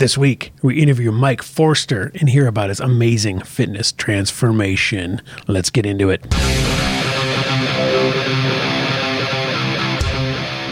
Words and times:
This 0.00 0.16
week, 0.16 0.54
we 0.62 0.80
interview 0.80 1.12
Mike 1.12 1.42
Forster 1.42 2.10
and 2.18 2.30
hear 2.30 2.46
about 2.46 2.70
his 2.70 2.80
amazing 2.80 3.40
fitness 3.42 3.92
transformation. 3.92 5.20
Let's 5.46 5.68
get 5.68 5.84
into 5.84 6.08
it. 6.08 6.26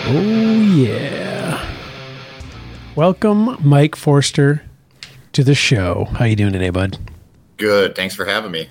Oh, 0.07 0.73
yeah. 0.75 1.63
Welcome, 2.97 3.59
Mike 3.61 3.97
Forster, 3.97 4.63
to 5.35 5.45
the 5.45 5.55
show. 5.55 6.07
How 6.15 6.25
you 6.25 6.35
doing 6.35 6.55
today, 6.55 6.71
bud? 6.71 6.97
Good. 7.59 7.95
Thanks 7.95 8.15
for 8.15 8.25
having 8.25 8.51
me. 8.51 8.71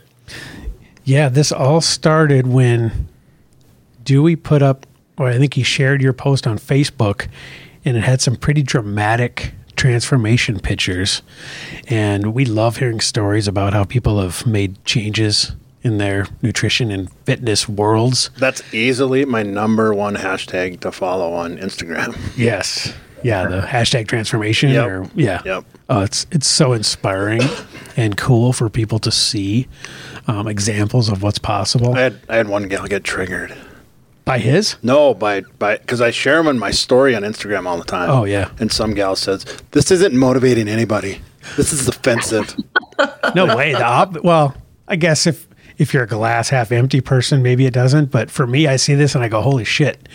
Yeah, 1.04 1.30
this 1.30 1.52
all 1.52 1.82
started 1.82 2.48
when 2.48 3.08
Dewey 4.04 4.36
put 4.36 4.64
up, 4.64 4.88
or 5.20 5.28
I 5.28 5.38
think 5.38 5.54
he 5.54 5.62
shared 5.62 6.02
your 6.02 6.14
post 6.14 6.48
on 6.48 6.58
Facebook, 6.58 7.28
and 7.86 7.96
it 7.96 8.04
had 8.04 8.22
some 8.22 8.36
pretty 8.36 8.64
dramatic 8.64 9.54
transformation 9.78 10.60
pictures. 10.60 11.22
And 11.88 12.34
we 12.34 12.44
love 12.44 12.78
hearing 12.78 13.00
stories 13.00 13.48
about 13.48 13.74
how 13.74 13.86
people 13.86 14.20
have 14.20 14.46
made 14.46 14.84
changes 14.84 15.56
in 15.84 16.00
their 16.00 16.28
nutrition 16.42 16.92
and 16.92 17.10
fitness 17.24 17.70
worlds. 17.70 18.30
That's 18.38 18.62
easily 18.74 19.24
my 19.24 19.44
number 19.44 19.94
one 19.94 20.16
hashtag 20.16 20.82
to 20.82 20.92
follow 20.92 21.32
on 21.34 21.58
Instagram. 21.58 22.18
Yes. 22.36 22.94
Yeah, 23.24 23.48
the 23.48 23.62
hashtag 23.62 24.08
transformation 24.08 24.70
Yep. 24.70 24.86
or 24.88 25.10
yeah. 25.16 25.42
Yep. 25.46 25.66
Oh, 25.90 26.02
it's 26.02 26.28
it's 26.32 26.48
so 26.48 26.74
inspiring 26.74 27.42
and 27.98 28.16
cool 28.16 28.54
for 28.54 28.70
people 28.70 29.00
to 29.00 29.12
see 29.12 29.68
um, 30.28 30.48
examples 30.48 31.10
of 31.10 31.24
what's 31.24 31.40
possible. 31.40 31.96
I 31.96 32.02
had 32.02 32.20
I 32.30 32.36
had 32.38 32.48
one 32.48 32.68
gal 32.68 32.86
get 32.86 33.04
triggered. 33.04 33.56
By 34.28 34.38
his? 34.40 34.76
No, 34.84 35.14
by 35.14 35.42
by 35.58 35.78
because 35.78 36.02
I 36.02 36.12
share 36.12 36.36
them 36.38 36.48
in 36.48 36.60
my 36.60 36.72
story 36.72 37.16
on 37.16 37.24
Instagram 37.24 37.66
all 37.66 37.78
the 37.78 37.86
time. 37.86 38.10
Oh, 38.10 38.26
yeah. 38.26 38.52
And 38.60 38.72
some 38.72 38.94
gal 38.94 39.16
says 39.16 39.46
this 39.72 39.90
isn't 39.90 40.14
motivating 40.16 40.68
anybody. 40.68 41.22
This 41.56 41.72
is 41.74 41.88
offensive. 41.88 42.56
No 43.36 43.56
way. 43.56 43.74
The 43.74 43.84
op- 43.86 44.24
well, 44.24 44.56
I 44.88 44.96
guess 44.96 45.28
if 45.28 45.48
if 45.78 45.94
you're 45.94 46.02
a 46.04 46.08
glass 46.08 46.50
half 46.50 46.72
empty 46.72 47.00
person, 47.02 47.44
maybe 47.44 47.66
it 47.68 47.74
doesn't. 47.74 48.10
But 48.10 48.32
for 48.32 48.48
me, 48.48 48.66
I 48.68 48.78
see 48.78 48.96
this 48.96 49.14
and 49.14 49.24
I 49.24 49.28
go, 49.28 49.40
"Holy 49.42 49.64
shit, 49.66 50.10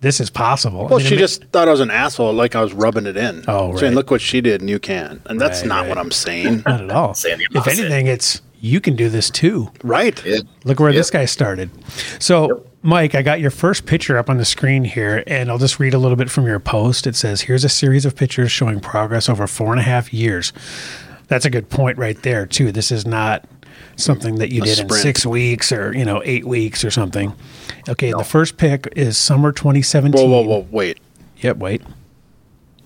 this 0.00 0.20
is 0.20 0.30
possible." 0.30 0.84
Well, 0.86 0.94
I 0.94 0.98
mean, 0.98 1.06
she 1.06 1.16
just 1.16 1.44
thought 1.52 1.68
I 1.68 1.70
was 1.70 1.80
an 1.80 1.90
asshole, 1.90 2.32
like 2.32 2.54
I 2.54 2.62
was 2.62 2.72
rubbing 2.72 3.04
it 3.06 3.16
in. 3.18 3.44
Oh, 3.46 3.70
right. 3.70 3.78
saying 3.78 3.90
right. 3.92 3.96
look 3.96 4.10
what 4.10 4.22
she 4.22 4.40
did 4.40 4.62
and 4.62 4.70
you 4.70 4.78
can, 4.78 5.20
and 5.26 5.38
that's 5.38 5.60
Right, 5.60 5.68
not 5.68 5.80
right. 5.80 5.88
what 5.90 5.98
I'm 5.98 6.10
saying. 6.10 6.62
not 6.64 6.80
at 6.80 6.90
all. 6.90 7.12
Saying 7.12 7.40
If 7.50 7.66
anything, 7.68 8.06
it's 8.06 8.40
you 8.64 8.80
can 8.80 8.96
do 8.96 9.08
this 9.10 9.28
too. 9.30 9.70
right? 9.82 10.24
Yeah. 10.24 10.38
Look 10.64 10.80
where 10.80 10.90
Yep. 10.90 10.96
this 10.98 11.10
guy 11.10 11.24
started. 11.26 11.70
So, 12.18 12.64
Mike, 12.82 13.14
I 13.14 13.20
got 13.22 13.38
your 13.40 13.50
first 13.50 13.84
picture 13.86 14.16
up 14.16 14.30
on 14.30 14.38
the 14.38 14.44
screen 14.44 14.84
here, 14.84 15.22
and 15.26 15.50
I'll 15.50 15.58
just 15.58 15.78
read 15.78 15.92
a 15.94 15.98
little 15.98 16.16
bit 16.16 16.30
from 16.30 16.46
your 16.46 16.58
post. 16.60 17.06
It 17.06 17.14
says, 17.14 17.42
Here's 17.42 17.64
a 17.64 17.68
series 17.68 18.04
of 18.06 18.16
pictures 18.16 18.50
showing 18.50 18.80
progress 18.80 19.28
over 19.28 19.46
four 19.46 19.72
and 19.72 19.80
a 19.80 19.84
half 19.84 20.12
years. 20.14 20.52
That's 21.28 21.44
a 21.44 21.50
good 21.50 21.68
point 21.68 21.98
right 21.98 22.20
there, 22.22 22.46
too. 22.46 22.72
This 22.72 22.90
is 22.90 23.06
not 23.06 23.44
something 23.96 24.36
that 24.36 24.52
you 24.52 24.62
A 24.62 24.66
did 24.66 24.78
in 24.80 24.88
six 24.90 25.24
weeks 25.26 25.70
or, 25.72 25.94
you 25.96 26.04
know, 26.04 26.22
eight 26.24 26.46
weeks 26.46 26.84
or 26.84 26.90
something. 26.90 27.34
Okay, 27.88 28.12
the 28.12 28.24
first 28.24 28.56
pick 28.56 28.88
is 28.96 29.16
summer 29.18 29.52
2017. 29.52 30.18
Whoa, 30.20 30.26
whoa, 30.42 30.46
whoa! 30.46 30.66
Wait, 30.70 30.98
Yep, 31.40 31.58
wait. 31.58 31.82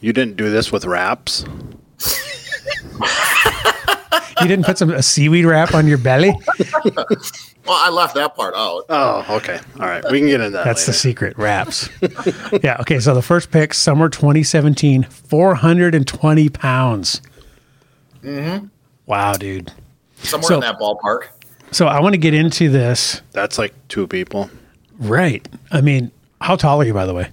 you 0.01 0.13
didn't 0.13 0.37
do 0.37 0.51
this 0.51 0.71
with 0.73 0.85
wraps? 0.87 1.45
You 4.41 4.49
didn't 4.49 4.65
put 4.67 4.79
some 4.79 4.91
a 4.91 5.03
seaweed 5.03 5.45
wrap 5.45 5.75
on 5.75 5.87
your 5.87 5.99
belly? 5.99 6.33
Well, 7.69 7.77
I 7.77 7.91
left 7.91 8.15
that 8.15 8.35
part 8.35 8.55
out. 8.57 8.87
Oh, 8.89 9.27
okay. 9.37 9.61
All 9.79 9.87
right, 9.87 10.03
we 10.11 10.21
can 10.21 10.29
get 10.29 10.41
into 10.41 10.51
that. 10.57 10.65
That's 10.65 10.87
the 10.87 10.93
secret 10.95 11.37
wraps. 11.37 11.91
yeah. 12.63 12.79
Okay. 12.81 12.99
So 12.99 13.15
the 13.15 13.21
first 13.21 13.51
pick, 13.51 13.75
summer 13.75 14.09
2017, 14.09 15.03
420 15.03 16.49
pounds. 16.49 17.21
Mm-hmm. 18.23 18.67
Wow, 19.05 19.35
dude. 19.35 19.71
Somewhere 20.23 20.49
so- 20.49 20.55
in 20.55 20.61
that 20.61 20.79
ballpark. 20.79 21.29
So 21.71 21.87
I 21.87 22.01
want 22.01 22.15
to 22.15 22.19
get 22.19 22.33
into 22.33 22.71
this. 22.71 23.21
That's 23.33 23.59
like 23.59 23.75
two 23.89 24.07
people. 24.07 24.49
Right. 24.99 25.47
I 25.71 25.83
mean, 25.83 26.11
how 26.41 26.57
tall 26.57 26.81
are 26.81 26.85
you, 26.85 26.95
by 26.95 27.05
the 27.05 27.13
way? 27.13 27.29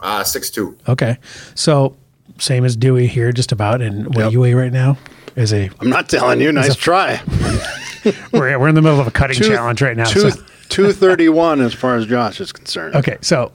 Uh, 0.00 0.24
six 0.24 0.50
two. 0.50 0.76
Okay. 0.88 1.18
So 1.54 1.96
same 2.38 2.64
as 2.64 2.74
Dewey 2.74 3.06
here, 3.06 3.30
just 3.30 3.52
about. 3.52 3.80
And 3.80 4.06
what 4.14 4.26
do 4.26 4.30
you 4.32 4.40
weigh 4.40 4.54
right 4.54 4.72
now? 4.72 4.98
As 5.38 5.52
a 5.52 5.70
I'm 5.80 5.88
not 5.88 6.08
telling 6.08 6.40
you. 6.40 6.50
Nice 6.50 6.74
a- 6.74 6.76
try. 6.76 7.20
we're, 8.32 8.58
we're 8.58 8.68
in 8.68 8.74
the 8.74 8.82
middle 8.82 9.00
of 9.00 9.06
a 9.06 9.10
cutting 9.10 9.36
Two- 9.36 9.48
challenge 9.48 9.80
right 9.80 9.96
now. 9.96 10.04
Two, 10.04 10.30
so- 10.30 10.42
231 10.68 11.60
as 11.60 11.72
far 11.72 11.96
as 11.96 12.06
Josh 12.06 12.40
is 12.40 12.52
concerned. 12.52 12.94
Okay, 12.94 13.16
so 13.22 13.50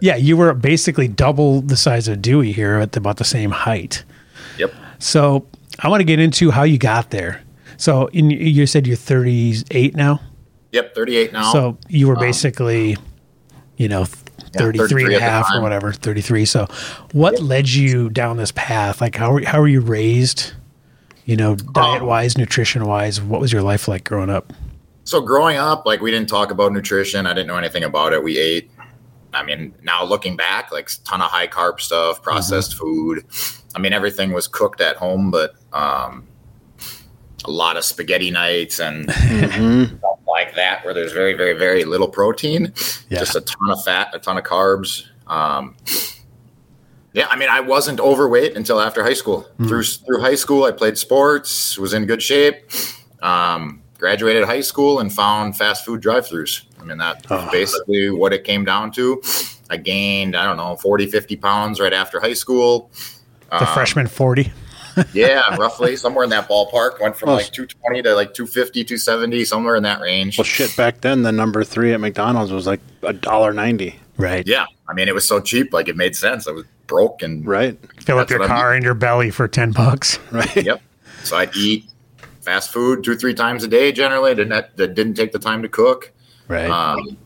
yeah, 0.00 0.16
you 0.16 0.36
were 0.36 0.52
basically 0.52 1.08
double 1.08 1.62
the 1.62 1.76
size 1.76 2.08
of 2.08 2.20
Dewey 2.20 2.52
here 2.52 2.74
at 2.74 2.96
about 2.96 3.16
the 3.16 3.24
same 3.24 3.50
height. 3.50 4.04
Yep. 4.58 4.74
So 4.98 5.46
I 5.78 5.88
want 5.88 6.00
to 6.00 6.04
get 6.04 6.18
into 6.18 6.50
how 6.50 6.64
you 6.64 6.76
got 6.76 7.10
there. 7.10 7.42
So 7.76 8.08
in, 8.08 8.30
you 8.30 8.66
said 8.66 8.86
you're 8.86 8.96
38 8.96 9.94
now. 9.94 10.20
Yep. 10.72 10.94
Thirty 10.94 11.16
eight 11.16 11.32
now. 11.32 11.50
So 11.52 11.78
you 11.88 12.08
were 12.08 12.16
um, 12.16 12.20
basically, 12.20 12.96
you 13.78 13.88
know, 13.88 14.04
33 14.04 14.66
and 14.68 14.76
33 14.90 15.14
a 15.14 15.20
half 15.20 15.46
or 15.54 15.62
whatever, 15.62 15.92
33. 15.92 16.44
So 16.44 16.66
what 17.12 17.40
led 17.40 17.68
you 17.68 18.10
down 18.10 18.36
this 18.36 18.52
path? 18.52 19.00
Like 19.00 19.14
how 19.16 19.32
were, 19.32 19.44
how 19.44 19.60
were 19.60 19.68
you 19.68 19.80
raised? 19.80 20.52
You 21.28 21.36
know, 21.36 21.56
diet 21.56 22.02
wise, 22.02 22.38
nutrition 22.38 22.86
wise, 22.86 23.20
what 23.20 23.38
was 23.38 23.52
your 23.52 23.60
life 23.60 23.86
like 23.86 24.02
growing 24.04 24.30
up? 24.30 24.50
So 25.04 25.20
growing 25.20 25.58
up, 25.58 25.84
like 25.84 26.00
we 26.00 26.10
didn't 26.10 26.30
talk 26.30 26.50
about 26.50 26.72
nutrition. 26.72 27.26
I 27.26 27.34
didn't 27.34 27.48
know 27.48 27.58
anything 27.58 27.84
about 27.84 28.14
it. 28.14 28.24
We 28.24 28.38
ate. 28.38 28.70
I 29.34 29.42
mean, 29.42 29.74
now 29.82 30.02
looking 30.04 30.36
back, 30.38 30.72
like 30.72 30.88
ton 31.04 31.20
of 31.20 31.30
high 31.30 31.46
carb 31.46 31.80
stuff, 31.80 32.22
processed 32.22 32.76
food. 32.78 33.26
I 33.74 33.78
mean, 33.78 33.92
everything 33.92 34.32
was 34.32 34.48
cooked 34.48 34.80
at 34.80 34.96
home, 34.96 35.30
but 35.30 35.54
um, 35.74 36.26
a 37.44 37.50
lot 37.50 37.76
of 37.76 37.84
spaghetti 37.84 38.30
nights 38.30 38.80
and 38.80 39.10
stuff 39.10 40.18
like 40.26 40.54
that, 40.54 40.82
where 40.82 40.94
there's 40.94 41.12
very, 41.12 41.34
very, 41.34 41.52
very 41.52 41.84
little 41.84 42.08
protein, 42.08 42.72
Yeah. 43.10 43.18
just 43.18 43.36
a 43.36 43.42
ton 43.42 43.70
of 43.70 43.84
fat, 43.84 44.14
a 44.14 44.18
ton 44.18 44.38
of 44.38 44.44
carbs. 44.44 45.04
Um, 45.26 45.76
yeah, 47.18 47.26
I 47.30 47.36
mean, 47.36 47.48
I 47.50 47.60
wasn't 47.60 47.98
overweight 48.00 48.56
until 48.56 48.80
after 48.80 49.02
high 49.02 49.14
school. 49.22 49.40
Hmm. 49.58 49.66
Through 49.68 49.82
through 49.84 50.20
high 50.20 50.36
school, 50.36 50.64
I 50.64 50.70
played 50.72 50.96
sports, 50.96 51.76
was 51.78 51.92
in 51.92 52.06
good 52.06 52.22
shape. 52.22 52.56
Um, 53.20 53.82
graduated 53.98 54.44
high 54.44 54.60
school 54.60 55.00
and 55.00 55.12
found 55.12 55.56
fast 55.56 55.84
food 55.84 56.00
drive-throughs. 56.00 56.62
I 56.80 56.84
mean, 56.84 56.98
that's 56.98 57.24
Oh. 57.30 57.36
Ah. 57.36 57.50
basically 57.50 58.10
what 58.10 58.32
it 58.32 58.44
came 58.44 58.64
down 58.64 58.92
to. 58.92 59.20
I 59.68 59.76
gained, 59.76 60.36
I 60.36 60.44
don't 60.44 60.56
know, 60.56 60.76
40, 60.76 61.06
50 61.06 61.34
pounds 61.36 61.80
right 61.80 61.92
after 61.92 62.20
high 62.20 62.34
school. 62.34 62.90
The 63.50 63.66
um, 63.68 63.74
freshman 63.74 64.06
40. 64.06 64.52
Yeah, 65.12 65.54
roughly 65.56 65.94
somewhere 65.94 66.24
in 66.24 66.30
that 66.30 66.48
ballpark. 66.48 67.00
Went 67.00 67.14
from 67.16 67.28
Well, 67.28 67.36
like 67.36 67.52
220 67.52 68.02
to 68.02 68.14
like 68.16 68.34
250, 68.34 68.82
270, 68.82 69.44
somewhere 69.44 69.76
in 69.76 69.84
that 69.84 70.00
range. 70.00 70.36
Well, 70.38 70.44
shit, 70.44 70.76
back 70.76 71.02
then 71.02 71.22
the 71.22 71.30
number 71.30 71.62
three 71.62 71.92
at 71.92 72.00
McDonald's 72.00 72.50
was 72.50 72.66
like 72.66 72.80
a 73.04 73.12
dollar 73.12 73.52
ninety, 73.52 73.94
Right. 74.16 74.44
Yeah, 74.44 74.66
I 74.88 74.94
mean, 74.94 75.06
it 75.06 75.14
was 75.14 75.26
so 75.26 75.40
cheap, 75.40 75.72
like 75.72 75.86
it 75.88 75.96
made 75.96 76.16
sense. 76.16 76.48
I 76.48 76.50
was 76.50 76.64
broke 76.88 77.22
and 77.22 77.46
right? 77.46 77.78
Fill 78.02 78.18
up 78.18 78.30
your 78.30 78.44
car 78.46 78.74
and 78.74 78.82
your 78.82 78.94
belly 78.94 79.30
for 79.30 79.46
10 79.46 79.70
bucks. 79.70 80.18
Right. 80.32 80.56
yep. 80.64 80.82
So 81.22 81.36
I'd 81.36 81.54
eat 81.54 81.84
fast 82.40 82.72
food 82.72 83.04
two, 83.04 83.14
three 83.14 83.34
times 83.34 83.62
a 83.62 83.68
day. 83.68 83.92
Generally, 83.92 84.34
didn't 84.34 84.76
that 84.76 84.94
didn't 84.94 85.14
take 85.14 85.30
the 85.30 85.38
time 85.38 85.62
to 85.62 85.68
cook. 85.68 86.12
Right. 86.48 86.68
Um, 86.68 87.16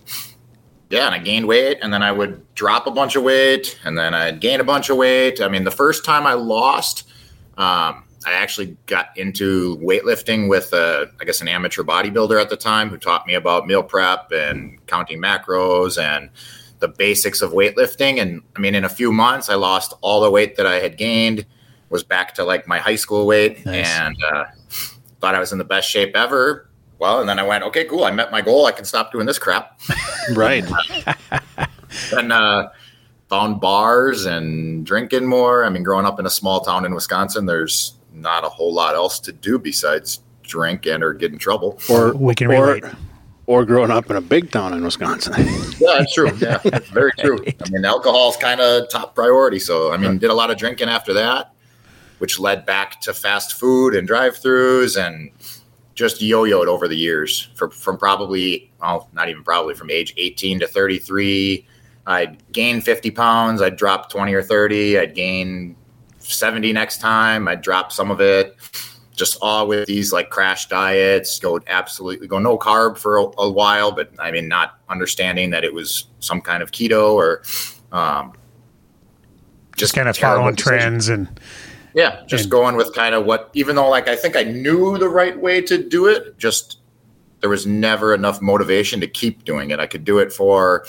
yeah, 0.90 1.06
and 1.06 1.14
I 1.14 1.18
gained 1.18 1.48
weight, 1.48 1.78
and 1.80 1.90
then 1.90 2.02
I 2.02 2.12
would 2.12 2.54
drop 2.54 2.86
a 2.86 2.90
bunch 2.90 3.16
of 3.16 3.22
weight, 3.22 3.80
and 3.82 3.96
then 3.96 4.12
I'd 4.12 4.40
gain 4.40 4.60
a 4.60 4.64
bunch 4.64 4.90
of 4.90 4.98
weight. 4.98 5.40
I 5.40 5.48
mean, 5.48 5.64
the 5.64 5.70
first 5.70 6.04
time 6.04 6.26
I 6.26 6.34
lost, 6.34 7.08
um, 7.56 8.04
I 8.26 8.32
actually 8.32 8.76
got 8.84 9.06
into 9.16 9.78
weightlifting 9.78 10.50
with, 10.50 10.74
uh, 10.74 11.06
I 11.18 11.24
guess, 11.24 11.40
an 11.40 11.48
amateur 11.48 11.82
bodybuilder 11.82 12.38
at 12.38 12.50
the 12.50 12.58
time 12.58 12.90
who 12.90 12.98
taught 12.98 13.26
me 13.26 13.32
about 13.32 13.66
meal 13.66 13.82
prep 13.82 14.32
and 14.32 14.84
counting 14.86 15.18
macros 15.18 16.00
and 16.00 16.28
the 16.82 16.88
basics 16.88 17.40
of 17.40 17.52
weightlifting. 17.52 18.20
And 18.20 18.42
I 18.54 18.60
mean, 18.60 18.74
in 18.74 18.84
a 18.84 18.88
few 18.90 19.10
months, 19.12 19.48
I 19.48 19.54
lost 19.54 19.94
all 20.02 20.20
the 20.20 20.30
weight 20.30 20.56
that 20.56 20.66
I 20.66 20.74
had 20.80 20.98
gained, 20.98 21.46
was 21.88 22.02
back 22.02 22.34
to 22.34 22.44
like 22.44 22.66
my 22.68 22.78
high 22.78 22.96
school 22.96 23.26
weight, 23.26 23.64
Nice. 23.64 23.86
and 23.88 24.16
uh, 24.34 24.44
thought 25.20 25.34
I 25.34 25.40
was 25.40 25.52
in 25.52 25.58
the 25.58 25.64
best 25.64 25.88
shape 25.88 26.14
ever. 26.14 26.68
Well, 26.98 27.20
and 27.20 27.28
then 27.28 27.38
I 27.38 27.42
went, 27.44 27.64
okay, 27.64 27.84
cool. 27.84 28.04
I 28.04 28.10
met 28.10 28.30
my 28.30 28.42
goal. 28.42 28.66
I 28.66 28.72
can 28.72 28.84
stop 28.84 29.10
doing 29.12 29.24
this 29.26 29.38
crap. 29.38 29.80
Right. 30.34 30.64
and 32.12 32.32
uh, 32.32 32.68
found 33.28 33.60
bars 33.60 34.24
and 34.24 34.86
drinking 34.86 35.26
more. 35.26 35.64
I 35.64 35.68
mean, 35.68 35.82
growing 35.82 36.06
up 36.06 36.20
in 36.20 36.26
a 36.26 36.30
small 36.30 36.60
town 36.60 36.84
in 36.84 36.94
Wisconsin, 36.94 37.44
there's 37.46 37.94
not 38.12 38.44
a 38.44 38.48
whole 38.48 38.72
lot 38.72 38.94
else 38.94 39.18
to 39.20 39.32
do 39.32 39.58
besides 39.58 40.20
drink 40.42 40.86
and 40.86 41.02
or 41.02 41.12
get 41.12 41.32
in 41.32 41.38
trouble. 41.38 41.80
Or 41.90 42.14
We 42.14 42.36
can 42.36 42.52
or, 42.52 42.66
relate. 42.66 42.84
Or 43.46 43.64
growing 43.64 43.90
up 43.90 44.08
in 44.10 44.16
a 44.16 44.20
big 44.20 44.50
town 44.50 44.72
in 44.72 44.84
Wisconsin. 44.84 45.34
Yeah, 45.82 45.96
that's 45.98 46.14
true. 46.14 46.30
Yeah, 46.38 46.58
that's 46.58 46.88
very 46.90 47.10
true. 47.18 47.38
I 47.44 47.70
mean, 47.70 47.84
alcohol 47.84 48.30
is 48.30 48.36
kind 48.36 48.60
of 48.60 48.88
top 48.88 49.16
priority. 49.16 49.58
So, 49.58 49.92
I 49.92 49.96
mean, 49.96 50.18
did 50.18 50.30
a 50.30 50.34
lot 50.34 50.52
of 50.52 50.56
drinking 50.56 50.88
after 50.88 51.12
that, 51.14 51.52
which 52.18 52.38
led 52.38 52.64
back 52.64 53.00
to 53.00 53.12
fast 53.12 53.54
food 53.54 53.96
and 53.96 54.06
drive-throughs 54.06 54.96
and 54.96 55.30
just 55.94 56.22
yo-yoed 56.22 56.68
over 56.68 56.86
the 56.86 56.94
years 56.96 57.48
from, 57.56 57.72
from 57.72 57.98
probably, 57.98 58.70
well, 58.80 59.08
not 59.12 59.28
even 59.28 59.42
probably 59.42 59.74
from 59.74 59.90
age 59.90 60.14
18 60.16 60.60
to 60.60 60.68
33. 60.68 61.66
I'd 62.06 62.52
gain 62.52 62.80
50 62.80 63.10
pounds. 63.10 63.60
I'd 63.60 63.76
drop 63.76 64.08
20 64.08 64.32
or 64.34 64.42
30. 64.42 64.98
I'd 64.98 65.16
gain 65.16 65.74
70 66.18 66.72
next 66.72 66.98
time. 66.98 67.48
I'd 67.48 67.60
drop 67.60 67.90
some 67.92 68.12
of 68.12 68.20
it. 68.20 68.56
Just 69.14 69.36
all 69.42 69.66
with 69.68 69.86
these 69.86 70.12
like 70.12 70.30
crash 70.30 70.68
diets, 70.68 71.38
go 71.38 71.60
absolutely 71.66 72.26
go 72.26 72.38
no 72.38 72.56
carb 72.56 72.96
for 72.96 73.18
a, 73.18 73.24
a 73.38 73.50
while, 73.50 73.92
but 73.92 74.10
I 74.18 74.30
mean, 74.30 74.48
not 74.48 74.78
understanding 74.88 75.50
that 75.50 75.64
it 75.64 75.74
was 75.74 76.06
some 76.20 76.40
kind 76.40 76.62
of 76.62 76.70
keto 76.70 77.12
or 77.12 77.42
um, 77.92 78.32
Just 79.76 79.94
kind 79.94 80.08
of 80.08 80.16
following 80.16 80.54
decision. 80.54 80.78
trends 80.78 81.08
and 81.10 81.40
Yeah, 81.94 82.22
just 82.26 82.44
And- 82.44 82.50
going 82.50 82.76
with 82.76 82.94
kind 82.94 83.14
of 83.14 83.26
what, 83.26 83.50
even 83.52 83.76
though 83.76 83.88
like 83.90 84.08
I 84.08 84.16
think 84.16 84.34
I 84.34 84.44
knew 84.44 84.96
the 84.96 85.10
right 85.10 85.38
way 85.38 85.60
to 85.60 85.76
do 85.76 86.06
it, 86.06 86.38
just 86.38 86.78
there 87.40 87.50
was 87.50 87.66
never 87.66 88.14
enough 88.14 88.40
motivation 88.40 88.98
to 89.00 89.06
keep 89.06 89.44
doing 89.44 89.70
it. 89.72 89.78
I 89.78 89.86
could 89.86 90.04
do 90.04 90.20
it 90.20 90.32
for, 90.32 90.86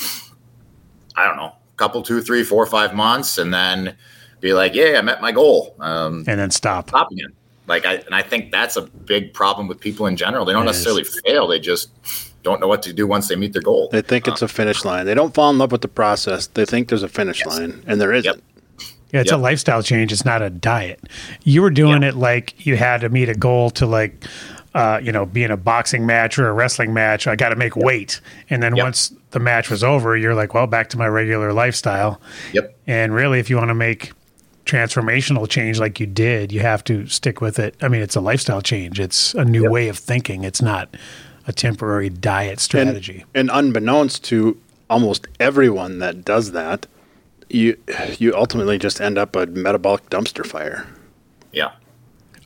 I 1.18 1.26
don't 1.26 1.36
know, 1.36 1.48
a 1.52 1.76
couple, 1.78 2.02
two, 2.04 2.22
three, 2.22 2.44
four, 2.44 2.66
five 2.68 2.94
months, 2.94 3.38
and 3.38 3.54
then 3.54 3.98
be 4.40 4.54
like, 4.54 4.76
yeah, 4.76 4.96
I 4.98 5.02
met 5.02 5.20
my 5.22 5.32
goal. 5.34 5.76
Um, 5.80 6.24
and 6.28 6.40
then 6.40 6.52
stop. 6.52 6.90
stop 6.90 7.12
again. 7.12 7.34
Like 7.68 7.86
I, 7.86 7.96
and 7.96 8.14
I 8.14 8.22
think 8.22 8.52
that's 8.52 8.76
a 8.76 8.82
big 8.82 9.34
problem 9.34 9.68
with 9.68 9.80
people 9.80 10.06
in 10.08 10.18
general. 10.18 10.46
They 10.46 10.54
don't 10.54 10.66
It 10.68 10.72
is. 10.72 10.76
necessarily 10.78 11.04
fail; 11.04 11.48
they 11.48 11.60
just 11.60 11.90
don't 12.44 12.60
know 12.60 12.68
what 12.68 12.84
to 12.84 12.92
do 12.94 13.08
once 13.08 13.30
they 13.30 13.36
meet 13.38 13.54
their 13.54 13.62
goal. 13.62 13.88
They 13.92 14.02
think 14.02 14.28
it's 14.28 14.42
a 14.42 14.48
finish 14.50 14.84
line. 14.84 15.06
They 15.06 15.14
don't 15.14 15.34
fall 15.34 15.50
in 15.50 15.58
love 15.58 15.72
with 15.72 15.82
the 15.82 15.88
process. 15.88 16.48
They 16.48 16.66
think 16.66 16.90
there's 16.90 17.04
a 17.04 17.08
finish 17.08 17.40
Yes. 17.46 17.58
line, 17.60 17.82
and 17.88 18.02
there 18.02 18.12
isn't. 18.12 18.36
Yep. 18.36 18.44
Yeah, 19.14 19.22
it's 19.22 19.32
a 19.32 19.38
lifestyle 19.38 19.84
change. 19.84 20.12
It's 20.12 20.26
not 20.26 20.42
a 20.42 20.50
diet. 20.50 21.00
You 21.44 21.62
were 21.62 21.70
doing 21.70 22.02
it 22.04 22.16
like 22.16 22.66
you 22.66 22.76
had 22.78 23.02
to 23.02 23.10
meet 23.10 23.30
a 23.30 23.36
goal 23.36 23.70
to 23.72 23.86
like, 23.86 24.26
uh, 24.74 25.00
you 25.04 25.12
know, 25.12 25.24
be 25.26 25.44
in 25.44 25.52
a 25.52 25.56
boxing 25.58 26.06
match 26.08 26.40
or 26.40 26.50
a 26.50 26.54
wrestling 26.54 26.94
match. 26.96 27.28
I 27.28 27.36
got 27.36 27.50
to 27.50 27.56
make 27.56 27.76
weight, 27.76 28.20
and 28.50 28.62
then 28.64 28.76
Yep. 28.76 28.84
once 28.84 29.14
the 29.30 29.40
match 29.40 29.70
was 29.70 29.84
over, 29.84 30.18
you're 30.18 30.34
like, 30.36 30.54
well, 30.56 30.66
back 30.68 30.90
to 30.90 30.98
my 30.98 31.08
regular 31.08 31.54
lifestyle. 31.54 32.20
Yep. 32.54 32.76
And 32.88 33.14
really, 33.14 33.40
if 33.40 33.50
you 33.52 33.56
want 33.58 33.70
to 33.70 33.76
make 33.76 34.12
transformational 34.66 35.48
change 35.48 35.80
like 35.80 36.00
you 36.00 36.06
did, 36.06 36.52
you 36.52 36.62
have 36.62 36.84
to 36.86 37.06
stick 37.08 37.42
with 37.42 37.60
it. 37.60 37.76
I 37.82 37.88
mean, 37.88 38.02
it's 38.02 38.16
a 38.16 38.22
lifestyle 38.22 38.62
change. 38.62 39.00
It's 39.00 39.34
a 39.36 39.44
new 39.46 39.64
Yep. 39.64 39.72
way 39.72 39.88
of 39.90 39.98
thinking. 39.98 40.44
It's 40.44 40.62
not 40.62 40.96
a 41.48 41.52
temporary 41.54 42.10
diet 42.10 42.60
strategy. 42.60 43.26
and 43.36 43.50
unbeknownst 43.52 44.24
to 44.26 44.58
almost 44.90 45.28
everyone 45.40 46.00
that 46.00 46.24
does 46.24 46.52
that, 46.54 46.86
you 47.50 47.78
you 48.18 48.34
ultimately 48.36 48.78
just 48.80 49.02
end 49.02 49.18
up 49.18 49.36
a 49.36 49.46
metabolic 49.48 50.10
dumpster 50.10 50.46
fire. 50.46 50.88
Yeah. 51.52 51.72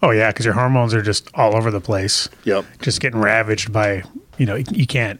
oh 0.01 0.11
yeah, 0.11 0.31
because 0.31 0.45
your 0.45 0.55
hormones 0.55 0.93
are 0.93 1.01
just 1.03 1.29
all 1.35 1.55
over 1.55 1.69
the 1.71 1.79
place. 1.79 2.27
Yep. 2.45 2.65
just 2.81 2.99
getting 2.99 3.19
ravaged 3.21 3.71
by 3.71 4.03
you 4.37 4.45
know 4.45 4.55
you 4.55 4.85
can't 4.87 5.19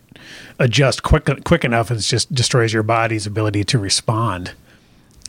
adjust 0.59 1.03
quick 1.03 1.29
quick 1.43 1.63
enough 1.63 1.89
and 1.91 1.99
it 1.99 2.03
just 2.03 2.33
destroys 2.33 2.73
your 2.73 2.83
body's 2.83 3.25
ability 3.25 3.63
to 3.63 3.79
respond 3.79 4.51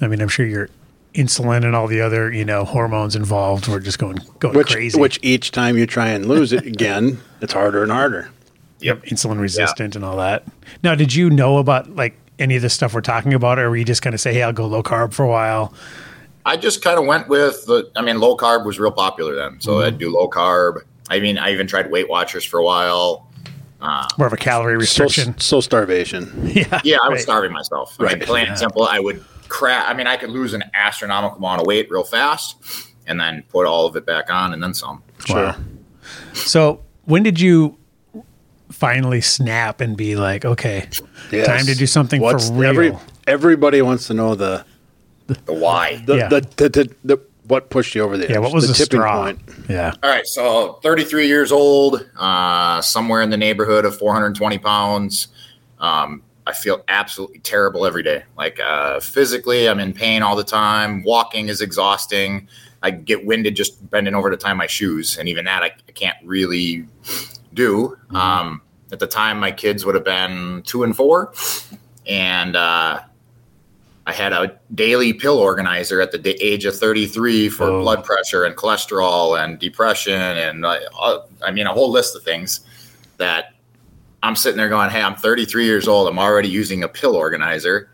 i 0.02 0.06
mean 0.06 0.20
i'm 0.20 0.28
sure 0.28 0.44
your 0.44 0.68
insulin 1.18 1.64
and 1.64 1.74
all 1.76 1.86
the 1.86 2.00
other 2.00 2.32
you 2.32 2.44
know 2.44 2.64
hormones 2.64 3.14
involved 3.16 3.66
were 3.68 3.80
just 3.80 3.98
going 3.98 4.18
going 4.38 4.56
Which 4.56 4.72
crazy 4.72 4.98
which 5.00 5.18
each 5.22 5.50
time 5.50 5.76
you 5.76 5.86
try 5.86 6.08
and 6.08 6.26
lose 6.26 6.52
it 6.52 6.64
again, 6.74 7.20
it's 7.40 7.52
harder 7.52 7.82
and 7.82 7.92
harder. 7.92 8.30
Yep. 8.80 9.02
insulin 9.06 9.40
resistant 9.40 9.96
and 9.96 10.04
all 10.04 10.16
that 10.18 10.44
now 10.84 10.94
did 10.94 11.12
you 11.12 11.30
know 11.30 11.58
about 11.58 11.96
like 11.96 12.16
any 12.38 12.54
of 12.54 12.62
the 12.62 12.70
stuff 12.70 12.94
we're 12.94 13.00
talking 13.00 13.34
about 13.34 13.58
or 13.58 13.68
were 13.70 13.76
you 13.76 13.84
just 13.84 14.02
kind 14.02 14.14
of 14.14 14.20
say 14.20 14.32
hey 14.32 14.44
i'll 14.44 14.52
go 14.52 14.66
low 14.66 14.84
carb 14.84 15.12
for 15.12 15.24
a 15.24 15.28
while 15.28 15.74
I 16.46 16.56
just 16.56 16.80
kind 16.80 16.98
of 16.98 17.04
went 17.04 17.28
with 17.28 17.66
the. 17.66 17.90
I 17.94 18.00
mean, 18.00 18.20
low 18.20 18.34
carb 18.34 18.64
was 18.64 18.78
real 18.80 18.90
popular 18.92 19.34
then, 19.34 19.60
so 19.60 19.82
I'd 19.82 19.98
do 19.98 20.08
low 20.10 20.30
carb. 20.30 20.80
I 21.10 21.20
mean, 21.20 21.36
I 21.36 21.52
even 21.52 21.66
tried 21.66 21.90
Weight 21.90 22.08
Watchers 22.08 22.42
for 22.42 22.58
a 22.58 22.64
while. 22.64 23.28
Uh, 23.82 24.08
more 24.16 24.26
of 24.28 24.32
a 24.32 24.36
calorie 24.38 24.78
restriction 24.78 25.38
so 25.38 25.60
starvation. 25.60 26.32
yeah 26.54 26.80
Yeah, 26.84 26.96
I 27.04 27.08
was 27.10 27.16
right. 27.16 27.20
starving 27.20 27.52
myself. 27.52 27.96
I 27.98 28.04
mean, 28.04 28.12
Right. 28.12 28.22
plain 28.22 28.46
and 28.46 28.56
simple, 28.58 28.84
I 28.84 28.98
would 28.98 29.22
crash. 29.48 29.84
I 29.88 29.94
mean, 29.94 30.06
I 30.06 30.16
could 30.16 30.30
lose 30.30 30.54
an 30.54 30.64
astronomical 30.74 31.38
amount 31.38 31.60
of 31.60 31.66
weight 31.66 31.90
real 31.90 32.04
fast, 32.04 32.56
and 33.06 33.18
then 33.20 33.42
put 33.48 33.66
all 33.66 33.86
of 33.86 33.96
it 33.96 34.04
back 34.06 34.30
on, 34.30 34.52
and 34.52 34.62
then 34.62 34.74
some. 34.74 35.02
Sure. 35.24 35.36
Wow. 35.36 35.56
so 36.32 36.80
when 37.04 37.22
did 37.22 37.38
you 37.40 37.76
finally 38.70 39.20
snap 39.20 39.80
and 39.80 39.96
be 39.96 40.14
like 40.16 40.44
okay 40.44 40.88
Yes. 41.32 41.46
time 41.46 41.66
to 41.66 41.74
do 41.74 41.86
something 41.86 42.20
What's 42.20 42.48
for 42.48 42.54
real 42.54 42.70
Every, 42.70 42.96
everybody 43.26 43.82
wants 43.82 44.06
to 44.08 44.14
know 44.14 44.34
the 44.34 44.64
The 45.26 45.52
why. 45.52 46.02
the, 46.06 46.16
Yeah. 46.16 46.28
the, 46.28 46.40
the, 46.56 46.68
the, 46.68 46.94
the 47.04 47.18
what 47.46 47.70
pushed 47.70 47.94
you 47.94 48.02
over 48.02 48.16
the 48.18 48.24
edge. 48.24 48.30
yeah 48.30 48.38
what 48.38 48.52
was 48.52 48.68
the, 48.68 48.74
tipping 48.74 49.00
straw 49.00 49.24
point? 49.24 49.40
yeah 49.68 49.92
All 50.02 50.10
right, 50.10 50.26
so 50.26 50.74
33 50.82 51.26
years 51.26 51.50
old, 51.50 52.06
uh, 52.18 52.80
somewhere 52.82 53.22
in 53.22 53.30
the 53.30 53.36
neighborhood 53.38 53.84
of 53.86 53.98
420 53.98 54.58
pounds. 54.58 55.28
Um, 55.78 56.22
I 56.48 56.52
feel 56.54 56.82
absolutely 56.88 57.40
terrible 57.40 57.84
every 57.84 58.02
day. 58.02 58.24
Like 58.38 58.58
uh, 58.58 59.00
physically, 59.00 59.68
I'm 59.68 59.78
in 59.78 59.92
pain 59.92 60.22
all 60.22 60.34
the 60.34 60.42
time. 60.44 61.02
Walking 61.04 61.48
is 61.48 61.60
exhausting. 61.60 62.48
I 62.82 62.90
get 62.90 63.26
winded 63.26 63.54
just 63.54 63.88
bending 63.90 64.14
over 64.14 64.30
to 64.30 64.36
tie 64.36 64.54
my 64.54 64.66
shoes, 64.66 65.18
and 65.18 65.28
even 65.28 65.44
that 65.44 65.62
I, 65.62 65.66
I 65.66 65.92
can't 65.92 66.16
really 66.24 66.86
do. 67.52 67.96
Um, 68.14 68.62
at 68.92 68.98
the 68.98 69.06
time, 69.06 69.38
my 69.38 69.52
kids 69.52 69.84
would 69.84 69.94
have 69.94 70.04
been 70.04 70.62
two 70.64 70.84
and 70.84 70.96
four, 70.96 71.34
and 72.06 72.56
uh, 72.56 73.00
I 74.06 74.12
had 74.12 74.32
a 74.32 74.58
daily 74.74 75.12
pill 75.12 75.36
organizer 75.36 76.00
at 76.00 76.12
the 76.12 76.18
da- 76.18 76.38
age 76.40 76.64
of 76.64 76.74
33 76.74 77.50
for 77.50 77.64
Oh. 77.64 77.82
blood 77.82 78.04
pressure 78.04 78.44
and 78.44 78.56
cholesterol 78.56 79.38
and 79.38 79.58
depression 79.58 80.14
and 80.18 80.64
uh, 80.64 80.78
uh, 80.98 81.18
I 81.44 81.50
mean 81.50 81.66
a 81.66 81.74
whole 81.74 81.90
list 81.90 82.16
of 82.16 82.22
things 82.22 82.60
that 83.18 83.52
I'm 84.22 84.36
sitting 84.36 84.56
there 84.56 84.68
going, 84.68 84.90
"Hey, 84.90 85.02
I'm 85.02 85.14
33 85.14 85.64
years 85.64 85.86
old. 85.88 86.08
I'm 86.08 86.18
already 86.18 86.48
using 86.48 86.82
a 86.82 86.88
pill 86.88 87.14
organizer, 87.16 87.90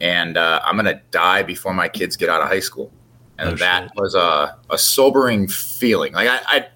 and 0.00 0.36
uh, 0.36 0.60
I'm 0.64 0.76
gonna 0.76 1.00
die 1.10 1.42
before 1.42 1.72
my 1.74 1.88
kids 1.88 2.16
get 2.16 2.28
out 2.28 2.40
of 2.42 2.48
high 2.48 2.60
school." 2.60 2.92
And 3.38 3.50
Oh, 3.50 3.54
that 3.56 3.84
shit. 3.84 3.92
was 3.96 4.14
a, 4.14 4.56
a 4.68 4.76
sobering 4.76 5.48
feeling. 5.48 6.12
Like 6.12 6.28
I, 6.28 6.40
I, 6.58 6.66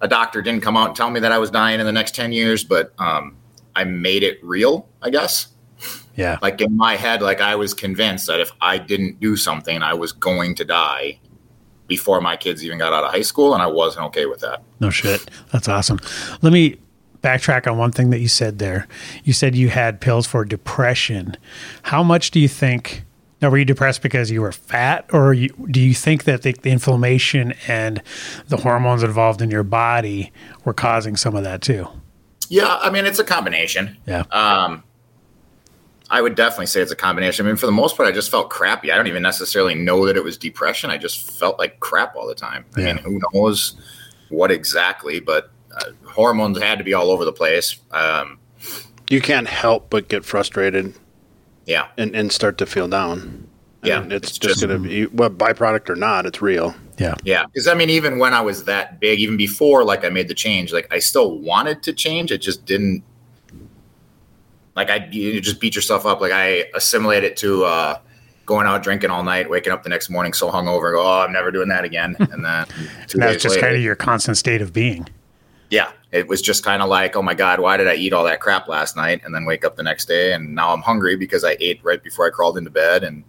a 0.00 0.08
doctor 0.08 0.40
didn't 0.40 0.62
come 0.62 0.76
out 0.76 0.88
and 0.88 0.96
tell 0.96 1.10
me 1.10 1.20
that 1.20 1.30
I 1.32 1.36
was 1.38 1.50
dying 1.50 1.78
in 1.78 1.84
the 1.84 1.92
next 1.92 2.14
10 2.14 2.32
years, 2.32 2.64
but 2.64 2.94
um, 2.98 3.36
I 3.76 3.84
made 3.84 4.22
it 4.22 4.42
real, 4.42 4.88
I 5.02 5.10
guess 5.10 5.48
yeah 6.16 6.36
like 6.42 6.60
in 6.60 6.76
my 6.76 6.96
head 6.96 7.22
like 7.22 7.40
i 7.40 7.54
was 7.54 7.72
convinced 7.72 8.26
that 8.26 8.40
if 8.40 8.50
i 8.60 8.76
didn't 8.76 9.18
do 9.20 9.36
something 9.36 9.80
i 9.80 9.94
was 9.94 10.10
going 10.12 10.54
to 10.56 10.64
die 10.64 11.18
before 11.86 12.20
my 12.20 12.36
kids 12.36 12.62
even 12.64 12.76
got 12.76 12.92
out 12.92 13.04
of 13.04 13.10
high 13.12 13.22
school 13.22 13.54
and 13.54 13.62
i 13.62 13.66
wasn't 13.66 14.04
okay 14.04 14.26
with 14.26 14.40
that 14.40 14.60
No 14.80 14.90
shit. 14.90 15.30
That's 15.52 15.68
awesome. 15.68 15.98
Let 16.42 16.52
me 16.52 16.76
backtrack 17.22 17.70
on 17.70 17.76
one 17.78 17.92
thing 17.92 18.10
that 18.10 18.20
you 18.20 18.28
said 18.28 18.58
there. 18.58 18.86
You 19.24 19.32
said 19.32 19.54
you 19.54 19.68
had 19.68 20.00
pills 20.00 20.26
for 20.26 20.44
depression. 20.44 21.36
How 21.82 22.02
much 22.02 22.30
do 22.30 22.40
you 22.40 22.48
think? 22.48 23.04
Now, 23.42 23.48
were 23.48 23.56
you 23.58 23.64
depressed 23.64 24.02
because 24.02 24.30
you 24.30 24.42
were 24.42 24.52
fat, 24.52 25.06
or 25.14 25.32
you, 25.32 25.48
do 25.70 25.80
you 25.80 25.94
think 25.94 26.24
that 26.24 26.42
the, 26.42 26.52
the 26.52 26.70
inflammation 26.70 27.54
and 27.68 28.02
the 28.48 28.58
hormones 28.58 29.02
involved 29.02 29.40
in 29.40 29.50
your 29.50 29.62
body 29.62 30.30
were 30.66 30.74
causing 30.74 31.16
some 31.16 31.34
of 31.34 31.44
that 31.44 31.62
too? 31.62 31.88
yeah 32.52 32.78
i 32.82 32.90
mean 32.90 33.06
it's 33.06 33.20
a 33.20 33.24
combination 33.24 33.96
Yeah. 34.08 34.24
um 34.32 34.82
i 36.10 36.20
would 36.20 36.34
definitely 36.34 36.66
say 36.66 36.80
it's 36.80 36.90
a 36.90 36.96
combination 36.96 37.46
i 37.46 37.48
mean 37.48 37.54
for 37.56 37.66
the 37.66 37.70
most 37.72 37.96
part 37.96 38.08
i 38.08 38.12
just 38.12 38.28
felt 38.28 38.50
crappy 38.50 38.90
i 38.90 38.96
don't 38.96 39.06
even 39.06 39.22
necessarily 39.22 39.76
know 39.76 40.04
that 40.06 40.16
it 40.16 40.24
was 40.24 40.36
depression 40.36 40.90
i 40.90 40.98
just 40.98 41.30
felt 41.38 41.60
like 41.60 41.78
crap 41.78 42.16
all 42.16 42.26
the 42.26 42.34
time 42.34 42.64
i 42.76 42.80
Yeah. 42.80 42.86
mean 42.94 42.96
who 43.04 43.20
knows 43.32 43.76
what 44.30 44.50
exactly 44.50 45.20
but 45.20 45.52
uh, 45.76 45.90
hormones 46.08 46.60
had 46.60 46.78
to 46.78 46.84
be 46.84 46.94
all 46.94 47.10
over 47.10 47.24
the 47.24 47.32
place 47.32 47.76
um 47.92 48.38
You 49.08 49.20
can't 49.20 49.48
help 49.48 49.90
but 49.90 50.08
get 50.08 50.24
frustrated 50.24 50.94
yeah 51.66 51.88
and, 51.98 52.14
and 52.16 52.32
start 52.32 52.58
to 52.58 52.66
feel 52.66 52.88
down. 52.88 53.46
I 53.82 53.88
Yeah, 53.88 54.00
mean, 54.00 54.12
it's, 54.12 54.28
it's 54.30 54.38
just, 54.38 54.60
just- 54.60 54.66
going 54.68 54.82
to 54.82 54.88
be 54.88 55.06
what 55.06 55.38
byproduct 55.38 55.88
or 55.88 55.96
not. 55.96 56.26
It's 56.26 56.42
real. 56.42 56.74
yeah. 56.98 57.14
Yeah, 57.24 57.46
because 57.46 57.66
I 57.66 57.72
mean, 57.74 57.88
even 57.88 58.18
when 58.18 58.34
I 58.34 58.40
was 58.42 58.64
that 58.64 59.00
big, 59.00 59.20
even 59.20 59.36
before 59.38 59.84
like 59.84 60.04
I 60.04 60.10
made 60.10 60.28
the 60.28 60.34
change, 60.34 60.70
like 60.72 60.86
I 60.92 60.98
still 60.98 61.38
wanted 61.38 61.82
to 61.84 61.92
change. 61.94 62.30
It 62.30 62.38
just 62.38 62.66
didn't. 62.66 63.02
Like 64.76 64.90
I, 64.90 65.08
you 65.10 65.40
just 65.40 65.60
beat 65.60 65.74
yourself 65.74 66.04
up. 66.06 66.20
Like 66.20 66.32
I 66.32 66.66
assimilate 66.74 67.24
it 67.24 67.36
to 67.38 67.64
uh, 67.64 67.98
going 68.46 68.66
out 68.66 68.82
drinking 68.82 69.10
all 69.10 69.22
night, 69.24 69.48
waking 69.50 69.72
up 69.72 69.82
the 69.82 69.88
next 69.88 70.10
morning 70.10 70.32
so 70.32 70.50
hungover, 70.50 70.92
go, 70.92 71.02
oh, 71.02 71.20
I'm 71.22 71.32
never 71.32 71.50
doing 71.50 71.68
that 71.68 71.84
again. 71.84 72.16
And 72.18 72.44
then 72.44 72.66
And 73.14 73.22
that's 73.22 73.42
just 73.42 73.54
later, 73.56 73.60
kind 73.60 73.76
of 73.76 73.82
your 73.82 73.96
constant 73.96 74.36
state 74.36 74.60
of 74.62 74.72
being. 74.72 75.08
Yeah, 75.70 75.92
it 76.12 76.26
was 76.28 76.42
just 76.42 76.64
kind 76.64 76.82
of 76.82 76.88
like, 76.88 77.16
oh 77.16 77.22
my 77.22 77.34
god, 77.34 77.60
why 77.60 77.76
did 77.76 77.88
I 77.88 77.94
eat 77.94 78.12
all 78.12 78.24
that 78.24 78.40
crap 78.40 78.68
last 78.68 78.96
night? 78.96 79.20
And 79.24 79.34
then 79.34 79.44
wake 79.44 79.64
up 79.64 79.76
the 79.76 79.82
next 79.82 80.06
day, 80.06 80.32
and 80.32 80.54
now 80.54 80.72
I'm 80.72 80.82
hungry 80.82 81.16
because 81.16 81.44
I 81.44 81.56
ate 81.60 81.80
right 81.82 82.02
before 82.02 82.26
I 82.26 82.30
crawled 82.30 82.58
into 82.58 82.70
bed, 82.70 83.04
and 83.04 83.24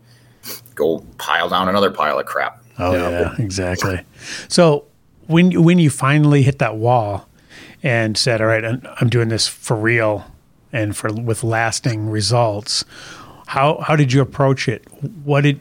go 0.75 1.05
pile 1.17 1.49
down 1.49 1.69
another 1.69 1.91
pile 1.91 2.17
of 2.19 2.25
crap. 2.25 2.63
Oh 2.79 2.93
Yeah. 2.93 3.09
yeah, 3.09 3.35
exactly. 3.37 4.01
So 4.47 4.85
when 5.27 5.63
when 5.63 5.77
you 5.79 5.89
finally 5.89 6.41
hit 6.41 6.59
that 6.59 6.75
wall 6.77 7.27
and 7.83 8.17
said, 8.17 8.41
"All 8.41 8.47
right, 8.47 8.65
I'm, 8.65 8.81
I'm 8.99 9.09
doing 9.09 9.29
this 9.29 9.47
for 9.47 9.75
real 9.77 10.25
and 10.73 10.95
for 10.97 11.13
with 11.13 11.43
lasting 11.43 12.09
results," 12.09 12.83
how 13.47 13.79
how 13.85 13.95
did 13.95 14.13
you 14.13 14.21
approach 14.21 14.67
it? 14.67 14.83
What 15.23 15.41
did 15.41 15.59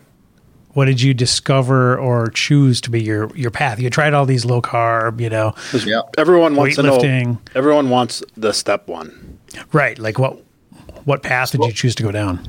what 0.74 0.84
did 0.86 1.00
you 1.02 1.12
discover 1.14 1.98
or 1.98 2.28
choose 2.28 2.80
to 2.82 2.90
be 2.90 3.02
your 3.02 3.30
your 3.36 3.50
path? 3.50 3.80
You 3.80 3.90
tried 3.90 4.14
all 4.14 4.26
these 4.26 4.44
low 4.44 4.62
carb, 4.62 5.20
you 5.20 5.28
know, 5.30 5.52
'Cause 5.70 5.84
Yeah. 5.84 6.02
Everyone 6.18 6.54
wants 6.56 6.76
to 6.76 6.82
know. 6.82 7.38
Everyone 7.54 7.90
wants 7.90 8.22
the 8.36 8.52
step 8.52 8.88
one. 8.88 9.38
right? 9.72 9.98
Like 9.98 10.18
what 10.18 10.42
what 11.04 11.22
path 11.22 11.52
did 11.52 11.62
you 11.64 11.72
choose 11.72 11.94
to 11.96 12.02
go 12.02 12.12
down? 12.12 12.46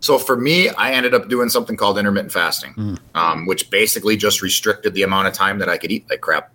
So 0.00 0.18
for 0.18 0.36
me, 0.36 0.68
I 0.68 0.92
ended 0.92 1.14
up 1.14 1.28
doing 1.28 1.48
something 1.48 1.76
called 1.76 1.96
intermittent 1.98 2.30
fasting, 2.32 2.98
um, 3.14 3.46
which 3.46 3.70
basically 3.70 4.16
just 4.18 4.42
restricted 4.42 4.92
the 4.94 5.02
amount 5.02 5.26
of 5.28 5.32
time 5.32 5.58
that 5.60 5.68
I 5.70 5.78
could 5.78 5.90
eat 5.90 6.04
like 6.10 6.20
crap. 6.20 6.52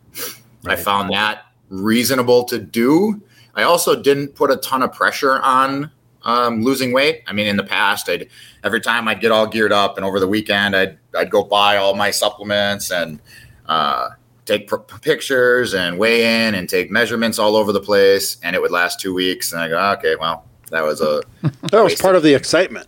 I 0.67 0.75
found 0.75 1.09
that 1.11 1.45
reasonable 1.69 2.43
to 2.45 2.59
do. 2.59 3.19
I 3.55 3.63
also 3.63 3.99
didn't 4.01 4.35
put 4.35 4.51
a 4.51 4.55
ton 4.57 4.83
of 4.83 4.93
pressure 4.93 5.39
on 5.41 5.89
um, 6.29 6.63
losing 6.63 6.91
weight. 6.93 7.24
I 7.27 7.33
mean, 7.33 7.48
in 7.48 7.57
the 7.57 7.63
past, 7.63 8.07
I'd 8.09 8.27
every 8.63 8.81
time 8.81 9.07
I'd 9.07 9.19
get 9.21 9.31
all 9.31 9.48
geared 9.48 9.71
up, 9.74 9.98
and 9.98 10.05
over 10.05 10.19
the 10.19 10.27
weekend, 10.27 10.75
I'd 10.75 10.98
I'd 11.17 11.29
go 11.31 11.43
buy 11.43 11.77
all 11.77 11.95
my 11.95 12.12
supplements 12.12 12.91
and 12.91 13.19
uh, 13.67 14.09
take 14.45 14.67
pr- 14.67 14.77
pictures 15.01 15.74
and 15.74 15.98
weigh 15.98 16.48
in 16.48 16.55
and 16.55 16.67
take 16.69 16.89
measurements 16.91 17.39
all 17.39 17.55
over 17.55 17.71
the 17.71 17.81
place, 17.81 18.38
and 18.43 18.55
it 18.55 18.62
would 18.62 18.71
last 18.71 19.00
two 19.00 19.13
weeks. 19.13 19.51
And 19.53 19.62
I 19.62 19.67
go, 19.69 19.79
okay, 19.98 20.15
well, 20.19 20.45
that 20.71 20.83
was 20.83 21.01
a 21.01 21.21
That 21.71 21.83
was 21.83 21.95
part 21.95 22.15
of 22.15 22.24
the 22.24 22.33
excitement. 22.33 22.88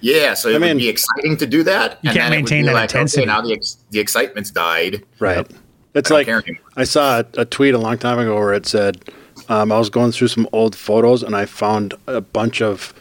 yeah. 0.00 0.34
So 0.34 0.48
it 0.48 0.56
I 0.56 0.58
mean- 0.58 0.68
would 0.76 0.78
be 0.78 0.88
exciting 0.88 1.36
to 1.38 1.46
do 1.46 1.62
that. 1.64 1.98
You 2.02 2.10
and 2.10 2.16
can't 2.18 2.30
then 2.30 2.32
it 2.32 2.42
would 2.42 2.50
maintain 2.50 2.62
be 2.62 2.68
that 2.68 2.74
like, 2.74 2.90
okay, 2.90 2.98
intensity. 3.00 3.26
now 3.26 3.40
the 3.40 3.52
ex- 3.52 3.78
the 3.90 4.00
excitement's 4.00 4.50
died. 4.50 5.04
Right. 5.18 5.46
It's 5.94 6.10
I 6.10 6.14
like. 6.14 6.28
I 6.76 6.84
saw 6.84 7.20
a, 7.20 7.40
a 7.42 7.44
tweet 7.44 7.74
a 7.74 7.78
long 7.78 7.98
time 7.98 8.18
ago 8.18 8.34
where 8.36 8.54
it 8.54 8.66
said 8.66 9.10
um, 9.52 9.70
I 9.70 9.78
was 9.78 9.90
going 9.90 10.12
through 10.12 10.28
some 10.28 10.48
old 10.52 10.74
photos 10.74 11.22
and 11.22 11.36
I 11.36 11.44
found 11.44 11.92
a 12.06 12.22
bunch 12.22 12.62
of 12.62 12.94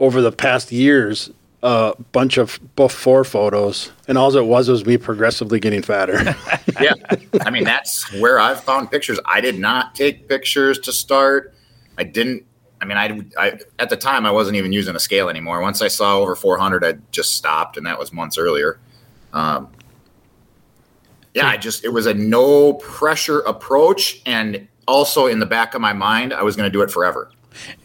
over 0.00 0.22
the 0.22 0.32
past 0.32 0.72
years 0.72 1.30
a 1.62 1.92
bunch 2.12 2.38
of 2.38 2.58
before 2.76 3.24
photos 3.24 3.92
and 4.06 4.16
all 4.16 4.34
it 4.34 4.46
was 4.46 4.70
was 4.70 4.86
me 4.86 4.96
progressively 4.96 5.60
getting 5.60 5.82
fatter. 5.82 6.14
yeah. 6.80 6.94
I 7.42 7.50
mean, 7.50 7.64
that's 7.64 8.10
where 8.20 8.38
I've 8.38 8.62
found 8.64 8.90
pictures. 8.90 9.20
I 9.26 9.42
did 9.42 9.58
not 9.58 9.94
take 9.94 10.28
pictures 10.28 10.78
to 10.80 10.92
start. 10.92 11.54
I 11.98 12.04
didn't. 12.04 12.44
I 12.80 12.84
mean, 12.86 12.96
I, 12.96 13.20
I 13.36 13.58
at 13.78 13.90
the 13.90 13.96
time 13.96 14.24
I 14.24 14.30
wasn't 14.30 14.56
even 14.56 14.72
using 14.72 14.96
a 14.96 15.00
scale 15.00 15.28
anymore. 15.28 15.60
Once 15.60 15.82
I 15.82 15.88
saw 15.88 16.18
over 16.18 16.36
400, 16.36 16.84
I 16.84 16.94
just 17.10 17.34
stopped, 17.34 17.76
and 17.76 17.84
that 17.86 17.98
was 17.98 18.12
months 18.12 18.38
earlier. 18.38 18.78
Um, 19.32 19.68
yeah, 21.34 21.48
I 21.48 21.56
just 21.56 21.84
it 21.84 21.88
was 21.88 22.06
a 22.06 22.14
no 22.14 22.74
pressure 22.74 23.40
approach, 23.40 24.22
and 24.24 24.68
also 24.88 25.26
in 25.26 25.38
the 25.38 25.46
back 25.46 25.74
of 25.74 25.80
my 25.80 25.92
mind, 25.92 26.32
I 26.32 26.42
was 26.42 26.56
going 26.56 26.66
to 26.66 26.72
do 26.72 26.82
it 26.82 26.90
forever. 26.90 27.30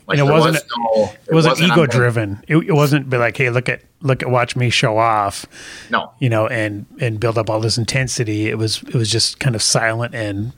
Like, 0.07 0.17
And 0.19 0.27
it 0.27 0.31
wasn't- 0.31 0.53
was 0.55 0.63
no, 0.77 1.11
It 1.27 1.33
wasn't 1.33 1.61
I'm 1.61 1.71
ego 1.71 1.85
driven. 1.85 2.43
It, 2.47 2.57
it 2.57 2.73
wasn't 2.73 3.09
be 3.09 3.17
like, 3.17 3.37
hey, 3.37 3.49
look 3.49 3.69
at 3.69 3.81
look 4.01 4.21
at 4.21 4.29
watch 4.29 4.55
me 4.55 4.69
show 4.69 4.97
off, 4.97 5.45
No, 5.89 6.11
you 6.19 6.29
know, 6.29 6.47
and 6.47 6.85
and 6.99 7.19
build 7.19 7.37
up 7.37 7.49
all 7.49 7.59
this 7.59 7.77
intensity. 7.77 8.49
It 8.49 8.57
was 8.57 8.83
it 8.83 8.93
was 8.95 9.09
just 9.09 9.39
kind 9.39 9.55
of 9.55 9.61
silent 9.61 10.13
and 10.15 10.51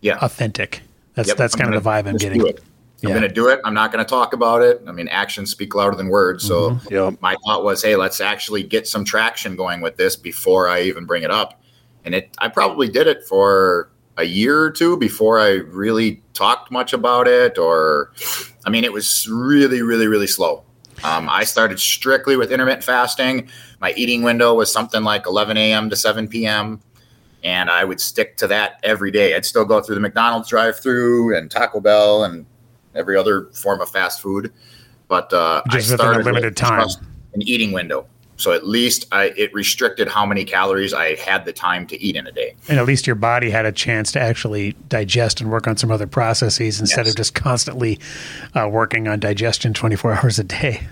yeah, 0.00 0.18
authentic. 0.22 0.82
That's 1.14 1.28
Yep, 1.28 1.36
that's 1.36 1.54
I'm 1.54 1.60
kind 1.60 1.74
of 1.74 1.82
the 1.84 1.88
vibe 1.90 2.06
I'm 2.06 2.14
just 2.14 2.22
getting. 2.24 2.40
do 2.40 2.46
it. 2.46 2.60
I'm 3.04 3.10
Yeah. 3.10 3.14
going 3.18 3.28
to 3.28 3.34
do 3.34 3.48
it. 3.48 3.60
I'm 3.64 3.74
not 3.74 3.92
going 3.92 4.04
to 4.04 4.08
talk 4.08 4.32
about 4.32 4.62
it. 4.62 4.82
I 4.88 4.92
mean, 4.92 5.06
actions 5.08 5.50
speak 5.50 5.74
louder 5.74 5.96
than 5.96 6.08
words. 6.08 6.42
So 6.44 6.70
Mm-hmm. 6.70 6.94
yep. 6.94 7.14
my 7.20 7.36
thought 7.46 7.62
was, 7.64 7.82
hey, 7.82 7.94
let's 7.96 8.20
actually 8.20 8.62
get 8.64 8.88
some 8.88 9.04
traction 9.04 9.54
going 9.54 9.80
with 9.80 9.96
this 9.96 10.16
before 10.16 10.68
I 10.68 10.82
even 10.82 11.04
bring 11.04 11.22
it 11.22 11.30
up. 11.30 11.60
And 12.04 12.14
it, 12.14 12.30
I 12.38 12.48
probably 12.48 12.88
did 12.88 13.06
it 13.06 13.24
for 13.24 13.90
a 14.18 14.24
year 14.24 14.60
or 14.60 14.70
two 14.70 14.96
before 14.96 15.40
I 15.40 15.52
really 15.52 16.20
talked 16.34 16.70
much 16.70 16.92
about 16.92 17.26
it. 17.26 17.56
Or, 17.56 18.12
I 18.66 18.70
mean, 18.70 18.84
it 18.84 18.92
was 18.92 19.28
really, 19.28 19.80
really, 19.80 20.08
really 20.08 20.26
slow. 20.26 20.64
Um, 21.04 21.28
I 21.30 21.44
started 21.44 21.78
strictly 21.78 22.36
with 22.36 22.50
intermittent 22.50 22.84
fasting. 22.84 23.48
My 23.80 23.92
eating 23.92 24.22
window 24.22 24.54
was 24.54 24.70
something 24.72 25.04
like 25.04 25.26
11 25.26 25.56
a.m. 25.56 25.88
to 25.90 25.96
7 25.96 26.26
p.m. 26.26 26.80
And 27.44 27.70
I 27.70 27.84
would 27.84 28.00
stick 28.00 28.36
to 28.38 28.48
that 28.48 28.80
every 28.82 29.12
day. 29.12 29.36
I'd 29.36 29.44
still 29.46 29.64
go 29.64 29.80
through 29.80 29.94
the 29.94 30.00
McDonald's 30.00 30.48
drive-through 30.48 31.36
and 31.36 31.48
Taco 31.48 31.78
Bell 31.78 32.24
and 32.24 32.44
every 32.96 33.16
other 33.16 33.44
form 33.52 33.80
of 33.80 33.88
fast 33.88 34.20
food. 34.20 34.52
But 35.06 35.32
uh, 35.32 35.62
Just 35.70 35.92
I 35.92 36.10
within 36.10 36.20
a 36.20 36.24
limited 36.24 36.56
time. 36.56 36.88
an 37.34 37.42
eating 37.42 37.70
window. 37.70 38.06
So 38.38 38.52
at 38.52 38.66
least 38.66 39.06
I, 39.10 39.34
it 39.36 39.52
restricted 39.52 40.06
how 40.08 40.24
many 40.24 40.44
calories 40.44 40.94
I 40.94 41.16
had 41.16 41.44
the 41.44 41.52
time 41.52 41.86
to 41.88 42.00
eat 42.00 42.14
in 42.14 42.24
a 42.26 42.32
day. 42.32 42.54
And 42.68 42.78
at 42.78 42.86
least 42.86 43.04
your 43.04 43.16
body 43.16 43.50
had 43.50 43.66
a 43.66 43.72
chance 43.72 44.12
to 44.12 44.20
actually 44.20 44.72
digest 44.88 45.40
and 45.40 45.50
work 45.50 45.66
on 45.66 45.76
some 45.76 45.90
other 45.90 46.06
processes 46.06 46.80
instead 46.80 47.06
Yes. 47.06 47.14
of 47.14 47.16
just 47.16 47.34
constantly 47.34 47.98
uh, 48.54 48.68
working 48.70 49.08
on 49.08 49.18
digestion 49.18 49.74
24 49.74 50.12
hours 50.22 50.38
a 50.38 50.44
day. 50.44 50.86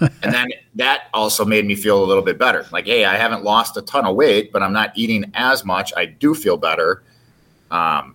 and 0.00 0.10
then 0.34 0.48
that 0.74 1.02
also 1.12 1.44
made 1.44 1.66
me 1.66 1.74
feel 1.74 2.02
a 2.02 2.06
little 2.06 2.22
bit 2.22 2.38
better. 2.38 2.66
Like, 2.72 2.86
hey, 2.86 3.04
I 3.04 3.16
haven't 3.16 3.44
lost 3.44 3.76
a 3.76 3.82
ton 3.82 4.06
of 4.06 4.16
weight, 4.16 4.50
but 4.50 4.62
I'm 4.62 4.72
not 4.72 4.92
eating 4.96 5.30
as 5.34 5.66
much. 5.66 5.92
I 5.98 6.06
do 6.06 6.34
feel 6.34 6.56
better. 6.56 7.02
Um, 7.70 8.14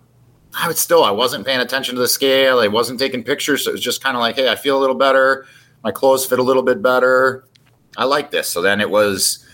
I 0.60 0.66
would 0.66 0.76
still, 0.76 1.04
I 1.04 1.12
wasn't 1.12 1.46
paying 1.46 1.60
attention 1.60 1.94
to 1.94 2.00
the 2.00 2.08
scale. 2.08 2.58
I 2.58 2.66
wasn't 2.66 2.98
taking 2.98 3.22
pictures. 3.22 3.64
So 3.64 3.70
it 3.70 3.74
was 3.74 3.80
just 3.80 4.02
kind 4.02 4.16
of 4.16 4.20
like, 4.20 4.34
hey, 4.34 4.50
I 4.50 4.56
feel 4.56 4.76
a 4.76 4.80
little 4.80 4.96
better. 4.96 5.46
My 5.84 5.92
clothes 5.92 6.26
fit 6.26 6.38
a 6.40 6.42
little 6.42 6.62
bit 6.64 6.82
better. 6.82 7.44
I 7.96 8.04
like 8.04 8.30
this. 8.30 8.48
So 8.48 8.62
then 8.62 8.80
it 8.80 8.90
was. 8.90 9.46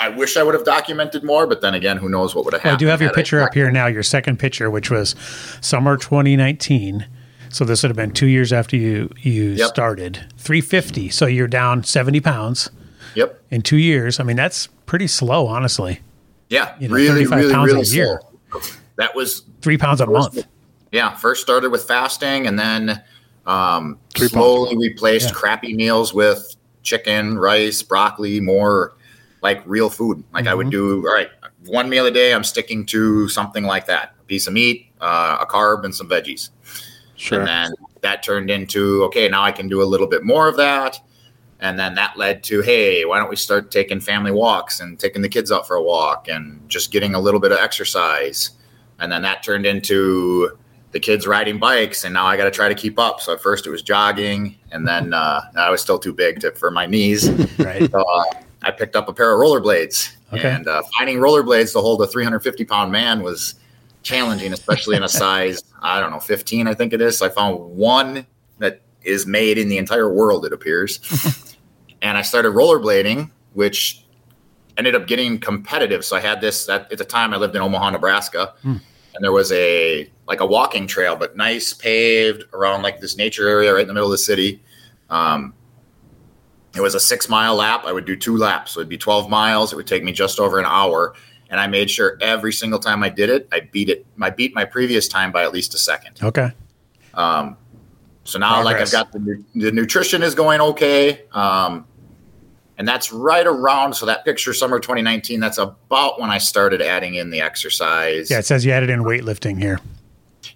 I 0.00 0.08
wish 0.08 0.36
I 0.36 0.42
would 0.42 0.54
have 0.54 0.64
documented 0.64 1.22
more, 1.22 1.46
but 1.46 1.60
then 1.60 1.74
again, 1.74 1.96
who 1.98 2.08
knows 2.08 2.34
what 2.34 2.44
would 2.44 2.52
have 2.54 2.62
happened. 2.62 2.76
I 2.76 2.80
do 2.80 2.86
have 2.86 3.00
your 3.00 3.10
had 3.10 3.14
I 3.14 3.20
picture 3.20 3.40
up 3.40 3.54
here 3.54 3.70
now, 3.70 3.86
your 3.86 4.02
second 4.02 4.38
picture, 4.38 4.68
which 4.70 4.90
was 4.90 5.14
summer 5.60 5.96
2019. 5.96 7.06
So 7.50 7.64
this 7.64 7.82
would 7.84 7.90
have 7.90 7.96
been 7.96 8.10
two 8.10 8.26
years 8.26 8.52
after 8.52 8.76
you 8.76 9.08
you 9.18 9.50
Yep. 9.52 9.68
started. 9.68 10.24
350. 10.36 11.08
So 11.10 11.26
you're 11.26 11.46
down 11.46 11.84
70 11.84 12.20
pounds 12.20 12.70
Yep. 13.14 13.40
in 13.52 13.62
two 13.62 13.76
years. 13.76 14.18
I 14.18 14.24
mean, 14.24 14.36
that's 14.36 14.66
pretty 14.86 15.06
slow, 15.06 15.46
honestly. 15.46 16.00
Yeah. 16.50 16.74
You 16.80 16.88
know, 16.88 16.94
really, 16.96 17.24
35 17.24 17.38
really, 17.38 17.52
pounds 17.52 17.72
a 17.72 17.74
really 17.76 17.86
year. 17.88 18.20
slow. 18.50 18.60
That 18.96 19.14
was 19.14 19.42
Three 19.62 19.78
pounds 19.78 20.00
a 20.00 20.06
month. 20.06 20.44
yeah 20.92 21.14
first 21.14 21.40
started 21.42 21.70
with 21.70 21.84
fasting 21.84 22.46
and 22.46 22.58
then 22.58 23.02
um, 23.46 23.98
Three 24.16 24.28
slowly 24.28 24.76
replaced 24.76 25.28
Yeah. 25.28 25.34
crappy 25.34 25.74
meals 25.74 26.12
with 26.12 26.56
chicken 26.84 27.36
rice 27.38 27.82
broccoli 27.82 28.40
more 28.40 28.92
like 29.42 29.62
real 29.66 29.90
food. 29.90 30.22
Like 30.32 30.46
i 30.46 30.54
would 30.54 30.66
Mm-hmm. 30.68 31.02
do 31.02 31.08
all 31.08 31.14
right 31.14 31.28
one 31.66 31.88
meal 31.88 32.06
a 32.06 32.10
day 32.10 32.32
i'm 32.34 32.44
sticking 32.44 32.86
to 32.86 33.28
something 33.28 33.64
like 33.64 33.86
that. 33.86 34.14
A 34.20 34.24
piece 34.24 34.46
of 34.46 34.52
meat 34.52 34.86
uh, 35.00 35.38
a 35.40 35.46
carb 35.46 35.84
and 35.84 35.94
some 35.94 36.08
veggies. 36.08 36.50
Sure. 37.16 37.40
and 37.40 37.48
then 37.48 37.72
that 38.02 38.22
turned 38.22 38.50
into 38.50 39.02
okay 39.04 39.28
now 39.28 39.42
i 39.42 39.50
can 39.52 39.66
do 39.68 39.82
a 39.82 39.84
little 39.92 40.06
bit 40.06 40.22
more 40.24 40.46
of 40.48 40.56
that. 40.56 41.00
And 41.60 41.78
then 41.78 41.94
that 41.94 42.16
led 42.18 42.42
to 42.44 42.60
hey 42.62 43.04
why 43.06 43.18
don't 43.18 43.30
we 43.30 43.36
start 43.36 43.70
taking 43.70 43.98
family 44.00 44.30
walks 44.32 44.80
and 44.80 44.98
taking 45.00 45.22
the 45.22 45.28
kids 45.28 45.50
out 45.50 45.66
for 45.66 45.76
a 45.76 45.82
walk 45.82 46.28
and 46.28 46.60
just 46.68 46.90
getting 46.92 47.14
a 47.14 47.20
little 47.20 47.40
bit 47.40 47.52
of 47.52 47.58
exercise. 47.58 48.50
And 48.98 49.10
then 49.10 49.22
that 49.22 49.42
turned 49.42 49.64
into 49.66 50.56
the 50.94 51.00
kids 51.00 51.26
riding 51.26 51.58
bikes 51.58 52.04
and 52.04 52.14
now 52.14 52.24
i 52.24 52.36
got 52.36 52.44
to 52.44 52.52
try 52.52 52.68
to 52.68 52.74
keep 52.74 53.00
up. 53.00 53.20
So 53.20 53.34
at 53.34 53.42
first 53.42 53.66
it 53.66 53.70
was 53.70 53.82
jogging 53.82 54.56
and 54.70 54.86
then 54.86 55.12
uh, 55.12 55.40
i 55.56 55.68
was 55.68 55.82
still 55.82 55.98
too 55.98 56.12
big 56.14 56.40
to, 56.40 56.52
for 56.52 56.70
my 56.70 56.86
knees. 56.86 57.28
Right. 57.58 57.90
so 57.90 58.00
uh, 58.00 58.24
i 58.62 58.70
picked 58.70 58.94
up 58.96 59.08
a 59.08 59.12
pair 59.12 59.34
of 59.34 59.40
rollerblades. 59.40 60.16
Okay. 60.32 60.50
and 60.50 60.66
uh, 60.68 60.82
finding 60.96 61.18
rollerblades 61.18 61.72
to 61.72 61.80
hold 61.80 62.00
a 62.00 62.06
350 62.06 62.64
pound 62.64 62.92
man 62.92 63.22
was 63.22 63.56
challenging 64.04 64.52
especially 64.52 64.96
in 64.96 65.02
a 65.02 65.08
size 65.08 65.64
i 65.82 66.00
don't 66.00 66.12
know 66.12 66.20
15 66.20 66.68
i 66.68 66.74
think 66.74 66.92
it 66.92 67.00
is. 67.02 67.18
So 67.18 67.26
i 67.26 67.28
found 67.28 67.58
one 67.58 68.24
that 68.58 68.80
is 69.02 69.26
made 69.26 69.58
in 69.58 69.68
the 69.68 69.78
entire 69.78 70.10
world 70.10 70.46
it 70.46 70.52
appears. 70.54 71.00
And 72.02 72.16
i 72.18 72.22
started 72.22 72.52
rollerblading 72.52 73.30
which 73.54 74.04
ended 74.76 74.94
up 74.94 75.06
getting 75.08 75.40
competitive. 75.40 76.04
So 76.04 76.14
i 76.16 76.20
had 76.20 76.40
this 76.40 76.68
at, 76.68 76.92
at 76.92 76.98
the 76.98 77.04
time 77.04 77.34
i 77.34 77.36
lived 77.36 77.56
in 77.56 77.62
omaha 77.62 77.90
nebraska. 77.90 78.54
Hmm. 78.62 78.76
And 79.14 79.22
there 79.22 79.32
was 79.32 79.50
a 79.52 80.10
like 80.26 80.40
a 80.40 80.46
walking 80.46 80.86
trail 80.86 81.16
but 81.16 81.36
nice 81.36 81.72
paved 81.72 82.44
around 82.52 82.82
like 82.82 83.00
this 83.00 83.16
nature 83.16 83.48
area 83.48 83.72
right 83.72 83.82
in 83.82 83.88
the 83.88 83.94
middle 83.94 84.08
of 84.08 84.12
the 84.12 84.18
city. 84.18 84.62
Um, 85.10 85.54
it 86.74 86.80
was 86.80 86.94
a 86.94 87.00
six 87.00 87.28
mile 87.28 87.54
lap. 87.54 87.84
I 87.84 87.92
would 87.92 88.04
do 88.04 88.16
two 88.16 88.36
laps. 88.36 88.72
So 88.72 88.80
it'd 88.80 88.88
be 88.88 88.98
12 88.98 89.30
miles. 89.30 89.72
It 89.72 89.76
would 89.76 89.86
take 89.86 90.02
me 90.02 90.12
just 90.12 90.40
over 90.40 90.58
an 90.58 90.66
hour. 90.66 91.14
And 91.50 91.60
i 91.60 91.66
made 91.68 91.88
sure 91.88 92.18
every 92.20 92.52
single 92.52 92.80
time 92.80 93.04
i 93.04 93.08
did 93.08 93.30
it 93.30 93.46
i 93.52 93.60
beat 93.60 93.88
it 93.88 94.04
i 94.20 94.30
beat 94.30 94.54
my 94.54 94.64
previous 94.64 95.06
time 95.06 95.30
by 95.30 95.44
at 95.44 95.52
least 95.52 95.74
a 95.74 95.78
second. 95.78 96.20
Okay. 96.22 96.50
um, 97.14 97.56
so 98.24 98.38
now, 98.38 98.62
like 98.64 98.78
I've 98.78 98.90
got 98.90 99.12
the, 99.12 99.44
the 99.54 99.70
nutrition 99.70 100.22
is 100.22 100.34
going 100.34 100.60
okay, 100.60 101.24
um, 101.32 101.86
and 102.78 102.86
that's 102.86 103.12
right 103.12 103.46
around. 103.46 103.94
So 103.94 104.06
that 104.06 104.24
picture, 104.24 104.52
summer 104.52 104.80
2019, 104.80 105.40
that's 105.40 105.58
about 105.58 106.20
when 106.20 106.30
I 106.30 106.38
started 106.38 106.82
adding 106.82 107.14
in 107.14 107.30
the 107.30 107.40
exercise. 107.40 108.30
Yeah, 108.30 108.38
it 108.38 108.46
says 108.46 108.64
you 108.64 108.72
added 108.72 108.90
in 108.90 109.04
weightlifting 109.04 109.58
here. 109.58 109.80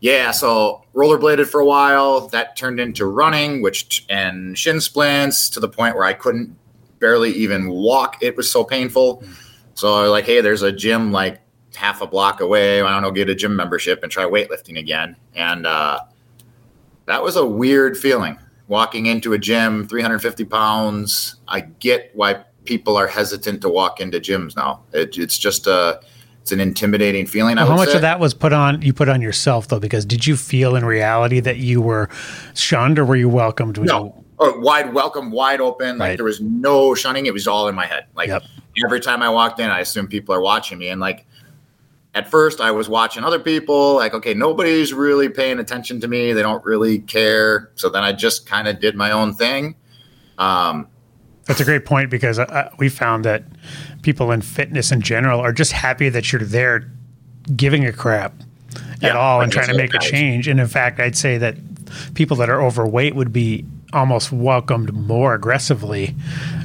Yeah, 0.00 0.30
so 0.30 0.84
rollerbladed 0.94 1.48
for 1.48 1.60
a 1.60 1.64
while. 1.64 2.28
That 2.28 2.56
turned 2.56 2.78
into 2.78 3.06
running, 3.06 3.62
which 3.62 4.04
and 4.08 4.56
shin 4.56 4.80
splints 4.80 5.48
to 5.50 5.60
the 5.60 5.68
point 5.68 5.96
where 5.96 6.04
I 6.04 6.12
couldn't 6.12 6.56
barely 6.98 7.30
even 7.32 7.68
walk. 7.68 8.16
It 8.22 8.36
was 8.36 8.50
so 8.50 8.64
painful. 8.64 9.24
So 9.74 9.94
I 9.94 10.02
was 10.02 10.10
like, 10.10 10.24
hey, 10.24 10.40
there's 10.40 10.62
a 10.62 10.72
gym 10.72 11.12
like 11.12 11.40
half 11.74 12.00
a 12.00 12.06
block 12.06 12.40
away. 12.40 12.80
I 12.80 12.92
don't 12.92 13.02
know, 13.02 13.10
get 13.10 13.28
a 13.28 13.34
gym 13.34 13.54
membership 13.54 14.02
and 14.02 14.10
try 14.10 14.24
weightlifting 14.24 14.78
again. 14.78 15.16
And 15.34 15.66
uh, 15.66 16.00
that 17.06 17.22
was 17.22 17.36
a 17.36 17.46
weird 17.46 17.96
feeling. 17.96 18.38
Walking 18.68 19.06
into 19.06 19.32
a 19.32 19.38
gym, 19.38 19.88
350 19.88 20.44
pounds. 20.44 21.36
I 21.48 21.60
get 21.62 22.10
why 22.14 22.44
people 22.64 22.96
are 22.96 23.06
hesitant 23.06 23.62
to 23.62 23.68
walk 23.68 23.98
into 24.00 24.20
gyms 24.20 24.54
now. 24.56 24.82
It, 24.92 25.16
it's 25.16 25.38
just 25.38 25.66
a, 25.66 26.00
it's 26.42 26.52
an 26.52 26.60
intimidating 26.60 27.26
feeling. 27.26 27.56
I 27.58 27.64
How 27.66 27.76
much 27.76 27.88
say. 27.90 27.96
of 27.96 28.02
that 28.02 28.20
was 28.20 28.34
put 28.34 28.52
on 28.52 28.82
you 28.82 28.92
put 28.92 29.08
on 29.08 29.22
yourself 29.22 29.68
though? 29.68 29.80
Because 29.80 30.04
did 30.04 30.26
you 30.26 30.36
feel 30.36 30.76
in 30.76 30.84
reality 30.84 31.40
that 31.40 31.56
you 31.56 31.80
were 31.80 32.08
shunned 32.54 32.98
or 32.98 33.04
were 33.06 33.16
you 33.16 33.28
welcomed? 33.30 33.80
No. 33.80 34.04
You, 34.04 34.24
oh, 34.40 34.58
wide 34.60 34.92
welcome, 34.92 35.30
wide 35.30 35.60
open. 35.62 35.96
Like 35.96 36.16
there 36.16 36.24
was 36.24 36.40
no 36.42 36.94
shunning. 36.94 37.24
It 37.26 37.32
was 37.32 37.48
all 37.48 37.68
in 37.68 37.74
my 37.74 37.86
head. 37.86 38.04
Like 38.14 38.28
Yep. 38.28 38.42
every 38.84 39.00
time 39.00 39.22
I 39.22 39.30
walked 39.30 39.60
in, 39.60 39.70
I 39.70 39.80
assumed 39.80 40.10
people 40.10 40.34
are 40.34 40.42
watching 40.42 40.78
me. 40.78 40.88
And 40.88 41.00
like 41.00 41.26
at 42.14 42.30
first, 42.30 42.60
I 42.60 42.70
was 42.70 42.88
watching 42.88 43.24
other 43.24 43.38
people. 43.38 43.96
Like, 43.96 44.14
okay, 44.14 44.34
nobody's 44.34 44.92
really 44.92 45.28
paying 45.28 45.58
attention 45.58 46.00
to 46.00 46.08
me. 46.08 46.32
They 46.32 46.42
don't 46.42 46.64
really 46.64 47.00
care. 47.00 47.70
So 47.74 47.88
then 47.88 48.02
I 48.02 48.12
just 48.12 48.46
kind 48.46 48.66
of 48.66 48.80
did 48.80 48.96
my 48.96 49.10
own 49.10 49.34
thing. 49.34 49.76
Um, 50.38 50.88
That's 51.44 51.60
a 51.60 51.64
great 51.64 51.84
point 51.84 52.10
because 52.10 52.38
uh, 52.38 52.70
we 52.78 52.88
found 52.88 53.24
that 53.24 53.44
people 54.02 54.32
in 54.32 54.40
fitness 54.40 54.90
in 54.90 55.00
general 55.00 55.40
are 55.40 55.52
just 55.52 55.72
happy 55.72 56.08
that 56.08 56.32
you're 56.32 56.42
there 56.42 56.90
giving 57.54 57.84
a 57.84 57.92
crap 57.92 58.34
at 59.02 59.16
all 59.16 59.40
and 59.40 59.52
trying 59.52 59.68
to 59.68 59.76
make 59.76 59.94
a 59.94 59.98
change. 59.98 60.48
And 60.48 60.60
in 60.60 60.66
fact, 60.66 61.00
I'd 61.00 61.16
say 61.16 61.38
that 61.38 61.56
people 62.14 62.36
that 62.38 62.50
are 62.50 62.62
overweight 62.62 63.14
would 63.14 63.32
be 63.32 63.64
almost 63.92 64.32
welcomed 64.32 64.92
more 64.92 65.34
aggressively 65.34 66.14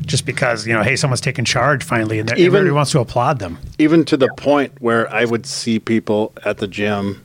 just 0.05 0.25
because, 0.25 0.65
you 0.67 0.73
know, 0.73 0.83
hey, 0.83 0.95
someone's 0.95 1.21
taking 1.21 1.45
charge 1.45 1.83
finally 1.83 2.19
and 2.19 2.29
Even- 2.31 2.45
everybody 2.45 2.71
wants 2.71 2.91
to 2.91 2.99
applaud 2.99 3.39
them. 3.39 3.57
even 3.79 4.05
to 4.05 4.17
the 4.17 4.29
point 4.37 4.73
where 4.79 5.11
I 5.13 5.25
would 5.25 5.45
see 5.45 5.79
people 5.79 6.33
at 6.45 6.57
the 6.57 6.67
gym 6.67 7.23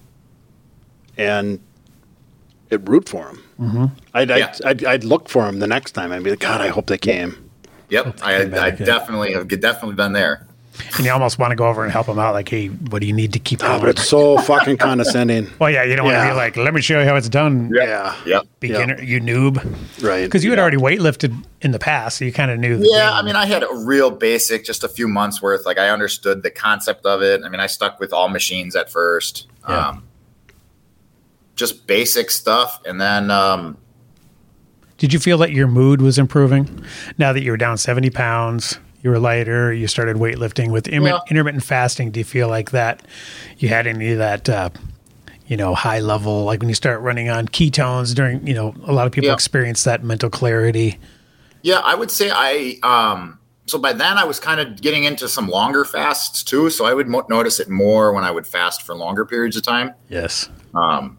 and 1.17 1.61
it 2.71 2.87
root 2.89 3.09
for 3.09 3.25
them. 3.27 3.43
Mm-hmm. 3.61 3.85
I'd, 4.15 4.29
Yeah. 4.31 4.55
I'd, 4.65 4.67
I'd, 4.67 4.85
I'd 4.85 5.05
look 5.05 5.29
for 5.29 5.45
them 5.45 5.59
the 5.59 5.67
next 5.67 5.93
time. 5.93 6.13
I'd 6.13 6.23
be 6.23 6.31
like, 6.31 6.39
God, 6.41 6.61
I 6.61 6.69
hope 6.69 6.87
they 6.87 6.99
came. 6.99 7.51
yep, 7.89 8.19
I, 8.23 8.45
came 8.45 8.55
I 8.55 8.71
definitely 8.71 9.33
have 9.33 9.49
definitely 9.49 9.95
been 9.97 10.13
there. 10.13 10.47
And 10.97 11.05
you 11.07 11.13
almost 11.13 11.39
want 11.39 11.51
to 11.51 11.57
go 11.57 11.67
over 11.69 11.83
and 11.83 11.93
help 11.93 12.07
them 12.07 12.19
out 12.19 12.35
like, 12.35 12.49
hey, 12.49 12.69
what 12.69 13.01
do 13.01 13.07
you 13.07 13.13
need 13.13 13.33
to 13.33 13.39
keep 13.39 13.63
Oh, 13.65 13.79
but 13.81 13.89
it's 13.91 14.09
so 14.09 14.39
fucking 14.39 14.77
condescending. 14.79 15.49
well, 15.59 15.71
yeah, 15.71 15.83
you 15.83 15.97
don't 15.97 16.05
want 16.05 16.15
to 16.17 16.19
Yeah. 16.19 16.31
be 16.31 16.37
like, 16.37 16.57
let 16.57 16.73
me 16.75 16.81
show 16.81 17.01
you 17.01 17.07
how 17.07 17.17
it's 17.17 17.29
done, 17.29 17.71
Yeah. 17.75 18.15
Yeah. 18.25 18.41
beginner, 18.61 19.01
you 19.03 19.21
noob. 19.21 19.57
Right. 20.03 20.25
Because 20.25 20.45
you 20.45 20.51
had 20.51 20.59
already 20.59 20.77
weightlifted 20.77 21.45
in 21.63 21.73
the 21.73 21.79
past, 21.79 22.19
so 22.19 22.25
you 22.25 22.33
kind 22.33 22.51
of 22.51 22.59
knew. 22.59 22.77
The 22.77 22.89
Yeah, 22.93 23.09
game. 23.11 23.15
I 23.15 23.23
mean, 23.23 23.37
I 23.37 23.47
had 23.47 23.63
a 23.63 23.69
real 23.85 24.11
basic, 24.11 24.65
just 24.65 24.85
a 24.85 24.89
few 24.89 25.09
months 25.09 25.43
worth. 25.43 25.67
Like, 25.67 25.79
I 25.79 25.89
understood 25.91 26.43
the 26.43 26.51
concept 26.51 27.05
of 27.07 27.23
it. 27.23 27.43
I 27.45 27.49
mean, 27.49 27.61
I 27.61 27.67
stuck 27.67 27.99
with 28.01 28.13
all 28.13 28.29
machines 28.29 28.77
at 28.77 28.91
first, 28.91 29.47
Yeah. 29.69 29.89
um, 29.89 30.03
just 31.57 31.87
basic 31.87 32.31
stuff, 32.31 32.81
and 32.87 33.01
then 33.01 33.31
um, 33.31 33.77
Did 34.99 35.13
you 35.13 35.19
feel 35.19 35.39
that 35.39 35.53
your 35.53 35.67
mood 35.69 36.01
was 36.03 36.19
improving 36.19 36.85
now 37.19 37.33
that 37.33 37.43
you 37.43 37.51
were 37.51 37.57
down 37.57 37.79
70 37.79 38.11
pounds? 38.11 38.79
You 39.03 39.11
were 39.11 39.19
lighter. 39.19 39.73
You 39.73 39.87
started 39.87 40.17
weightlifting 40.17 40.71
with 40.71 40.89
Yeah. 40.89 41.19
intermittent 41.31 41.63
fasting. 41.65 42.11
Do 42.11 42.21
you 42.21 42.25
feel 42.25 42.49
like 42.49 42.73
that 42.73 43.03
you 43.59 43.69
had 43.69 43.87
any 43.87 44.13
of 44.13 44.19
that, 44.19 44.49
uh, 44.49 44.71
you 45.47 45.57
know, 45.57 45.75
high 45.75 46.01
level, 46.01 46.45
like 46.45 46.61
when 46.61 46.69
you 46.69 46.75
start 46.75 47.01
running 47.01 47.31
on 47.31 47.47
ketones 47.49 48.15
during, 48.15 48.47
you 48.47 48.55
know, 48.55 48.75
a 48.87 48.93
lot 48.93 49.07
of 49.07 49.13
people 49.13 49.29
Yeah. 49.29 49.35
experience 49.35 49.85
that 49.85 50.03
mental 50.03 50.31
clarity. 50.31 50.99
yeah, 51.63 51.81
I 51.85 51.95
would 51.97 52.11
say 52.11 52.31
I. 52.33 52.79
Um, 52.85 53.39
so 53.67 53.79
by 53.79 53.93
then, 53.93 54.17
I 54.17 54.25
was 54.25 54.39
kind 54.41 54.61
of 54.61 54.81
getting 54.81 55.05
into 55.05 55.29
some 55.29 55.49
longer 55.49 55.85
fasts 55.85 56.43
too. 56.45 56.71
So 56.71 56.85
I 56.87 56.95
would 56.95 57.09
mo- 57.09 57.27
notice 57.29 57.59
it 57.61 57.69
more 57.69 58.13
when 58.13 58.23
I 58.25 58.31
would 58.31 58.47
fast 58.47 58.83
for 58.83 58.95
longer 58.95 59.25
periods 59.25 59.57
of 59.57 59.63
time. 59.65 59.93
Yes. 60.09 60.49
Um, 60.75 61.19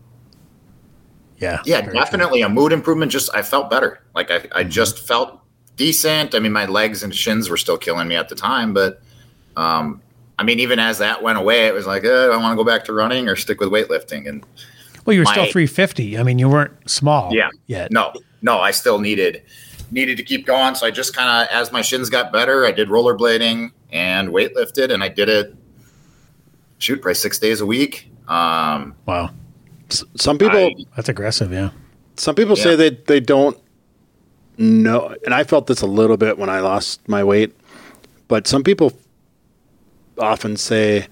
Yeah. 1.39 1.59
yeah, 1.65 1.81
Very 1.81 1.91
true. 1.91 1.93
definitely 1.99 2.41
a 2.41 2.49
mood 2.49 2.71
improvement. 2.71 3.11
Just 3.11 3.29
I 3.35 3.41
felt 3.41 3.69
better. 3.69 3.99
Like 4.15 4.31
I, 4.31 4.39
Mm-hmm. 4.39 4.57
I 4.57 4.63
just 4.63 4.99
felt 5.07 5.39
decent. 5.79 6.35
I 6.35 6.39
mean, 6.39 6.51
my 6.51 6.65
legs 6.65 7.01
and 7.01 7.15
shins 7.15 7.49
were 7.49 7.57
still 7.57 7.77
killing 7.77 8.07
me 8.07 8.15
at 8.15 8.29
the 8.29 8.35
time, 8.35 8.73
but 8.73 9.01
um, 9.57 10.01
I 10.37 10.43
mean, 10.43 10.59
even 10.59 10.77
as 10.77 10.99
that 10.99 11.23
went 11.23 11.37
away, 11.39 11.65
it 11.67 11.73
was 11.73 11.87
like, 11.87 12.03
uh, 12.03 12.25
do 12.27 12.31
I 12.33 12.37
want 12.37 12.51
to 12.51 12.55
go 12.63 12.63
back 12.69 12.83
to 12.85 12.93
running 12.93 13.27
or 13.27 13.35
stick 13.35 13.59
with 13.59 13.69
weightlifting? 13.69 14.27
And 14.27 14.45
Well, 15.05 15.13
you 15.15 15.21
were 15.21 15.25
still 15.25 15.45
350. 15.45 16.17
I 16.17 16.23
mean, 16.23 16.37
you 16.37 16.49
weren't 16.49 16.89
small 16.89 17.33
yeah, 17.33 17.49
yet. 17.67 17.91
no, 17.91 18.13
no, 18.41 18.59
I 18.59 18.71
still 18.71 18.99
needed 18.99 19.41
needed 19.91 20.17
to 20.17 20.23
keep 20.23 20.45
going. 20.45 20.75
So 20.75 20.85
I 20.85 20.91
just 20.91 21.15
kind 21.15 21.29
of, 21.29 21.51
as 21.51 21.71
my 21.71 21.81
shins 21.81 22.11
got 22.11 22.31
better, 22.31 22.63
I 22.65 22.71
did 22.71 22.89
rollerblading 22.89 23.71
and 23.91 24.29
weightlifted, 24.29 24.93
and 24.93 25.01
I 25.03 25.07
did 25.09 25.29
it. 25.29 25.55
Shoot, 26.77 27.01
probably 27.01 27.15
six 27.15 27.39
days 27.39 27.59
a 27.61 27.65
week. 27.65 28.11
Um, 28.27 28.93
Wow. 29.07 29.31
S- 29.89 30.03
Some 30.15 30.37
people, 30.37 30.57
I- 30.59 30.75
That's 30.95 31.09
aggressive. 31.09 31.51
Yeah. 31.51 31.71
some 32.17 32.35
people 32.35 32.55
say 32.55 32.71
Yeah. 32.71 32.75
they, 32.75 32.89
they 32.91 33.19
don't 33.19 33.57
know. 34.59 35.15
And 35.25 35.33
I 35.33 35.43
felt 35.43 35.67
this 35.67 35.81
a 35.81 35.87
little 35.87 36.17
bit 36.17 36.37
when 36.37 36.49
I 36.49 36.59
lost 36.59 37.07
my 37.07 37.23
weight, 37.23 37.55
but 38.27 38.45
some 38.47 38.63
people 38.63 38.93
often 40.17 40.57
say, 40.57 41.07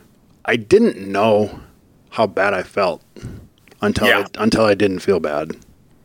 I 0.46 0.56
didn't 0.56 0.98
know 1.00 1.60
how 2.10 2.28
bad 2.28 2.54
I 2.54 2.64
felt 2.64 3.02
until, 3.82 4.08
Yeah. 4.08 4.28
I, 4.38 4.44
until 4.44 4.66
I 4.66 4.74
didn't 4.76 5.00
feel 5.00 5.20
bad. 5.20 5.56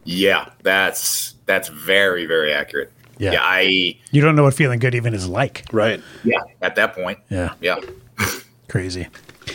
yeah, 0.04 0.48
that's 0.62 1.34
that's 1.46 1.68
very 1.68 2.26
very 2.26 2.52
accurate. 2.52 2.90
Yeah. 3.18 3.32
yeah 3.32 3.40
I 3.42 3.96
You 4.10 4.20
don't 4.22 4.34
know 4.36 4.44
what 4.44 4.54
feeling 4.54 4.78
good 4.78 4.94
even 4.94 5.14
is 5.14 5.28
like. 5.28 5.64
Right. 5.72 6.00
yeah 6.24 6.40
at 6.60 6.76
that 6.76 6.94
point. 6.94 7.18
Yeah. 7.28 7.54
Yeah. 7.60 7.76
Crazy. 8.68 9.08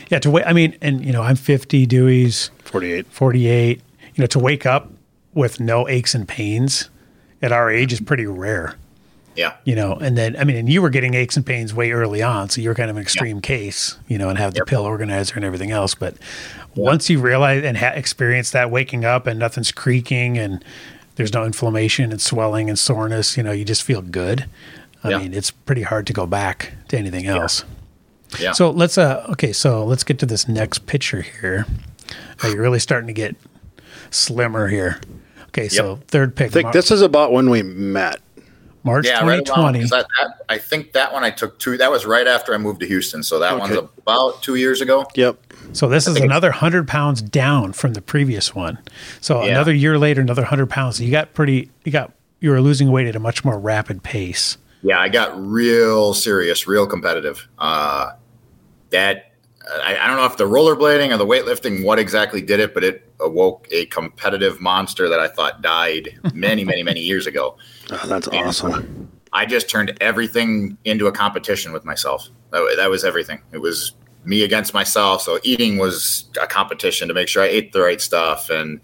Yeah. 0.09 0.19
To 0.19 0.29
wait. 0.31 0.45
I 0.45 0.53
mean, 0.53 0.77
and, 0.81 1.03
you 1.03 1.11
know, 1.11 1.21
I'm 1.21 1.35
50, 1.35 1.85
Dewey's 1.85 2.49
48. 2.65 3.07
48. 3.07 3.81
You 4.15 4.21
know, 4.21 4.27
to 4.27 4.39
wake 4.39 4.65
up 4.65 4.91
with 5.33 5.59
no 5.59 5.87
aches 5.87 6.13
and 6.15 6.27
pains 6.27 6.89
at 7.41 7.51
our 7.51 7.69
age 7.69 7.93
is 7.93 7.99
pretty 7.99 8.25
rare. 8.25 8.75
Yeah. 9.35 9.53
You 9.65 9.75
know, 9.75 9.93
and 9.93 10.17
then 10.17 10.35
I 10.37 10.43
mean, 10.43 10.55
and 10.57 10.67
you 10.69 10.81
were 10.81 10.89
getting 10.89 11.13
aches 11.13 11.37
and 11.37 11.45
pains 11.45 11.73
way 11.73 11.91
early 11.91 12.23
on, 12.23 12.49
so 12.49 12.59
you 12.59 12.69
were 12.69 12.75
kind 12.75 12.89
of 12.89 12.95
an 12.95 13.01
extreme 13.03 13.39
case, 13.39 13.97
you 14.07 14.17
know, 14.17 14.29
and 14.29 14.37
have 14.39 14.53
the 14.53 14.59
Yep. 14.61 14.67
pill 14.67 14.81
organizer 14.81 15.35
and 15.35 15.45
everything 15.45 15.69
else. 15.69 15.93
But 15.93 16.15
once 16.75 17.07
you 17.09 17.19
realize 17.19 17.63
and 17.63 17.77
ha- 17.77 17.93
experience 17.93 18.49
that 18.51 18.71
waking 18.71 19.05
up 19.05 19.27
and 19.27 19.37
nothing's 19.39 19.71
creaking 19.71 20.39
and 20.39 20.63
there's 21.17 21.33
no 21.33 21.45
inflammation 21.45 22.11
and 22.11 22.19
swelling 22.19 22.67
and 22.67 22.79
soreness, 22.79 23.37
you 23.37 23.43
know, 23.43 23.51
you 23.51 23.63
just 23.65 23.83
feel 23.83 24.01
good. 24.01 24.45
I 25.03 25.11
Yeah. 25.11 25.17
mean, 25.19 25.33
it's 25.35 25.51
pretty 25.51 25.83
hard 25.83 26.07
to 26.07 26.13
go 26.13 26.25
back 26.25 26.73
to 26.87 26.97
anything 26.97 27.27
else. 27.27 27.63
Yeah. 28.39 28.53
So 28.53 28.71
let's 28.71 28.97
uh 28.97 29.23
okay, 29.29 29.53
so 29.53 29.85
let's 29.85 30.03
get 30.03 30.17
to 30.19 30.25
this 30.25 30.47
next 30.47 30.87
picture 30.87 31.21
here. 31.21 31.67
You're 32.43 32.61
really 32.61 32.79
starting 32.79 33.07
to 33.07 33.13
get 33.13 33.35
slimmer 34.09 34.67
here. 34.67 34.99
Okay, 35.57 35.69
so 35.69 35.99
third 36.07 36.35
pick, 36.35 36.47
I 36.47 36.49
think 36.51 36.63
Mar- 36.65 36.73
this 36.73 36.91
is 36.91 37.01
about 37.01 37.31
when 37.31 37.49
we 37.49 37.63
met. 37.63 38.19
March 38.83 39.05
yeah, 39.07 39.19
right 39.25 39.39
around, 39.39 39.45
2020. 39.45 39.79
'cause 39.81 39.89
that, 39.89 40.05
that, 40.17 40.45
I 40.47 40.57
think 40.59 40.93
that 40.93 41.11
one 41.11 41.23
I 41.23 41.29
took 41.29 41.59
two. 41.59 41.77
That 41.77 41.91
was 41.91 42.05
right 42.05 42.25
after 42.27 42.53
I 42.53 42.57
moved 42.57 42.79
to 42.81 42.87
Houston, 42.87 43.21
so 43.23 43.39
that 43.39 43.57
one's 43.59 43.75
Okay. 43.75 43.87
about 43.97 44.41
two 44.43 44.55
years 44.55 44.79
ago. 44.81 45.05
Yep. 45.15 45.35
So 45.73 45.89
this 45.89 46.07
is 46.07 46.15
another 46.17 46.51
hundred 46.51 46.87
pounds 46.87 47.21
down 47.21 47.73
from 47.73 47.93
the 47.93 48.01
previous 48.01 48.55
one. 48.55 48.77
So 49.19 49.43
Yeah. 49.43 49.51
another 49.51 49.73
year 49.73 49.97
later, 49.97 50.21
another 50.21 50.45
hundred 50.45 50.69
pounds. 50.69 51.01
You 51.01 51.11
got 51.11 51.33
pretty. 51.33 51.69
You 51.83 51.91
got 51.91 52.13
you 52.39 52.51
were 52.51 52.61
losing 52.61 52.91
weight 52.91 53.07
at 53.07 53.15
a 53.15 53.19
much 53.19 53.43
more 53.43 53.59
rapid 53.59 54.03
pace. 54.03 54.57
Yeah, 54.83 54.99
I 54.99 55.09
got 55.09 55.33
real 55.37 56.13
serious, 56.13 56.67
real 56.67 56.85
competitive. 56.87 57.45
Uh, 57.57 58.11
that 58.91 59.31
I, 59.83 59.97
I 59.97 60.07
don't 60.07 60.17
know 60.17 60.25
if 60.25 60.37
the 60.37 60.45
rollerblading 60.45 61.13
or 61.13 61.17
the 61.17 61.25
weightlifting, 61.25 61.83
what 61.83 61.99
exactly 61.99 62.41
did 62.41 62.59
it, 62.59 62.73
but 62.73 62.83
it 62.83 63.11
awoke 63.19 63.67
a 63.71 63.85
competitive 63.87 64.61
monster 64.61 65.09
that 65.09 65.19
I 65.19 65.27
thought 65.27 65.61
died 65.61 66.19
many, 66.33 66.63
many, 66.63 66.83
many 66.83 67.01
years 67.01 67.27
ago. 67.27 67.57
Oh, 67.91 68.07
that's 68.07 68.27
awesome. 68.27 69.11
I 69.33 69.45
just 69.45 69.69
turned 69.69 69.95
everything 70.01 70.77
into 70.85 71.07
a 71.07 71.11
competition 71.11 71.73
with 71.73 71.85
myself. 71.85 72.29
That, 72.51 72.75
that 72.77 72.89
was 72.89 73.03
everything. 73.03 73.41
It 73.51 73.59
was 73.59 73.93
me 74.25 74.43
against 74.43 74.73
myself. 74.73 75.21
So 75.21 75.39
eating 75.43 75.77
was 75.77 76.25
a 76.41 76.47
competition 76.47 77.07
to 77.07 77.13
make 77.13 77.27
sure 77.27 77.43
I 77.43 77.47
ate 77.47 77.71
the 77.71 77.81
right 77.81 78.01
stuff 78.01 78.49
and 78.49 78.79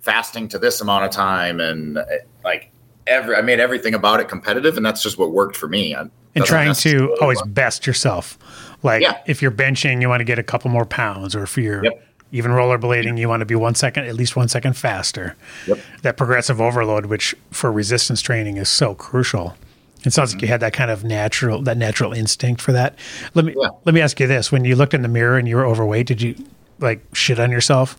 fasting 0.00 0.48
to 0.48 0.58
this 0.58 0.80
amount 0.80 1.04
of 1.04 1.10
time 1.10 1.60
and 1.60 1.98
uh, 1.98 2.04
like 2.44 2.70
every 3.06 3.36
I 3.36 3.40
made 3.40 3.58
everything 3.58 3.94
about 3.94 4.20
it 4.20 4.28
competitive 4.28 4.76
and 4.76 4.84
that's 4.84 5.02
just 5.02 5.18
what 5.18 5.32
worked 5.32 5.56
for 5.56 5.68
me. 5.68 5.94
And 5.94 6.10
trying 6.44 6.74
to 6.74 7.16
always 7.20 7.40
best 7.42 7.86
yourself. 7.86 8.38
Like 8.84 9.02
Yeah. 9.02 9.16
if 9.26 9.42
you're 9.42 9.50
benching, 9.50 10.00
you 10.00 10.08
want 10.08 10.20
to 10.20 10.24
get 10.24 10.38
a 10.38 10.42
couple 10.44 10.70
more 10.70 10.84
pounds, 10.84 11.34
or 11.34 11.42
if 11.42 11.56
you're 11.58 11.82
Yep. 11.84 12.06
even 12.30 12.52
rollerblading, 12.52 13.18
you 13.18 13.28
want 13.28 13.40
to 13.40 13.46
be 13.46 13.54
one 13.56 13.74
second, 13.74 14.04
at 14.04 14.14
least 14.14 14.36
one 14.36 14.46
second 14.46 14.74
faster. 14.74 15.34
Yep. 15.66 15.78
That 16.02 16.16
progressive 16.16 16.60
overload, 16.60 17.06
which 17.06 17.34
for 17.50 17.72
resistance 17.72 18.20
training 18.20 18.58
is 18.58 18.68
so 18.68 18.94
crucial. 18.94 19.56
It 20.04 20.12
sounds 20.12 20.34
like 20.34 20.42
you 20.42 20.48
had 20.48 20.60
that 20.60 20.74
kind 20.74 20.90
of 20.90 21.02
natural, 21.02 21.62
that 21.62 21.78
natural 21.78 22.12
instinct 22.12 22.60
for 22.60 22.72
that. 22.72 22.94
Let 23.32 23.46
me 23.46 23.54
Yeah. 23.60 23.70
let 23.86 23.94
me 23.94 24.02
ask 24.02 24.20
you 24.20 24.26
this: 24.26 24.52
When 24.52 24.64
you 24.66 24.76
looked 24.76 24.92
in 24.94 25.00
the 25.02 25.08
mirror 25.08 25.38
and 25.38 25.48
you 25.48 25.56
were 25.56 25.64
overweight, 25.66 26.06
did 26.06 26.20
you 26.20 26.34
like 26.78 27.02
shit 27.14 27.40
on 27.40 27.50
yourself? 27.50 27.96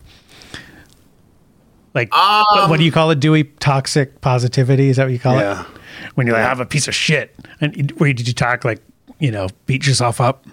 Like 1.94 2.12
what, 2.14 2.70
what 2.70 2.76
do 2.78 2.84
you 2.84 2.90
um. 2.90 2.94
call 2.94 3.10
it? 3.10 3.18
Dewey 3.20 3.44
toxic 3.44 4.20
positivity? 4.20 4.88
Is 4.90 4.96
that 4.98 5.04
what 5.04 5.12
you 5.12 5.18
call 5.18 5.36
Yeah. 5.36 5.62
it? 5.62 5.66
When 6.14 6.26
you're 6.26 6.36
like, 6.36 6.44
I 6.44 6.48
have 6.48 6.60
a 6.60 6.66
piece 6.66 6.86
of 6.88 6.94
shit, 6.94 7.34
and 7.60 7.90
where 7.92 8.12
did 8.12 8.28
you 8.28 8.34
talk 8.34 8.64
like, 8.64 8.80
you 9.18 9.30
know, 9.32 9.48
beat 9.66 9.86
yourself 9.86 10.20
up? 10.20 10.46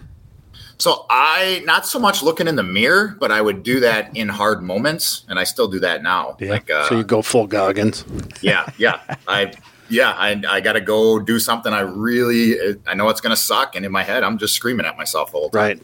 So 0.83 1.05
I 1.09 1.61
not 1.63 1.85
so 1.85 1.97
much 1.97 2.21
looking 2.21 2.45
in 2.45 2.57
the 2.57 2.63
mirror, 2.63 3.15
but 3.17 3.31
I 3.31 3.39
would 3.41 3.63
do 3.63 3.79
that 3.79 4.17
in 4.17 4.27
hard 4.27 4.61
moments, 4.61 5.23
and 5.29 5.39
I 5.39 5.45
still 5.45 5.69
do 5.69 5.79
that 5.79 6.03
now. 6.03 6.35
Yeah. 6.41 6.49
Like, 6.49 6.69
uh, 6.69 6.89
So 6.89 6.97
you 6.97 7.05
go 7.05 7.21
full 7.21 7.47
Goggins. 7.47 8.03
yeah, 8.41 8.67
yeah, 8.77 8.99
I, 9.25 9.53
yeah, 9.87 10.11
I, 10.11 10.43
I 10.45 10.59
got 10.59 10.73
to 10.73 10.81
go 10.81 11.19
do 11.19 11.39
something. 11.39 11.71
I 11.71 11.79
really, 11.79 12.75
I 12.85 12.95
know 12.95 13.07
it's 13.07 13.21
gonna 13.21 13.37
suck, 13.37 13.77
and 13.77 13.85
in 13.85 13.93
my 13.93 14.03
head, 14.03 14.23
I'm 14.23 14.37
just 14.37 14.55
screaming 14.55 14.85
at 14.85 14.97
myself 14.97 15.31
the 15.31 15.37
whole 15.37 15.49
time. 15.49 15.61
Right. 15.61 15.81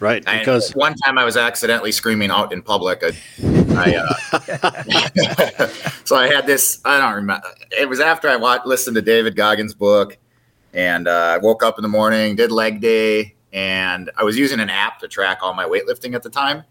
Right, 0.00 0.24
And 0.26 0.40
because 0.40 0.72
one 0.72 0.94
time 0.94 1.18
I 1.18 1.24
was 1.24 1.36
accidentally 1.36 1.92
screaming 1.92 2.30
out 2.30 2.50
in 2.52 2.62
public. 2.62 3.02
I, 3.04 3.12
I 3.76 3.94
uh, 4.32 5.68
so 6.04 6.16
I 6.16 6.28
had 6.28 6.46
this. 6.46 6.80
I 6.84 6.98
don't 6.98 7.14
remember. 7.14 7.46
It 7.78 7.90
was 7.90 8.00
after 8.00 8.28
I 8.30 8.36
watched, 8.36 8.66
listened 8.66 8.96
to 8.96 9.02
David 9.02 9.36
Goggins' 9.36 9.74
book, 9.74 10.16
and 10.72 11.08
uh, 11.08 11.34
I 11.34 11.38
woke 11.38 11.62
up 11.62 11.78
in 11.78 11.82
the 11.82 11.88
morning, 11.88 12.36
did 12.36 12.50
leg 12.50 12.80
day, 12.80 13.33
and 13.54 14.10
I 14.16 14.24
was 14.24 14.36
using 14.36 14.60
an 14.60 14.68
app 14.68 14.98
to 14.98 15.08
track 15.08 15.38
all 15.40 15.54
my 15.54 15.64
weightlifting 15.64 16.14
at 16.14 16.22
the 16.22 16.28
time, 16.28 16.64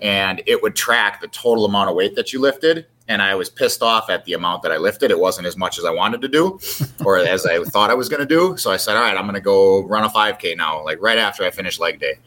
and 0.00 0.42
it 0.46 0.62
would 0.62 0.76
track 0.76 1.20
the 1.20 1.28
total 1.28 1.64
amount 1.64 1.90
of 1.90 1.96
weight 1.96 2.14
that 2.14 2.32
you 2.32 2.40
lifted. 2.40 2.86
And 3.08 3.22
I 3.22 3.34
was 3.34 3.48
pissed 3.48 3.82
off 3.82 4.10
at 4.10 4.24
the 4.24 4.34
amount 4.34 4.62
that 4.62 4.72
I 4.72 4.76
lifted. 4.76 5.10
It 5.10 5.18
wasn't 5.18 5.46
as 5.46 5.56
much 5.56 5.78
as 5.78 5.84
I 5.84 5.90
wanted 5.90 6.20
to 6.22 6.28
do, 6.28 6.60
or 7.04 7.16
as 7.34 7.46
I 7.46 7.64
thought 7.64 7.90
I 7.90 7.94
was 7.94 8.08
going 8.08 8.20
to 8.20 8.26
do. 8.26 8.56
So 8.56 8.70
I 8.70 8.76
said, 8.76 8.96
"All 8.96 9.02
right, 9.02 9.16
I'm 9.16 9.24
going 9.24 9.34
to 9.34 9.40
go 9.40 9.84
run 9.84 10.04
a 10.04 10.08
5K 10.08 10.56
now." 10.56 10.84
Like 10.84 11.00
right 11.00 11.18
after 11.18 11.42
I 11.42 11.50
finish 11.50 11.80
leg 11.80 11.98
day 11.98 12.18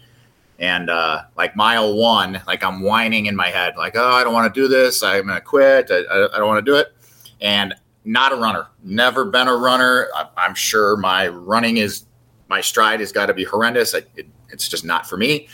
and 0.60 0.90
uh, 0.90 1.24
like 1.38 1.56
mile 1.56 1.96
one, 1.96 2.42
like 2.46 2.64
I'm 2.64 2.82
whining 2.82 3.28
in 3.28 3.36
my 3.36 3.48
head, 3.48 3.76
like, 3.78 3.96
oh, 3.96 4.12
I 4.12 4.24
don't 4.24 4.34
want 4.34 4.54
to 4.54 4.62
do 4.62 4.68
this. 4.68 5.02
I'm 5.02 5.26
going 5.26 5.36
to 5.36 5.42
quit. 5.42 5.90
I, 5.90 6.00
I, 6.00 6.36
I 6.36 6.38
don't 6.38 6.48
want 6.48 6.64
to 6.64 6.72
do 6.72 6.78
it. 6.78 6.94
And 7.42 7.74
not 8.06 8.34
a 8.34 8.36
runner, 8.36 8.68
never 8.84 9.26
been 9.26 9.48
a 9.48 9.56
runner. 9.56 10.08
I, 10.16 10.28
I'm 10.38 10.56
sure 10.56 10.98
my 10.98 11.28
running 11.28 11.78
is, 11.78 12.06
my 12.50 12.62
stride 12.62 13.00
has 13.00 13.12
got 13.12 13.28
to 13.28 13.34
be 13.34 13.44
horrendous. 13.44 13.96
I, 13.96 14.00
it, 14.16 14.28
it's 14.50 14.68
just 14.68 14.84
not 14.84 15.08
for 15.08 15.18
me. 15.18 15.48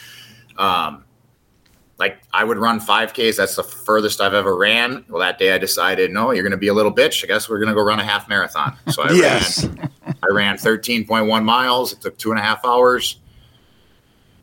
Um, 0.58 1.04
like 1.98 2.22
I 2.34 2.44
would 2.44 2.58
run 2.58 2.80
5Ks. 2.80 3.38
That's 3.38 3.56
the 3.56 3.64
furthest 3.64 4.20
I've 4.20 4.34
ever 4.34 4.56
ran. 4.56 5.06
Well, 5.10 5.20
that 5.20 5.38
day 5.38 5.54
I 5.54 5.58
decided, 5.58 6.12
no, 6.12 6.32
you're 6.32 6.44
going 6.44 6.52
to 6.52 6.58
be 6.58 6.68
a 6.68 6.74
little 6.74 6.94
bitch. 6.94 7.24
I 7.24 7.28
guess 7.28 7.48
we're 7.48 7.60
going 7.60 7.70
to 7.70 7.76
go 7.76 7.84
run 7.84 8.00
a 8.00 8.04
half 8.04 8.28
marathon. 8.28 8.76
So 8.92 9.04
I 9.04 9.12
yes, 9.14 9.66
ran, 9.66 9.92
I 10.24 10.28
ran 10.32 10.58
13.1 10.58 11.44
miles. 11.44 11.94
It 11.94 12.02
took 12.02 12.18
two 12.18 12.32
and 12.32 12.40
a 12.40 12.44
half 12.44 12.66
hours. 12.66 13.20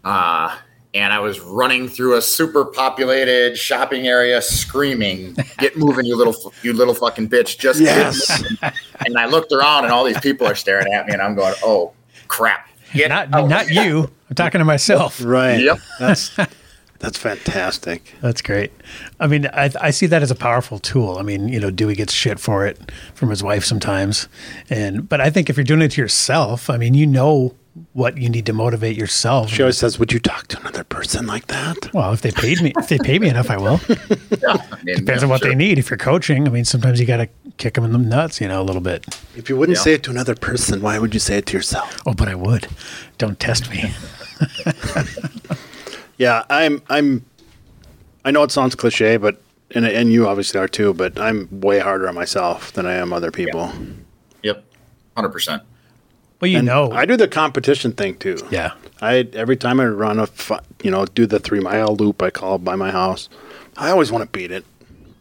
Uh, 0.04 0.56
and 0.94 1.12
I 1.12 1.20
was 1.20 1.40
running 1.40 1.88
through 1.88 2.16
a 2.16 2.22
super 2.22 2.66
populated 2.66 3.56
shopping 3.56 4.06
area, 4.06 4.42
screaming, 4.42 5.34
"Get 5.56 5.78
moving, 5.78 6.04
you 6.04 6.16
little, 6.16 6.52
you 6.62 6.74
little 6.74 6.92
fucking 6.92 7.30
bitch!" 7.30 7.58
Just 7.58 7.78
get 7.78 7.96
yes, 7.96 8.42
moving." 8.42 8.58
and 9.06 9.16
I 9.16 9.24
looked 9.24 9.52
around, 9.52 9.84
and 9.84 9.92
all 9.92 10.04
these 10.04 10.20
people 10.20 10.46
are 10.46 10.54
staring 10.54 10.92
at 10.92 11.06
me, 11.06 11.14
and 11.14 11.22
I'm 11.22 11.34
going, 11.34 11.54
"Oh 11.62 11.94
crap!" 12.36 12.68
Get 12.94 13.08
Not 13.08 13.32
out. 13.32 13.48
not 13.48 13.70
you. 13.70 14.10
I'm 14.28 14.34
talking 14.36 14.58
to 14.58 14.64
myself. 14.64 15.22
right. 15.24 15.60
Yep. 15.60 15.78
That's 15.98 16.30
that's 16.98 17.18
fantastic. 17.18 18.14
That's 18.20 18.42
great. 18.42 18.70
I 19.18 19.26
mean, 19.26 19.46
I, 19.46 19.70
I 19.80 19.90
see 19.90 20.06
that 20.06 20.22
as 20.22 20.30
a 20.30 20.34
powerful 20.34 20.78
tool. 20.78 21.18
I 21.18 21.22
mean, 21.22 21.48
you 21.48 21.58
know, 21.58 21.70
Dewey 21.70 21.94
gets 21.94 22.12
shit 22.12 22.38
for 22.38 22.66
it 22.66 22.78
from 23.14 23.30
his 23.30 23.42
wife 23.42 23.64
sometimes, 23.64 24.28
and 24.70 25.08
but 25.08 25.20
I 25.20 25.30
think 25.30 25.48
if 25.50 25.56
you're 25.56 25.64
doing 25.64 25.82
it 25.82 25.92
to 25.92 26.00
yourself, 26.00 26.68
I 26.70 26.76
mean, 26.76 26.94
you 26.94 27.06
know 27.06 27.54
what 27.94 28.18
you 28.18 28.28
need 28.28 28.44
to 28.44 28.52
motivate 28.52 28.96
yourself. 28.98 29.48
She 29.50 29.62
always 29.62 29.78
says, 29.78 29.98
"Would 29.98 30.12
you 30.12 30.20
talk 30.20 30.46
to 30.48 30.60
another 30.60 30.84
person 30.84 31.26
like 31.26 31.46
that?" 31.46 31.92
Well, 31.94 32.12
if 32.12 32.20
they 32.20 32.30
paid 32.30 32.60
me, 32.62 32.72
if 32.78 32.88
they 32.88 32.98
pay 32.98 33.18
me 33.18 33.28
enough, 33.30 33.50
I 33.50 33.56
will. 33.56 33.80
Yeah, 34.42 34.56
I 34.72 34.82
mean, 34.82 34.96
Depends 34.96 35.22
yeah, 35.22 35.26
on 35.26 35.28
what 35.30 35.40
sure. 35.40 35.50
they 35.50 35.54
need. 35.54 35.78
If 35.78 35.88
you're 35.88 35.96
coaching, 35.96 36.46
I 36.48 36.50
mean, 36.50 36.64
sometimes 36.64 36.98
you 37.00 37.06
got 37.06 37.18
to 37.18 37.28
kick 37.56 37.74
them 37.74 37.84
in 37.84 37.92
the 37.92 37.98
nuts, 37.98 38.40
you 38.40 38.48
know, 38.48 38.60
a 38.60 38.64
little 38.64 38.80
bit. 38.82 39.04
If 39.36 39.48
you 39.48 39.56
wouldn't 39.56 39.78
Yeah. 39.78 39.84
say 39.84 39.94
it 39.94 40.02
to 40.04 40.10
another 40.10 40.34
person, 40.34 40.80
why 40.82 40.98
would 40.98 41.14
you 41.14 41.20
say 41.20 41.38
it 41.38 41.46
to 41.46 41.56
yourself? 41.56 41.98
Oh, 42.06 42.14
but 42.14 42.28
I 42.28 42.34
would. 42.34 42.68
Don't 43.18 43.38
test 43.40 43.70
me. 43.70 43.92
Yeah, 46.18 46.44
I'm. 46.50 46.82
I'm. 46.88 47.24
I 48.24 48.30
know 48.30 48.42
it 48.44 48.52
sounds 48.52 48.74
cliche, 48.74 49.16
but 49.16 49.40
and 49.74 49.84
and 49.86 50.12
you 50.12 50.28
obviously 50.28 50.60
are 50.60 50.68
too. 50.68 50.94
But 50.94 51.18
I'm 51.18 51.48
way 51.60 51.80
harder 51.80 52.06
on 52.08 52.14
myself 52.14 52.72
than 52.72 52.86
I 52.86 52.92
am 52.94 53.12
other 53.12 53.30
people. 53.32 53.72
Yep, 54.42 54.62
hundred 55.16 55.30
percent. 55.30 55.62
Well, 56.40 56.50
you 56.50 56.58
And 56.58 56.66
know, 56.66 56.92
I 56.92 57.06
do 57.06 57.16
the 57.16 57.26
competition 57.28 57.92
thing 57.92 58.16
too. 58.16 58.36
yeah. 58.50 58.72
I 59.00 59.28
every 59.32 59.56
time 59.56 59.80
I 59.80 59.86
run 59.86 60.18
a, 60.20 60.26
fi- 60.26 60.60
you 60.84 60.90
know, 60.90 61.06
do 61.06 61.26
the 61.26 61.40
three 61.40 61.60
mile 61.60 61.96
loop 61.96 62.22
I 62.22 62.30
call 62.30 62.58
by 62.58 62.76
my 62.76 62.90
house. 62.90 63.28
I 63.76 63.90
always 63.90 64.12
want 64.12 64.22
to 64.22 64.38
beat 64.38 64.52
it. 64.52 64.64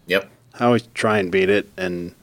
Yep. 0.07 0.29
I 0.59 0.65
always 0.65 0.83
try 0.93 1.17
and 1.19 1.31
beat 1.31 1.49
it, 1.49 1.69
and 1.77 2.13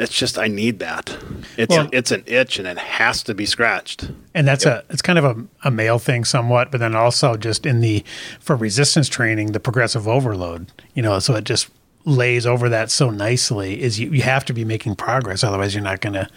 it's 0.00 0.14
just 0.14 0.38
I 0.38 0.48
need 0.48 0.78
that. 0.80 1.16
It's 1.56 1.70
Well- 1.76 1.88
it's 1.92 2.10
an 2.10 2.22
itch, 2.26 2.58
and 2.58 2.66
it 2.66 2.78
has 2.78 3.22
to 3.24 3.34
be 3.34 3.46
scratched. 3.46 4.10
And 4.34 4.46
that's 4.48 4.64
a 4.66 4.84
it's 4.90 5.02
kind 5.02 5.18
of 5.18 5.24
a, 5.24 5.36
a 5.64 5.70
male 5.70 5.98
thing 5.98 6.24
somewhat, 6.24 6.70
but 6.70 6.78
then 6.80 6.94
also 6.94 7.36
just 7.36 7.66
in 7.66 7.80
the 7.80 8.04
for 8.40 8.56
resistance 8.56 9.08
training, 9.08 9.52
the 9.52 9.60
progressive 9.60 10.08
overload, 10.08 10.72
you 10.94 11.02
know, 11.02 11.18
so 11.18 11.34
it 11.34 11.44
just 11.44 11.68
lays 12.06 12.46
over 12.46 12.68
that 12.70 12.90
so 12.90 13.10
nicely 13.10 13.82
is 13.82 14.00
you, 14.00 14.10
you 14.10 14.22
have 14.22 14.44
to 14.46 14.52
be 14.54 14.64
making 14.64 14.96
progress, 14.96 15.44
otherwise 15.44 15.74
you're 15.74 15.84
not 15.84 16.00
gonna 16.00 16.28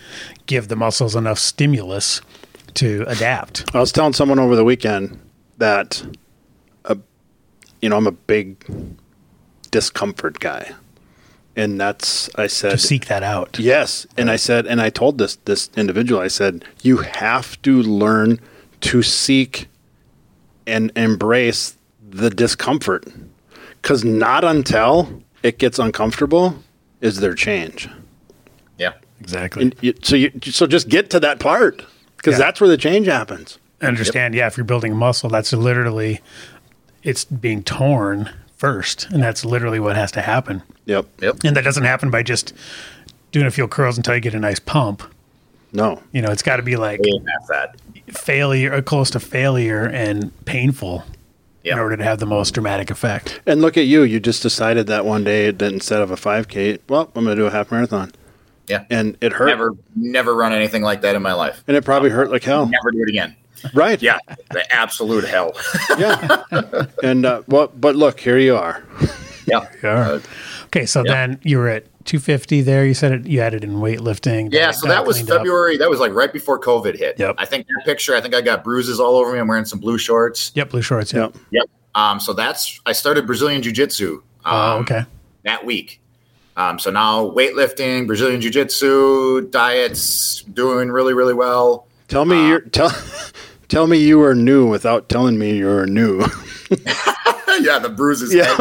give 0.45 0.67
the 0.67 0.75
muscles 0.75 1.15
enough 1.15 1.39
stimulus 1.39 2.21
to 2.73 3.05
adapt. 3.07 3.63
I 3.73 3.79
was 3.79 3.91
telling 3.91 4.13
someone 4.13 4.39
over 4.39 4.55
the 4.57 4.63
weekend 4.65 5.19
that, 5.59 6.05
uh, 6.85 6.95
you 7.81 7.87
know, 7.87 7.95
I'm 7.95 8.07
a 8.07 8.11
big 8.11 8.65
discomfort 9.71 10.39
guy, 10.39 10.71
and 11.55 11.79
that's 11.79 12.29
I 12.35 12.47
said 12.47 12.71
To 12.71 12.77
seek 12.77 13.05
that 13.07 13.23
out. 13.23 13.59
Yes, 13.59 14.05
and 14.17 14.29
I 14.31 14.35
said, 14.37 14.65
and 14.67 14.81
I 14.81 14.89
told 14.89 15.17
this 15.17 15.35
this 15.45 15.69
individual, 15.77 16.19
I 16.21 16.27
said, 16.29 16.65
you 16.81 16.97
have 16.97 17.61
to 17.63 17.81
learn 17.81 18.39
to 18.81 19.01
seek 19.01 19.67
and 20.67 20.91
embrace 20.95 21.77
the 22.09 22.29
discomfort, 22.29 23.05
because 23.81 24.03
not 24.03 24.43
until 24.43 25.21
it 25.41 25.57
gets 25.59 25.79
uncomfortable 25.79 26.55
is 27.01 27.19
there 27.19 27.33
change. 27.35 27.89
Yeah. 28.77 28.93
Exactly. 29.19 29.63
And 29.63 29.75
you, 29.81 29.93
so 30.01 30.15
you 30.15 30.31
so 30.45 30.67
just 30.67 30.87
get 30.89 31.09
to 31.11 31.19
that 31.19 31.39
part, 31.39 31.83
because 32.17 32.33
Yeah. 32.33 32.37
that's 32.45 32.61
where 32.61 32.69
the 32.69 32.77
change 32.77 33.07
happens. 33.07 33.57
understand 33.81 34.33
yeah 34.33 34.47
if 34.47 34.55
you're 34.55 34.63
building 34.65 34.93
a 34.93 34.95
muscle 34.95 35.29
that's 35.29 35.51
literally 35.51 36.21
it's 37.03 37.25
being 37.25 37.61
torn 37.63 38.29
first 38.67 39.07
and 39.11 39.21
that's 39.21 39.43
literally 39.43 39.77
what 39.77 39.97
has 39.97 40.09
to 40.09 40.21
happen 40.21 40.63
Yep. 40.85 41.05
Yep. 41.21 41.35
and 41.43 41.53
that 41.57 41.65
doesn't 41.65 41.83
happen 41.83 42.09
by 42.09 42.23
just 42.23 42.53
doing 43.33 43.45
a 43.45 43.51
few 43.51 43.67
curls 43.67 43.97
until 43.97 44.15
you 44.15 44.21
get 44.21 44.33
a 44.33 44.39
nice 44.39 44.59
pump 44.59 45.03
No. 45.73 46.01
you 46.13 46.21
know 46.21 46.31
it's 46.31 46.41
got 46.43 46.55
to 46.57 46.63
be 46.63 46.77
like 46.77 47.01
Way 47.01 47.11
that. 47.49 47.75
failure 48.07 48.73
uh, 48.73 48.81
close 48.81 49.09
to 49.11 49.19
failure 49.19 49.83
and 49.83 50.31
painful 50.45 51.03
Yeah. 51.61 51.73
in 51.73 51.79
order 51.79 51.97
to 51.97 52.03
have 52.05 52.19
the 52.19 52.25
most 52.25 52.51
dramatic 52.53 52.89
effect 52.89 53.41
And 53.45 53.61
look 53.61 53.75
at 53.77 53.85
you. 53.85 54.03
You 54.03 54.21
just 54.21 54.41
decided 54.41 54.87
that 54.87 55.03
one 55.05 55.25
day 55.25 55.51
that 55.51 55.73
instead 55.73 56.01
of 56.01 56.09
a 56.11 56.15
5K, 56.15 56.79
well, 56.87 57.11
I'm 57.15 57.25
going 57.25 57.35
to 57.35 57.41
do 57.41 57.45
a 57.47 57.51
half 57.51 57.69
marathon. 57.71 58.11
Yeah. 58.69 58.85
And 58.89 59.17
it 59.19 59.33
hurt. 59.33 59.47
Never, 59.47 59.75
never 59.95 60.33
run 60.33 60.53
anything 60.53 60.83
like 60.83 61.01
that 61.01 61.15
in 61.15 61.21
my 61.21 61.33
life. 61.33 61.63
And 61.67 61.75
it 61.75 61.83
probably 61.83 62.09
hurt 62.11 62.31
like 62.31 62.43
hell. 62.43 62.65
Never 62.65 62.91
do 62.91 63.01
it 63.01 63.09
again. 63.09 63.35
Right. 63.73 64.01
Yeah, 64.01 64.17
the 64.51 64.63
absolute 64.73 65.23
hell. 65.25 65.53
Yeah. 65.97 66.43
and, 67.03 67.25
uh, 67.25 67.43
well, 67.47 67.67
but 67.75 67.95
look, 67.95 68.19
here 68.19 68.37
you 68.37 68.55
are. 68.55 68.83
yeah. 69.47 69.67
Yeah. 69.83 70.19
okay 70.65 70.85
so 70.85 71.03
Yeah. 71.05 71.13
then 71.13 71.39
you 71.43 71.57
were 71.59 71.67
at 71.69 71.85
250 72.05 72.61
there 72.61 72.85
you 72.85 72.93
said 72.93 73.11
it, 73.13 73.25
you 73.27 73.39
added 73.41 73.63
in 73.63 73.75
weightlifting 73.75 74.51
Yeah, 74.51 74.71
so 74.71 74.87
that 74.87 75.05
was 75.05 75.17
cleaned 75.17 75.31
up. 75.31 75.37
February. 75.39 75.77
That 75.77 75.89
was 75.89 75.99
like 75.99 76.13
right 76.13 76.31
before 76.33 76.59
COVID 76.59 76.97
hit. 76.97 77.17
Yep. 77.19 77.35
I 77.37 77.45
think 77.45 77.65
that 77.67 77.85
picture. 77.85 78.15
I 78.15 78.21
think 78.21 78.33
I 78.35 78.41
got 78.41 78.63
bruises 78.63 78.99
all 78.99 79.15
over 79.17 79.31
me. 79.31 79.39
I'm 79.39 79.47
wearing 79.47 79.65
some 79.65 79.79
blue 79.79 79.97
shorts. 79.97 80.51
yep 80.55 80.69
blue 80.69 80.81
shorts 80.81 81.13
yep, 81.13 81.33
Yep. 81.33 81.41
Yep. 81.51 81.69
Um. 81.95 82.19
So 82.19 82.33
that's 82.33 82.79
I 82.85 82.91
started 82.93 83.25
Brazilian 83.27 83.61
Jiu 83.61 83.71
Jitsu. 83.71 84.21
Um, 84.45 84.53
oh 84.55 84.77
okay 84.79 85.05
That 85.43 85.65
week. 85.65 86.01
Um. 86.57 86.79
So 86.79 86.91
now 86.91 87.25
weightlifting, 87.29 88.05
Brazilian 88.07 88.41
Jiu 88.41 88.49
Jitsu, 88.51 89.49
diets, 89.49 90.41
doing 90.53 90.89
really 90.91 91.13
really 91.13 91.33
well. 91.35 91.87
Tell 92.09 92.25
me 92.25 92.47
you're 92.47 92.61
tell 92.61 92.91
tell 93.73 93.87
me 93.87 93.97
you 93.97 94.21
are 94.21 94.35
new 94.35 94.67
without 94.67 95.09
telling 95.09 95.37
me 95.39 95.57
you're 95.57 95.87
new. 95.87 96.19
yeah, 97.59 97.79
the 97.79 97.91
bruises. 97.95 98.33
Yeah. 98.33 98.55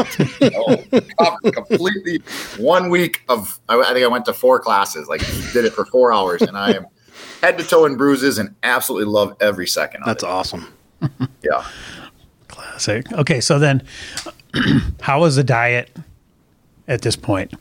oh, 1.18 1.38
completely. 1.50 2.22
One 2.56 2.88
week 2.88 3.22
of 3.28 3.60
I, 3.68 3.78
I 3.78 3.92
think 3.92 4.04
I 4.04 4.08
went 4.08 4.24
to 4.24 4.32
four 4.32 4.58
classes. 4.58 5.08
Like 5.08 5.20
did 5.52 5.64
it 5.66 5.74
for 5.74 5.84
four 5.84 6.12
hours, 6.12 6.40
and 6.42 6.56
I 6.56 6.72
am 6.72 6.86
head 7.42 7.58
to 7.58 7.64
toe 7.64 7.84
in 7.84 7.96
bruises 7.96 8.38
and 8.38 8.54
absolutely 8.62 9.12
love 9.12 9.36
every 9.40 9.66
second 9.66 10.02
of 10.02 10.06
That's 10.06 10.22
it. 10.22 10.28
awesome. 10.28 10.72
Yeah. 11.42 11.66
Classic. 12.46 13.10
Okay, 13.12 13.40
so 13.40 13.58
then 13.58 13.82
how 15.00 15.20
was 15.20 15.34
the 15.34 15.42
diet 15.42 15.90
at 16.86 17.02
this 17.02 17.16
point? 17.16 17.52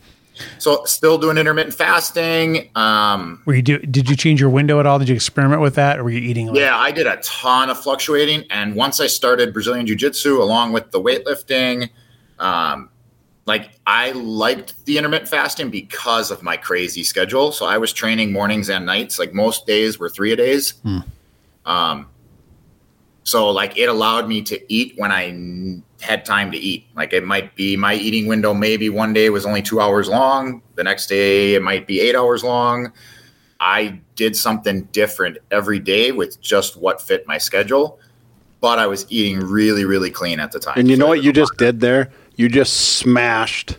So 0.58 0.84
still 0.86 1.17
doing 1.17 1.38
intermittent 1.38 1.75
fasting. 1.75 2.69
Um, 2.75 3.41
Were 3.45 3.56
you 3.56 3.62
do 3.62 3.80
did 3.80 4.10
you 4.10 4.15
change 4.15 4.39
your 4.39 4.49
window 4.49 4.80
at 4.80 4.86
all? 4.86 4.99
Did 4.99 5.10
you 5.10 5.15
experiment 5.15 5.62
with 5.62 5.75
that 5.75 5.99
or 5.99 6.04
were 6.04 6.10
you 6.10 6.19
eating 6.19 6.47
like 6.47 6.58
yeah, 6.58 6.77
I 6.77 6.91
did 6.91 7.08
a 7.08 7.17
ton 7.17 7.69
of 7.69 7.80
fluctuating, 7.80 8.45
and 8.49 8.75
once 8.75 8.99
I 8.99 9.08
started 9.08 9.54
Brazilian 9.54 9.86
Jiu 9.86 9.95
Jitsu 9.95 10.41
along 10.41 10.73
with 10.73 10.91
the 10.91 11.01
weightlifting, 11.01 11.89
um, 12.39 12.89
like 13.45 13.71
I 13.88 14.12
liked 14.12 14.86
the 14.86 14.97
intermittent 14.97 15.30
fasting 15.30 15.69
because 15.69 16.32
of 16.32 16.43
my 16.43 16.58
crazy 16.58 17.04
schedule. 17.04 17.51
So 17.51 17.65
I 17.65 17.77
was 17.77 17.91
training 17.91 18.32
mornings 18.32 18.69
and 18.69 18.86
nights. 18.86 19.19
Like 19.19 19.34
most 19.34 19.65
days 19.65 19.99
were 19.99 20.10
three 20.10 20.32
a 20.32 20.36
days. 20.36 20.73
Um, 21.65 22.08
so 23.23 23.49
like 23.51 23.77
it 23.77 23.89
allowed 23.89 24.27
me 24.27 24.41
to 24.43 24.73
eat 24.73 24.93
when 24.97 25.12
I 25.12 25.81
had 26.01 26.25
time 26.25 26.51
to 26.51 26.57
eat. 26.57 26.88
Like 26.95 27.13
it 27.13 27.23
might 27.23 27.55
be 27.55 27.77
my 27.77 27.93
eating 27.93 28.25
window. 28.27 28.53
Maybe 28.53 28.89
one 28.89 29.13
day 29.13 29.29
was 29.29 29.45
only 29.45 29.62
two 29.62 29.79
hours 29.79 30.10
long. 30.10 30.62
The 30.75 30.84
next 30.84 31.07
day 31.07 31.53
it 31.55 31.62
might 31.62 31.86
be 31.86 31.99
eight 31.99 32.15
hours 32.15 32.43
long. 32.43 32.91
I 33.60 33.99
did 34.15 34.36
something 34.36 34.84
different 34.91 35.38
every 35.51 35.77
day 35.77 36.12
with 36.12 36.41
just 36.41 36.77
what 36.77 36.99
fit 36.99 37.27
my 37.27 37.38
schedule. 37.38 37.99
but 38.62 38.77
I 38.79 38.88
was 38.88 39.05
eating 39.10 39.39
really, 39.39 39.86
really 39.86 40.12
clean 40.12 40.39
at 40.39 40.51
the 40.51 40.60
time. 40.60 40.75
And 40.77 40.88
you 40.88 40.95
know 40.95 41.07
what 41.07 41.23
you 41.23 41.34
just 41.34 41.57
did 41.57 41.79
there? 41.81 42.12
You 42.36 42.47
just 42.47 42.97
smashed 42.97 43.77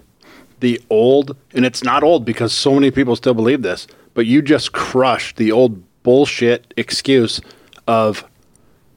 the 0.60 0.80
old, 0.90 1.36
and 1.54 1.64
it's 1.64 1.82
not 1.82 2.02
old 2.02 2.24
because 2.24 2.52
so 2.52 2.74
many 2.74 2.90
people 2.90 3.16
still 3.16 3.34
believe 3.34 3.62
this, 3.62 3.86
but 4.14 4.26
you 4.26 4.42
just 4.42 4.72
crushed 4.72 5.36
the 5.36 5.52
old 5.52 5.82
bullshit 6.02 6.74
excuse 6.76 7.40
of, 7.86 8.24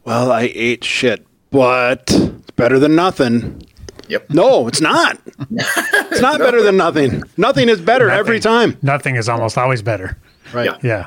well, 0.05 0.31
I 0.31 0.51
ate 0.53 0.83
shit, 0.83 1.25
but 1.51 2.03
it's 2.11 2.51
better 2.51 2.79
than 2.79 2.95
nothing. 2.95 3.61
Yep. 4.07 4.29
No, 4.29 4.67
it's 4.67 4.81
not. 4.81 5.19
It's 5.51 6.21
not 6.21 6.39
better 6.45 6.61
than 6.61 6.77
nothing. 6.77 7.23
Nothing 7.37 7.69
is 7.69 7.81
better 7.81 8.09
every 8.09 8.39
time. 8.39 8.77
Nothing 8.83 9.15
is 9.15 9.27
almost 9.27 9.57
always 9.57 9.81
better. 9.81 10.17
Right. 10.53 10.65
Yeah. 10.65 10.77
Yeah, 10.83 11.05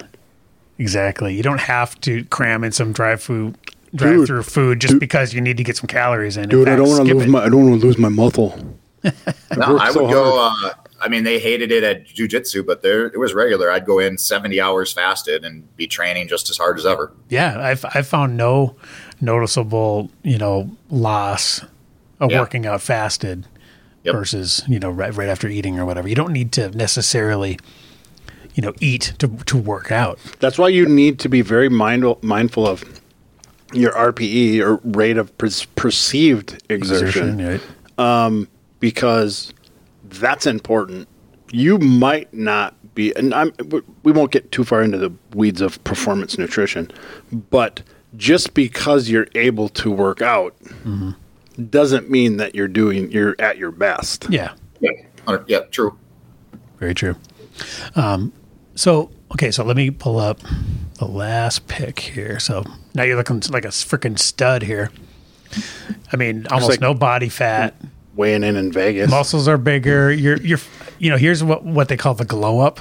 exactly. 0.78 1.34
You 1.34 1.42
don't 1.44 1.61
have 1.61 1.98
to 2.02 2.24
cram 2.24 2.64
in 2.64 2.72
some 2.72 2.92
drive 2.92 3.22
food, 3.22 3.56
drive 3.94 4.26
through 4.26 4.42
food 4.42 4.80
just 4.80 4.98
because 4.98 5.32
you 5.32 5.40
need 5.40 5.56
to 5.58 5.64
get 5.64 5.76
some 5.76 5.87
calories 5.87 6.37
in. 6.37 6.44
In 6.44 6.48
Dude, 6.48 6.68
I 6.68 6.74
don't 6.74 6.88
want 6.88 7.06
to 7.06 7.14
lose 7.14 7.24
it. 7.24 7.28
my 7.28 7.44
I 7.44 7.48
don't 7.48 7.70
want 7.70 7.80
to 7.80 7.87
lose 7.87 7.98
my 7.98 8.08
muscle. 8.08 8.58
No, 9.56 9.78
I 9.78 9.87
would 9.87 9.92
so 9.92 10.08
go. 10.08 10.50
Uh, 10.64 10.74
I 11.00 11.08
mean, 11.08 11.22
they 11.24 11.38
hated 11.38 11.70
it 11.70 11.84
at 11.84 12.06
jujitsu, 12.08 12.66
but 12.66 12.82
there 12.82 13.06
it 13.06 13.18
was 13.18 13.32
regular. 13.34 13.70
I'd 13.70 13.87
go 13.87 13.98
in 13.98 14.18
seventy 14.18 14.61
hours 14.61 14.92
fasted 14.92 15.44
and 15.44 15.74
be 15.76 15.87
training 15.87 16.28
just 16.28 16.50
as 16.50 16.56
hard 16.56 16.78
as 16.78 16.84
ever. 16.87 17.12
Yeah, 17.28 17.58
I've 17.61 17.84
I 17.94 18.02
found 18.02 18.37
no 18.37 18.74
noticeable, 19.20 20.11
you 20.22 20.38
know, 20.38 20.76
loss 20.90 21.61
of 22.20 22.30
Yeah. 22.30 22.40
working 22.40 22.66
out 22.66 22.82
fasted 22.82 23.46
Yep. 24.04 24.14
versus 24.14 24.62
you 24.68 24.78
know 24.78 24.90
right 24.90 25.14
right 25.14 25.28
after 25.28 25.48
eating 25.48 25.78
or 25.78 25.84
whatever. 25.87 26.08
You 26.08 26.14
don't 26.14 26.32
need 26.32 26.52
to 26.52 26.70
necessarily, 26.70 27.58
you 28.54 28.62
know, 28.62 28.72
eat 28.80 29.12
to 29.18 29.28
to 29.46 29.56
work 29.56 29.92
out. 29.92 30.18
That's 30.40 30.58
why 30.58 30.68
you 30.68 30.87
need 30.87 31.18
to 31.20 31.28
be 31.28 31.42
very 31.42 31.68
mindful 31.68 32.18
mindful 32.22 32.66
of 32.66 32.84
your 33.72 33.92
RPE 33.92 34.61
or 34.62 34.80
rate 34.82 35.18
of 35.18 35.37
per- 35.37 35.50
perceived 35.76 36.62
exertion, 36.70 37.38
right? 37.46 37.61
Um, 37.98 38.48
because 38.80 39.52
that's 40.11 40.47
important. 40.47 41.09
You 41.51 41.79
might 41.79 42.33
not 42.35 42.75
be, 42.94 43.14
and 43.16 43.33
I'm, 43.33 43.53
we 44.03 44.12
won't 44.12 44.31
get 44.33 44.53
too 44.53 44.64
far 44.64 44.83
into 44.83 44.99
the 44.99 45.11
weeds 45.35 45.61
of 45.61 45.83
performance 45.85 46.37
nutrition, 46.37 46.90
but 47.51 47.83
just 48.16 48.55
because 48.55 49.09
you're 49.09 49.29
able 49.35 49.68
to 49.71 49.90
work 49.90 50.21
out 50.23 50.55
doesn't 51.71 52.11
mean 52.11 52.37
that 52.38 52.55
you're 52.55 52.68
doing 52.68 53.11
you're 53.11 53.35
at 53.38 53.59
your 53.59 53.71
best. 53.71 54.27
Yeah, 54.31 54.53
Yeah, 54.81 54.90
yeah, 55.47 55.61
true. 55.71 55.99
very 56.79 56.94
true. 56.94 57.16
Um, 57.97 58.33
so 58.75 59.11
okay, 59.33 59.51
so 59.51 59.64
let 59.64 59.77
me 59.77 59.90
pull 59.90 60.18
up 60.18 60.40
the 60.99 61.07
last 61.07 61.66
pick 61.66 61.99
here. 61.99 62.38
So 62.40 62.64
now 62.94 63.03
you're 63.03 63.16
looking 63.16 63.42
like 63.51 63.64
a 63.64 63.68
freaking 63.68 64.18
stud 64.18 64.62
here. 64.62 64.90
I 66.12 66.16
mean, 66.16 66.47
almost 66.51 66.71
like- 66.71 66.81
no 66.81 66.94
body 66.94 67.29
fat. 67.29 67.75
Weighing 68.18 68.42
in 68.42 68.57
in 68.57 68.72
Vegas, 68.72 69.09
muscles 69.11 69.46
are 69.48 69.57
bigger. 69.57 70.12
You're 70.12 70.37
you're 70.38 70.59
you 70.98 71.09
know 71.09 71.16
here's 71.16 71.42
what 71.44 71.64
what 71.64 71.88
they 71.88 71.96
call 71.96 72.14
the 72.14 72.24
glow 72.26 72.59
up. 72.61 72.81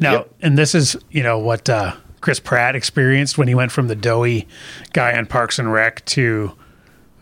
Now, 0.00 0.12
Yep. 0.12 0.34
and 0.42 0.58
this 0.58 0.74
is 0.74 0.96
you 1.10 1.22
know 1.22 1.38
what 1.38 1.68
uh, 1.68 1.94
Chris 2.22 2.40
Pratt 2.40 2.74
experienced 2.74 3.36
when 3.36 3.48
he 3.48 3.54
went 3.54 3.70
from 3.70 3.88
the 3.88 3.94
doughy 3.96 4.48
guy 4.94 5.16
on 5.16 5.26
Parks 5.26 5.58
and 5.58 5.70
Rec 5.72 6.04
to 6.06 6.52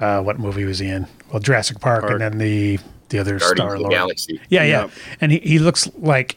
uh, 0.00 0.22
what 0.22 0.38
movie 0.38 0.64
was 0.64 0.78
he 0.78 0.88
in? 0.88 1.06
Well, 1.32 1.40
Jurassic 1.40 1.80
Park, 1.80 2.02
Park. 2.02 2.12
and 2.12 2.20
then 2.20 2.38
the 2.38 2.78
the 3.08 3.18
other 3.18 3.38
Star 3.40 3.76
Lord. 3.78 3.90
Galaxy. 3.90 4.40
Yeah, 4.48 4.62
yeah, 4.62 4.80
Yep. 4.82 4.90
and 5.20 5.32
he, 5.32 5.38
he 5.40 5.58
looks 5.58 5.90
like 5.96 6.36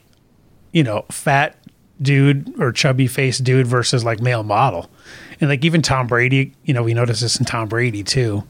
you 0.71 0.83
know 0.83 1.05
fat 1.11 1.55
dude 2.01 2.59
or 2.59 2.71
chubby 2.71 3.05
faced 3.05 3.43
dude 3.43 3.67
versus 3.67 4.03
like 4.03 4.19
male 4.19 4.41
model, 4.43 4.89
and 5.39 5.49
like 5.49 5.63
even 5.63 5.83
Tom 5.83 6.07
Brady. 6.07 6.53
You 6.63 6.73
know, 6.73 6.81
we 6.81 6.95
noticed 6.95 7.21
this 7.21 7.37
in 7.37 7.45
Tom 7.45 7.67
Brady 7.67 8.03
too, 8.03 8.43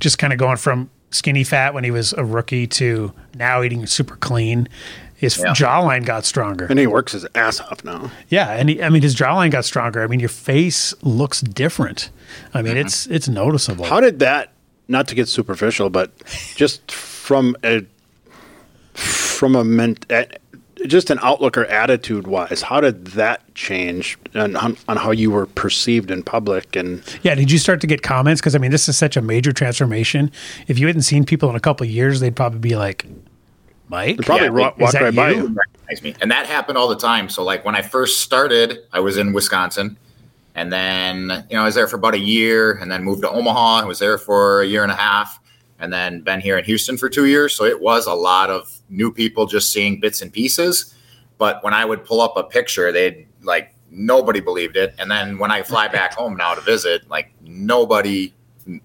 just 0.00 0.18
kind 0.18 0.32
of 0.32 0.38
going 0.40 0.56
from 0.56 0.90
skinny 1.10 1.44
fat 1.44 1.74
when 1.74 1.84
he 1.84 1.90
was 1.90 2.12
a 2.14 2.24
rookie 2.24 2.66
to 2.66 3.12
now 3.34 3.62
eating 3.62 3.86
super 3.86 4.16
clean. 4.16 4.68
His 5.16 5.36
Yeah. 5.36 5.52
jawline 5.52 6.06
got 6.06 6.24
stronger. 6.24 6.66
and 6.66 6.78
he 6.78 6.86
works 6.86 7.12
his 7.12 7.26
ass 7.34 7.60
off 7.60 7.84
now. 7.84 8.10
Yeah, 8.28 8.50
and 8.52 8.70
he, 8.70 8.82
I 8.82 8.88
mean 8.88 9.02
his 9.02 9.14
jawline 9.14 9.50
got 9.50 9.64
stronger. 9.64 10.02
I 10.02 10.06
mean 10.06 10.20
your 10.20 10.30
face 10.30 10.94
looks 11.02 11.40
different. 11.40 12.10
I 12.54 12.62
mean 12.62 12.72
mm-hmm. 12.74 12.86
it's 12.86 13.06
it's 13.08 13.28
noticeable. 13.28 13.84
How 13.84 14.00
did 14.00 14.18
that? 14.20 14.52
Not 14.88 15.06
to 15.08 15.14
get 15.14 15.28
superficial, 15.28 15.90
but 15.90 16.10
just 16.56 16.90
from 16.90 17.54
a 17.62 17.84
from 18.94 19.56
a 19.56 19.64
ment, 19.64 20.06
just 20.86 21.10
an 21.10 21.18
outlook 21.22 21.56
or 21.58 21.64
attitude 21.66 22.26
wise, 22.26 22.62
how 22.62 22.80
did 22.80 23.06
that 23.08 23.54
change 23.54 24.18
on, 24.34 24.56
on, 24.56 24.76
on 24.88 24.96
how 24.96 25.10
you 25.10 25.30
were 25.30 25.46
perceived 25.46 26.10
in 26.10 26.22
public? 26.22 26.76
And 26.76 27.02
Yeah, 27.22 27.34
did 27.34 27.50
you 27.50 27.58
start 27.58 27.80
to 27.82 27.86
get 27.86 28.02
comments? 28.02 28.40
Because 28.40 28.54
I 28.54 28.58
mean, 28.58 28.70
this 28.70 28.88
is 28.88 28.96
such 28.96 29.16
a 29.16 29.22
major 29.22 29.52
transformation. 29.52 30.30
If 30.68 30.78
you 30.78 30.86
hadn't 30.86 31.02
seen 31.02 31.24
people 31.24 31.50
in 31.50 31.56
a 31.56 31.60
couple 31.60 31.84
of 31.86 31.90
years, 31.90 32.20
they'd 32.20 32.36
probably 32.36 32.60
be 32.60 32.76
like, 32.76 33.06
"Mike, 33.88 34.18
probably 34.18 34.46
Yeah, 34.46 34.52
wa- 34.52 34.68
is 34.68 34.78
walk 34.78 34.92
that 34.92 35.02
right 35.02 35.14
by 35.14 35.30
you? 35.30 35.54
you. 35.90 35.96
me. 36.02 36.14
And 36.20 36.30
that 36.30 36.46
happened 36.46 36.78
all 36.78 36.88
the 36.88 36.96
time. 36.98 37.28
So 37.28 37.42
like 37.42 37.64
when 37.64 37.74
I 37.74 37.82
first 37.82 38.20
started, 38.20 38.78
I 38.92 39.00
was 39.00 39.16
in 39.16 39.32
Wisconsin 39.32 39.96
and 40.54 40.72
then, 40.72 41.44
you 41.50 41.56
know, 41.56 41.62
I 41.62 41.64
was 41.64 41.74
there 41.74 41.88
for 41.88 41.96
about 41.96 42.14
a 42.14 42.18
year 42.18 42.72
and 42.72 42.90
then 42.90 43.02
moved 43.04 43.22
to 43.22 43.30
Omaha. 43.30 43.80
I 43.80 43.84
was 43.84 43.98
there 43.98 44.18
for 44.18 44.62
a 44.62 44.66
year 44.66 44.82
and 44.84 44.92
a 44.92 44.96
half 44.96 45.39
and 45.80 45.92
then 45.92 46.20
been 46.20 46.40
here 46.40 46.58
in 46.58 46.64
Houston 46.64 46.96
for 46.96 47.08
two 47.08 47.26
years. 47.26 47.54
So 47.54 47.64
it 47.64 47.80
was 47.80 48.06
a 48.06 48.14
lot 48.14 48.50
of 48.50 48.70
new 48.88 49.12
people 49.12 49.46
just 49.46 49.72
seeing 49.72 49.98
bits 50.00 50.22
and 50.22 50.32
pieces. 50.32 50.94
But 51.38 51.62
when 51.64 51.72
I 51.74 51.84
would 51.84 52.04
pull 52.04 52.20
up 52.20 52.36
a 52.36 52.42
picture, 52.44 52.92
they'd 52.92 53.26
like 53.42 53.74
nobody 53.90 54.40
believed 54.40 54.76
it. 54.76 54.94
And 54.98 55.10
then 55.10 55.38
when 55.38 55.50
I 55.50 55.62
fly 55.62 55.88
back 55.88 56.12
home 56.12 56.36
now 56.36 56.54
to 56.54 56.60
visit, 56.60 57.08
like 57.08 57.32
nobody, 57.42 58.32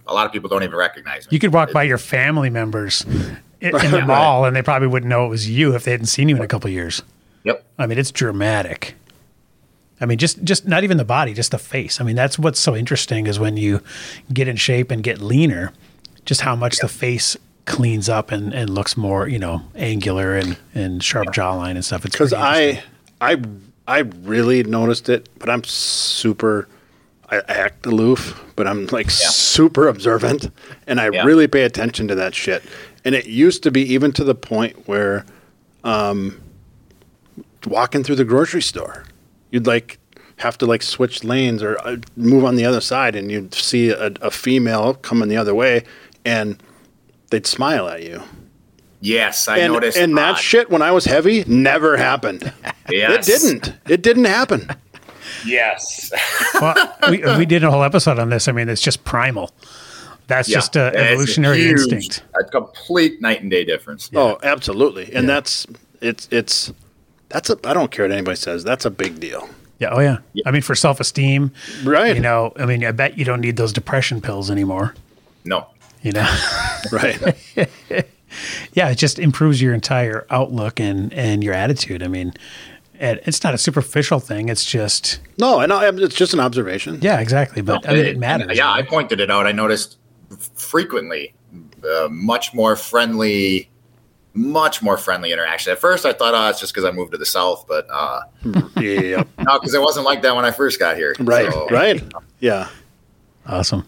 a 0.08 0.14
lot 0.14 0.26
of 0.26 0.32
people 0.32 0.50
don't 0.50 0.64
even 0.64 0.76
recognize 0.76 1.26
me. 1.26 1.30
You 1.36 1.40
could 1.40 1.54
walk 1.54 1.72
by 1.72 1.84
your 1.84 1.98
family 1.98 2.50
members 2.50 3.04
in, 3.62 3.72
the 3.72 3.78
Right. 3.94 4.08
mall, 4.08 4.46
and 4.46 4.56
they 4.56 4.62
probably 4.62 4.88
wouldn't 4.88 5.10
know 5.10 5.26
it 5.26 5.30
was 5.30 5.50
you 5.50 5.76
if 5.76 5.84
they 5.84 5.92
hadn't 5.92 6.08
seen 6.08 6.30
you 6.30 6.36
in 6.38 6.42
a 6.42 6.48
couple 6.48 6.68
of 6.70 6.74
years. 6.74 7.02
Yep. 7.44 7.64
I 7.78 7.86
mean, 7.88 7.98
it's 8.00 8.12
dramatic. 8.12 8.96
I 10.02 10.06
mean, 10.06 10.18
just 10.18 10.44
just 10.44 10.68
not 10.68 10.84
even 10.84 10.98
the 10.98 11.06
body, 11.06 11.34
just 11.34 11.52
the 11.52 11.58
face. 11.58 12.02
I 12.02 12.04
mean, 12.04 12.16
that's 12.16 12.38
what's 12.40 12.60
so 12.60 12.76
interesting 12.76 13.28
is 13.28 13.40
when 13.40 13.56
you 13.58 13.82
get 14.34 14.48
in 14.48 14.56
shape 14.58 14.92
and 14.92 15.02
get 15.04 15.22
leaner, 15.22 15.72
just 16.26 16.42
how 16.42 16.56
much 16.56 16.78
the 16.80 16.88
face 16.88 17.38
cleans 17.66 18.10
up 18.10 18.32
and, 18.32 18.54
and 18.54 18.70
looks 18.70 18.96
more, 18.98 19.28
you 19.28 19.40
know, 19.40 19.62
angular 19.76 20.36
and, 20.36 20.58
and 20.74 21.04
sharp 21.04 21.28
jawline 21.30 21.72
and 21.72 21.86
stuff. 21.86 22.06
It's 22.06 22.14
because 22.16 22.34
I. 22.34 22.84
I, 23.22 23.42
I 23.88 24.00
really 24.00 24.64
noticed 24.64 25.08
it, 25.10 25.30
but 25.40 25.50
I'm 25.50 25.64
super. 25.64 26.68
I 27.30 27.38
act 27.48 27.86
aloof, 27.86 28.40
but 28.56 28.68
I'm 28.68 28.86
like 28.88 29.10
super 29.10 29.88
observant, 29.88 30.52
and 30.86 31.00
I 31.00 31.10
Yeah. 31.12 31.24
really 31.24 31.48
pay 31.48 31.64
attention 31.64 32.08
to 32.10 32.16
that 32.16 32.36
shit. 32.36 32.62
And 33.04 33.16
it 33.16 33.26
used 33.26 33.64
to 33.64 33.72
be 33.72 33.82
even 33.94 34.12
to 34.14 34.24
the 34.24 34.36
point 34.36 34.88
where, 34.88 35.26
um, 35.84 36.40
walking 37.66 38.04
through 38.04 38.16
the 38.18 38.26
grocery 38.26 38.62
store, 38.62 39.06
you'd 39.52 39.66
like 39.68 39.98
have 40.38 40.58
to 40.58 40.66
like 40.66 40.84
switch 40.84 41.24
lanes 41.24 41.64
or 41.64 41.78
uh, 41.88 41.96
move 42.18 42.44
on 42.44 42.56
the 42.56 42.66
other 42.66 42.82
side, 42.82 43.16
and 43.16 43.32
you'd 43.32 43.54
see 43.54 43.90
a, 43.90 44.08
a 44.22 44.30
female 44.30 44.96
coming 44.96 45.30
the 45.30 45.38
other 45.38 45.56
way, 45.56 45.84
and 46.26 46.62
they'd 47.30 47.46
smile 47.48 47.88
at 47.88 48.04
you. 48.04 48.22
Yes, 49.02 49.48
I 49.48 49.60
And, 49.60 49.74
noticed. 49.74 49.98
and 49.98 50.18
that 50.18 50.32
odd. 50.36 50.40
shit 50.40 50.70
when 50.72 50.82
I 50.82 50.92
was 50.92 51.06
heavy 51.06 51.44
never 51.48 51.98
happened. 51.98 52.52
Yes. 52.88 53.28
It 53.28 53.40
didn't. 53.42 53.74
It 53.90 54.02
didn't 54.04 54.26
happen. 54.26 54.70
Yes. 55.44 56.12
well, 56.62 56.96
we, 57.10 57.18
we 57.38 57.46
did 57.48 57.64
a 57.64 57.72
whole 57.72 57.84
episode 57.84 58.20
on 58.20 58.30
this. 58.30 58.48
I 58.48 58.52
mean, 58.52 58.70
it's 58.70 58.82
just 58.82 59.04
primal. 59.04 59.50
That's 60.28 60.48
Yeah. 60.48 60.58
just 60.58 60.76
an 60.76 60.88
It's 60.90 60.98
a 60.98 61.10
evolutionary 61.12 61.58
huge- 61.58 61.80
instinct. 61.92 62.24
A 62.40 62.44
complete 62.44 63.22
night 63.22 63.42
and 63.42 63.50
day 63.50 63.64
difference. 63.66 64.12
Oh, 64.14 64.38
absolutely. 64.44 65.06
And 65.06 65.28
Yeah. 65.28 65.34
that's 65.36 65.66
it's 66.00 66.28
it's 66.30 66.74
that's 67.30 67.50
a 67.50 67.58
I 67.64 67.74
don't 67.74 67.90
care 67.90 68.06
what 68.06 68.12
anybody 68.12 68.36
says. 68.38 68.64
That's 68.64 68.86
a 68.86 68.92
big 68.92 69.20
deal. 69.20 69.50
Yeah. 69.80 69.90
Oh, 69.92 70.00
yeah. 70.00 70.18
I 70.46 70.52
mean, 70.52 70.62
for 70.62 70.76
self 70.76 71.00
esteem, 71.00 71.52
Right. 71.84 72.16
You 72.16 72.22
know, 72.22 72.54
I 72.58 72.66
mean, 72.68 72.86
I 72.86 72.92
bet 72.92 73.18
you 73.18 73.26
don't 73.26 73.42
need 73.42 73.58
those 73.58 73.74
depression 73.74 74.22
pills 74.22 74.52
anymore. 74.52 74.94
No. 75.44 75.66
You 76.06 76.12
know, 76.12 76.38
Right. 76.92 77.20
yeah, 78.74 78.90
it 78.90 78.96
just 79.00 79.18
improves 79.18 79.60
your 79.62 79.74
entire 79.74 80.28
outlook 80.30 80.80
and 80.80 81.12
and 81.14 81.44
your 81.44 81.54
attitude. 81.56 82.04
I 82.04 82.08
mean, 82.08 82.34
and 83.00 83.20
it's 83.26 83.44
not 83.44 83.56
a 83.56 83.58
superficial 83.58 84.20
thing. 84.20 84.50
It's 84.50 84.64
just 84.64 85.20
no, 85.40 85.62
and 85.62 85.74
I, 85.74 85.90
it's 85.90 86.14
just 86.16 86.34
an 86.36 86.40
observation. 86.40 87.00
yeah, 87.02 87.20
exactly. 87.20 87.64
But 87.64 87.90
I 87.90 87.94
mean, 87.94 88.06
it 88.06 88.18
matters. 88.20 88.56
Yeah, 88.56 88.72
I 88.72 88.84
pointed 88.84 89.20
it 89.20 89.32
out. 89.32 89.48
I 89.48 89.52
noticed 89.52 89.98
frequently 90.56 91.34
uh, 91.84 92.08
much 92.12 92.54
more 92.54 92.76
friendly, 92.76 93.72
much 94.36 94.84
more 94.84 94.98
friendly 94.98 95.32
interaction. 95.32 95.72
At 95.72 95.80
first, 95.80 96.06
I 96.06 96.14
thought, 96.14 96.36
oh, 96.36 96.50
it's 96.50 96.60
just 96.60 96.72
because 96.72 96.86
I 96.86 96.92
moved 96.92 97.14
to 97.14 97.18
the 97.18 97.26
south, 97.26 97.66
but 97.68 97.88
uh, 97.92 98.22
Yeah. 98.80 99.24
no, 99.40 99.60
because 99.60 99.74
it 99.74 99.82
wasn't 99.82 100.06
like 100.06 100.22
that 100.22 100.36
when 100.36 100.46
I 100.46 100.52
first 100.52 100.78
got 100.78 100.98
here. 100.98 101.16
Right. 101.20 101.52
So, 101.52 101.68
Right. 101.70 102.04
Yeah. 102.40 102.70
awesome. 103.48 103.86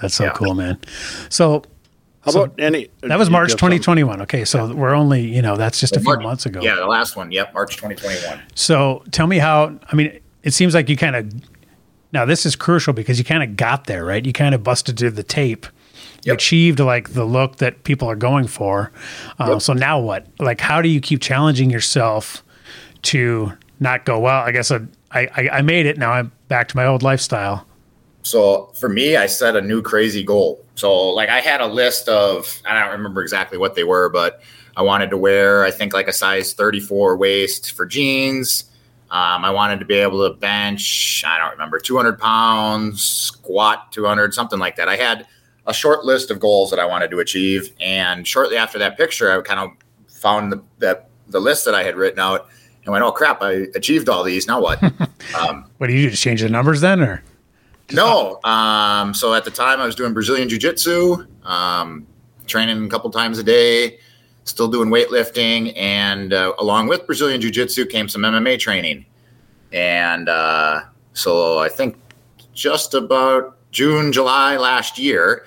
That's 0.00 0.14
so 0.14 0.24
Yeah. 0.24 0.30
cool, 0.34 0.54
man. 0.54 0.78
So 1.28 1.62
How 2.22 2.32
So 2.32 2.42
about 2.42 2.58
any 2.58 2.88
that 3.02 3.18
was 3.20 3.30
March 3.30 3.50
have 3.52 3.60
some- 3.60 3.68
2021. 3.70 4.20
Okay, 4.22 4.44
so 4.44 4.74
we're 4.74 4.94
only 4.94 5.20
you 5.22 5.42
know 5.42 5.56
that's 5.56 5.78
just 5.78 5.96
a 5.96 6.00
few 6.00 6.18
months 6.18 6.44
ago. 6.44 6.60
Yeah, 6.60 6.74
the 6.74 6.86
last 6.86 7.14
one. 7.16 7.30
Yep, 7.30 7.54
March 7.54 7.76
2021. 7.76 8.40
So 8.56 9.04
tell 9.12 9.28
me 9.28 9.38
how. 9.38 9.78
I 9.92 9.94
mean, 9.94 10.18
it 10.42 10.52
seems 10.52 10.74
like 10.74 10.88
you 10.88 10.96
kind 10.96 11.14
of 11.14 11.32
Now 12.12 12.24
this 12.24 12.44
is 12.46 12.56
crucial 12.56 12.92
because 12.94 13.18
you 13.18 13.24
kind 13.24 13.42
of 13.44 13.56
got 13.56 13.84
there, 13.86 14.04
right? 14.04 14.24
You 14.26 14.32
kind 14.32 14.54
of 14.56 14.62
busted 14.64 14.98
through 14.98 15.10
the 15.12 15.22
tape. 15.22 15.66
Yep. 16.24 16.34
achieved 16.34 16.80
like 16.80 17.12
the 17.12 17.24
look 17.24 17.58
that 17.58 17.84
people 17.84 18.10
are 18.10 18.16
going 18.16 18.48
for. 18.48 18.90
Um, 19.38 19.50
Yep. 19.52 19.62
So 19.62 19.72
now 19.74 20.00
what? 20.00 20.26
Like, 20.40 20.60
how 20.60 20.82
do 20.82 20.88
you 20.88 21.00
keep 21.00 21.20
challenging 21.20 21.70
yourself 21.70 22.42
to 23.02 23.52
not 23.78 24.04
go 24.04 24.18
well? 24.18 24.42
I 24.42 24.50
guess 24.50 24.72
I, 24.72 24.80
I, 25.12 25.48
I 25.52 25.62
made 25.62 25.86
it. 25.86 25.98
Now 25.98 26.10
I'm 26.10 26.32
back 26.48 26.66
to 26.68 26.76
my 26.76 26.84
old 26.86 27.04
lifestyle. 27.04 27.64
So 28.26 28.72
for 28.74 28.88
me, 28.88 29.16
I 29.16 29.26
set 29.26 29.54
a 29.54 29.60
new 29.60 29.80
crazy 29.82 30.24
goal. 30.24 30.64
So 30.74 31.10
like 31.10 31.28
I 31.28 31.40
had 31.40 31.60
a 31.60 31.66
list 31.66 32.08
of 32.08 32.60
I 32.66 32.78
don't 32.78 32.90
remember 32.90 33.22
exactly 33.22 33.56
what 33.56 33.76
they 33.76 33.84
were, 33.84 34.08
but 34.08 34.42
I 34.76 34.82
wanted 34.82 35.10
to 35.10 35.16
wear 35.16 35.64
I 35.64 35.70
think 35.70 35.92
like 35.94 36.08
a 36.08 36.12
size 36.12 36.52
34 36.52 37.16
waist 37.16 37.72
for 37.72 37.86
jeans. 37.86 38.64
Um, 39.12 39.44
I 39.44 39.50
wanted 39.50 39.78
to 39.78 39.84
be 39.84 39.94
able 39.94 40.28
to 40.28 40.34
bench 40.34 41.22
I 41.24 41.38
don't 41.38 41.52
remember 41.52 41.78
200 41.78 42.18
pounds, 42.18 43.04
squat 43.04 43.92
200, 43.92 44.34
something 44.34 44.58
like 44.58 44.74
that. 44.74 44.88
I 44.88 44.96
had 44.96 45.28
a 45.64 45.72
short 45.72 46.04
list 46.04 46.32
of 46.32 46.40
goals 46.40 46.70
that 46.70 46.80
I 46.80 46.84
wanted 46.84 47.12
to 47.12 47.20
achieve, 47.20 47.72
and 47.80 48.26
shortly 48.26 48.56
after 48.56 48.78
that 48.80 48.96
picture, 48.96 49.30
I 49.30 49.40
kind 49.42 49.60
of 49.60 49.70
found 50.12 50.50
the 50.52 50.62
that 50.78 51.10
the 51.28 51.40
list 51.40 51.64
that 51.64 51.74
I 51.74 51.84
had 51.84 51.96
written 51.96 52.18
out 52.18 52.48
and 52.84 52.92
went, 52.92 53.04
"Oh 53.04 53.12
crap! 53.12 53.40
I 53.42 53.66
achieved 53.74 54.08
all 54.08 54.24
these. 54.24 54.46
Now 54.46 54.60
what?" 54.60 54.82
um, 55.38 55.70
What 55.78 55.86
do 55.88 55.92
you 55.92 56.04
do? 56.04 56.10
Just 56.10 56.22
change 56.22 56.40
the 56.40 56.48
numbers 56.48 56.80
then, 56.80 57.00
or 57.00 57.22
no. 57.92 58.40
Um, 58.44 59.14
so 59.14 59.34
at 59.34 59.44
the 59.44 59.50
time, 59.50 59.80
I 59.80 59.86
was 59.86 59.94
doing 59.94 60.12
Brazilian 60.12 60.48
Jiu 60.48 60.58
Jitsu, 60.58 61.26
um, 61.44 62.06
training 62.46 62.84
a 62.84 62.88
couple 62.88 63.10
times 63.10 63.38
a 63.38 63.42
day, 63.42 63.98
still 64.44 64.68
doing 64.68 64.88
weightlifting. 64.88 65.72
And 65.76 66.32
uh, 66.32 66.52
along 66.58 66.88
with 66.88 67.06
Brazilian 67.06 67.40
Jiu 67.40 67.50
Jitsu 67.50 67.86
came 67.86 68.08
some 68.08 68.22
MMA 68.22 68.58
training. 68.58 69.06
And 69.72 70.28
uh, 70.28 70.82
so 71.12 71.58
I 71.58 71.68
think 71.68 71.96
just 72.54 72.94
about 72.94 73.56
June, 73.72 74.12
July 74.12 74.56
last 74.56 74.98
year, 74.98 75.44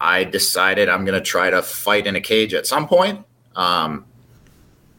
I 0.00 0.24
decided 0.24 0.88
I'm 0.88 1.04
going 1.04 1.18
to 1.18 1.24
try 1.24 1.50
to 1.50 1.62
fight 1.62 2.06
in 2.06 2.16
a 2.16 2.20
cage 2.20 2.54
at 2.54 2.66
some 2.66 2.86
point. 2.86 3.24
Um, 3.56 4.04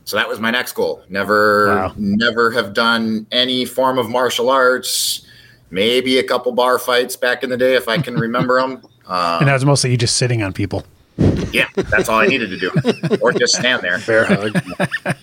so 0.05 0.17
that 0.17 0.27
was 0.27 0.39
my 0.39 0.51
next 0.51 0.73
goal. 0.73 1.03
Never, 1.09 1.67
Wow. 1.67 1.93
never 1.97 2.51
have 2.51 2.73
done 2.73 3.25
any 3.31 3.63
form 3.65 3.97
of 3.97 4.09
martial 4.09 4.49
arts. 4.49 5.25
Maybe 5.73 6.19
a 6.19 6.23
couple 6.23 6.51
bar 6.51 6.77
fights 6.77 7.15
back 7.15 7.43
in 7.43 7.49
the 7.49 7.57
day, 7.57 7.73
if 7.75 7.87
I 7.87 7.97
can 7.97 8.15
remember 8.15 8.61
them. 8.61 8.71
and 9.07 9.41
Um, 9.41 9.45
that 9.45 9.53
was 9.53 9.65
mostly 9.65 9.91
you 9.91 9.97
just 9.97 10.17
sitting 10.17 10.43
on 10.43 10.53
people. 10.53 10.85
yeah, 11.51 11.65
that's 11.75 12.09
all 12.09 12.19
I 12.19 12.27
needed 12.27 12.49
to 12.51 12.57
do, 12.57 13.17
or 13.21 13.31
just 13.33 13.55
stand 13.55 13.81
there. 13.81 13.97
Fair 13.99 14.25
hug. 14.25 15.15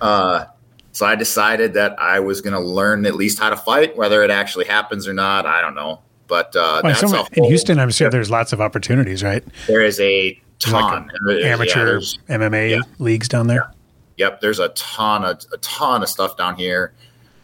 Uh, 0.00 0.46
so 0.92 1.06
I 1.06 1.14
decided 1.14 1.74
that 1.74 1.94
I 2.00 2.18
was 2.20 2.40
going 2.40 2.52
to 2.54 2.58
learn 2.60 3.06
at 3.06 3.14
least 3.14 3.38
how 3.38 3.50
to 3.50 3.56
fight. 3.56 3.96
Whether 3.96 4.22
it 4.24 4.30
actually 4.30 4.64
happens 4.64 5.06
or 5.06 5.14
not, 5.14 5.46
I 5.46 5.60
don't 5.60 5.74
know. 5.74 6.00
But 6.26 6.56
uh, 6.56 6.80
Well, 6.82 6.92
that's 6.94 7.00
some- 7.00 7.14
a 7.14 7.26
in 7.34 7.44
Houston, 7.44 7.78
I'm 7.78 7.90
sure 7.90 8.10
there's 8.10 8.30
lots 8.30 8.52
of 8.52 8.60
opportunities, 8.60 9.22
right? 9.22 9.44
There 9.66 9.82
is 9.82 10.00
a 10.00 10.30
Like 10.66 10.72
ton 10.72 11.10
There 11.26 11.38
is- 11.38 11.44
Amateur 11.44 11.84
there's- 11.86 12.18
MMA 12.28 12.70
yeah. 12.70 12.80
leagues 12.98 13.28
down 13.28 13.46
there. 13.46 13.70
Yep, 14.16 14.40
there's 14.40 14.58
a 14.58 14.68
ton 14.70 15.24
of 15.24 15.40
a 15.52 15.56
ton 15.58 16.02
of 16.02 16.08
stuff 16.08 16.36
down 16.36 16.56
here. 16.56 16.92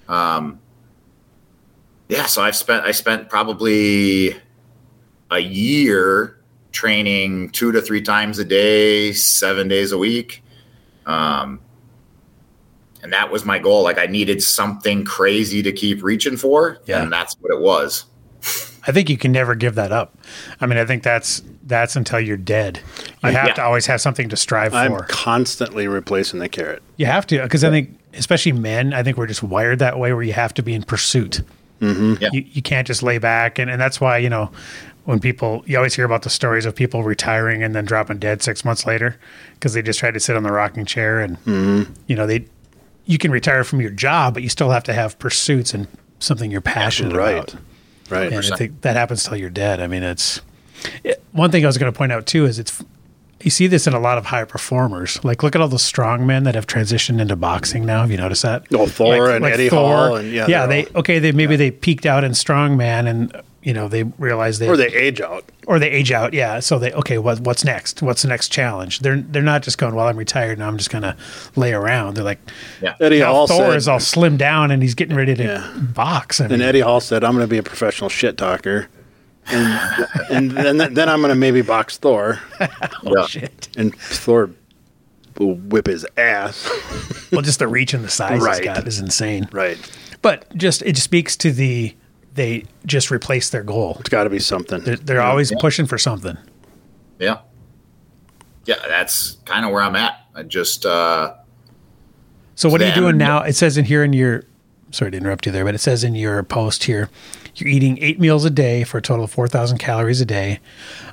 Um, 0.09 0.59
yeah, 2.09 2.27
so 2.27 2.43
I've 2.43 2.57
spent 2.57 2.85
I 2.85 2.93
spent 2.93 3.29
probably 3.29 4.37
a 5.31 5.39
year 5.39 6.39
training 6.73 7.51
two 7.51 7.73
to 7.73 7.81
three 7.81 8.03
times 8.03 8.39
a 8.39 8.45
day, 8.45 9.13
seven 9.13 9.69
days 9.69 9.93
a 9.93 9.99
week. 9.99 10.43
Um, 11.07 11.61
and 13.03 13.13
that 13.13 13.31
was 13.31 13.45
my 13.45 13.59
goal. 13.59 13.83
Like 13.83 13.99
I 13.99 14.07
needed 14.07 14.43
something 14.43 15.05
crazy 15.05 15.63
to 15.63 15.73
keep 15.73 16.03
reaching 16.03 16.37
for, 16.37 16.79
Yeah. 16.87 17.03
and 17.03 17.13
that's 17.13 17.35
what 17.41 17.53
it 17.53 17.61
was. 17.61 18.05
I 18.89 18.93
think 18.93 19.11
you 19.11 19.17
can 19.19 19.33
never 19.33 19.55
give 19.57 19.75
that 19.75 19.91
up. 19.91 20.17
I 20.61 20.67
mean, 20.67 20.79
I 20.79 20.85
think 20.85 21.03
that's 21.03 21.43
that's 21.65 21.97
until 21.97 22.21
you're 22.21 22.37
dead. 22.37 22.81
You 23.25 23.31
have 23.31 23.49
yeah. 23.49 23.55
to 23.55 23.65
always 23.65 23.87
have 23.87 24.01
something 24.01 24.29
to 24.29 24.37
strive 24.37 24.73
for. 24.73 24.79
I'm 24.79 24.93
for. 24.93 25.05
constantly 25.09 25.89
replacing 25.89 26.39
the 26.39 26.49
carrot. 26.49 26.83
You 26.97 27.07
have 27.07 27.27
to, 27.29 27.43
because 27.43 27.65
I 27.65 27.71
think, 27.71 27.99
especially 28.15 28.53
men, 28.53 28.93
I 28.93 29.03
think 29.03 29.17
we're 29.17 29.27
just 29.27 29.43
wired 29.43 29.81
that 29.81 29.99
way 29.99 30.13
where 30.13 30.23
you 30.23 30.35
have 30.35 30.55
to 30.55 30.63
be 30.63 30.75
in 30.75 30.85
pursuit. 30.85 31.43
Yeah. 31.81 32.31
You, 32.33 32.45
you 32.47 32.63
can't 32.63 32.87
just 32.87 33.03
lay 33.03 33.19
back. 33.19 33.59
And, 33.59 33.71
and 33.71 33.81
that's 33.81 34.01
why, 34.01 34.19
you 34.19 34.29
know, 34.31 34.51
when 35.05 35.21
people, 35.21 35.63
you 35.67 35.77
always 35.77 35.95
hear 35.95 36.05
about 36.05 36.23
the 36.23 36.31
stories 36.31 36.67
of 36.67 36.75
people 36.75 37.05
retiring 37.05 37.63
and 37.63 37.75
then 37.75 37.85
dropping 37.85 38.19
dead 38.19 38.43
six 38.43 38.65
months 38.65 38.87
later 38.87 39.19
because 39.55 39.75
they 39.75 39.83
just 39.83 39.99
tried 40.01 40.15
to 40.15 40.21
sit 40.21 40.37
on 40.37 40.43
the 40.43 40.53
rocking 40.53 40.85
chair. 40.85 41.21
And, 41.21 41.37
mm-hmm. 41.45 41.93
you 42.07 42.17
know, 42.17 42.27
they, 42.27 42.47
you 43.05 43.19
can 43.19 43.31
retire 43.31 43.63
from 43.63 43.81
your 43.81 43.91
job, 43.91 44.35
but 44.35 44.43
you 44.43 44.49
still 44.49 44.71
have 44.71 44.83
to 44.85 44.93
have 44.93 45.19
pursuits 45.19 45.75
and 45.75 45.87
something 46.19 46.51
you're 46.51 46.61
passionate 46.61 47.15
Right. 47.15 47.35
about. 47.35 47.55
Right. 48.09 48.33
And 48.33 48.53
I 48.53 48.57
think 48.57 48.81
that 48.83 48.97
happens 48.97 49.25
till 49.25 49.37
you're 49.37 49.51
dead. 49.51 49.81
I 49.81 49.87
mean, 49.87 50.03
it's 50.03 50.41
it- 51.05 51.23
one 51.33 51.51
thing 51.51 51.65
I 51.65 51.67
was 51.67 51.79
going 51.79 51.93
to 51.93 51.97
point 51.97 52.13
out 52.13 52.27
too 52.27 52.47
is 52.47 52.59
it's 52.59 52.85
you 53.43 53.51
see 53.51 53.67
this 53.67 53.87
in 53.87 53.93
a 53.93 54.01
lot 54.01 54.19
of 54.19 54.27
high 54.27 54.45
performers. 54.45 55.23
Like, 55.25 55.43
look 55.43 55.55
at 55.55 55.61
all 55.61 55.69
the 55.69 55.79
strong 55.79 56.27
men 56.27 56.45
that 56.45 56.55
have 56.55 56.67
transitioned 56.67 57.21
into 57.21 57.37
boxing 57.37 57.85
now. 57.85 58.01
Have 58.01 58.11
you 58.11 58.17
noticed 58.17 58.43
that? 58.43 58.65
Oh, 58.73 58.87
Thor 58.87 59.31
and 59.31 59.45
Eddie 59.45 59.69
Hall 59.69 60.17
and- 60.17 60.33
yeah, 60.33 60.47
yeah, 60.49 60.67
they're 60.67 60.87
all- 60.95 61.01
okay. 61.01 61.19
They 61.19 61.33
maybe 61.33 61.57
they 61.57 61.71
peaked 61.71 62.07
out 62.07 62.25
in 62.25 62.33
strongman, 62.33 63.07
and 63.09 63.43
you 63.63 63.75
know 63.75 63.89
they 63.89 64.05
realize 64.05 64.59
they 64.59 64.69
Or 64.69 64.77
they 64.77 64.87
age 64.89 65.21
out. 65.21 65.45
or 65.67 65.79
they 65.79 65.91
age 65.91 66.13
out. 66.13 66.33
Yeah, 66.35 66.61
so 66.61 66.79
they 66.79 66.93
okay. 66.93 67.19
What 67.19 67.41
what's 67.41 67.65
next? 67.65 68.01
What's 68.03 68.23
the 68.23 68.29
next 68.29 68.49
challenge? 68.49 69.01
They're 69.01 69.19
they're 69.19 69.43
not 69.43 69.63
just 69.63 69.77
going. 69.77 69.95
Well, 69.95 70.07
I'm 70.09 70.17
retired 70.17 70.59
now. 70.59 70.69
I'm 70.69 70.79
just 70.79 70.91
gonna 70.91 71.17
lay 71.57 71.73
around. 71.73 72.15
They're 72.17 72.25
like, 72.25 72.41
Yeah. 72.81 72.95
Eddie 73.01 73.21
Hall 73.21 73.47
Thor 73.47 73.59
said, 73.71 73.77
is 73.77 73.87
all 73.89 73.99
slimmed 73.99 74.39
down 74.39 74.71
and 74.71 74.83
he's 74.83 74.95
getting 74.95 75.17
ready 75.17 75.35
to 75.35 75.43
Yeah. 75.43 75.71
box. 75.79 76.41
I 76.41 76.47
and 76.47 76.63
Eddie 76.63 76.81
Hall 76.81 77.01
said, 77.01 77.23
"I'm 77.25 77.33
going 77.33 77.45
to 77.45 77.51
be 77.51 77.59
a 77.59 77.63
professional 77.63 78.09
shit 78.09 78.39
talker." 78.39 78.89
And, 79.49 80.57
and 80.59 80.81
then, 80.81 80.95
then 80.95 81.09
I'm 81.09 81.21
going 81.21 81.29
to 81.31 81.35
maybe 81.37 81.63
box 81.63 81.97
Thor, 81.99 82.41
Yeah. 83.03 83.27
shit. 83.27 83.69
and 83.77 83.95
Thor 83.97 84.51
will 85.39 85.55
whip 85.55 85.87
his 85.87 86.07
ass. 86.17 86.69
Well, 87.31 87.43
just 87.43 87.59
the 87.59 87.69
reach 87.69 87.95
and 87.95 88.03
the 88.05 88.09
size 88.09 88.41
Right. 88.41 88.57
he's 88.59 88.65
got 88.65 88.87
is 88.89 88.99
insane. 88.99 89.49
right. 89.53 89.79
But 90.23 90.55
just 90.57 90.83
it 90.83 90.97
speaks 90.97 91.37
to 91.39 91.53
the 91.53 91.95
they 92.35 92.65
just 92.85 93.11
replaced 93.11 93.53
their 93.53 93.63
goal. 93.63 93.97
It's 94.01 94.09
got 94.09 94.25
to 94.25 94.31
be 94.31 94.39
something. 94.41 94.83
They're, 94.83 94.97
they're 94.97 95.23
always 95.23 95.51
Yeah. 95.51 95.59
pushing 95.61 95.87
for 95.87 95.97
something. 95.99 96.37
Yeah. 97.19 97.39
Yeah, 98.67 98.75
that's 98.89 99.37
kind 99.45 99.65
of 99.65 99.73
where 99.73 99.83
I'm 99.83 99.95
at. 99.97 100.19
I 100.35 100.43
just 100.43 100.85
uh 100.85 101.35
So 102.57 102.69
what 102.69 102.83
are 102.83 102.89
you 102.89 102.95
doing 102.95 103.17
now? 103.17 103.43
It 103.43 103.55
says 103.55 103.79
in 103.79 103.85
here 103.85 104.03
in 104.03 104.13
your 104.13 104.43
sorry 104.91 105.11
to 105.13 105.17
interrupt 105.17 105.47
you 105.47 105.53
there, 105.53 105.65
but 105.65 105.75
it 105.75 105.79
says 105.79 106.03
in 106.05 106.15
your 106.15 106.43
post 106.43 106.85
here, 106.85 107.09
you're 107.57 107.69
eating 107.69 107.99
eight 108.03 108.21
meals 108.21 108.45
a 108.45 108.51
day 108.51 108.85
for 108.85 108.99
a 108.99 109.03
total 109.03 109.25
of 109.25 109.31
four 109.31 109.49
thousand 109.49 109.79
calories 109.79 110.21
a 110.21 110.25
day. 110.27 110.61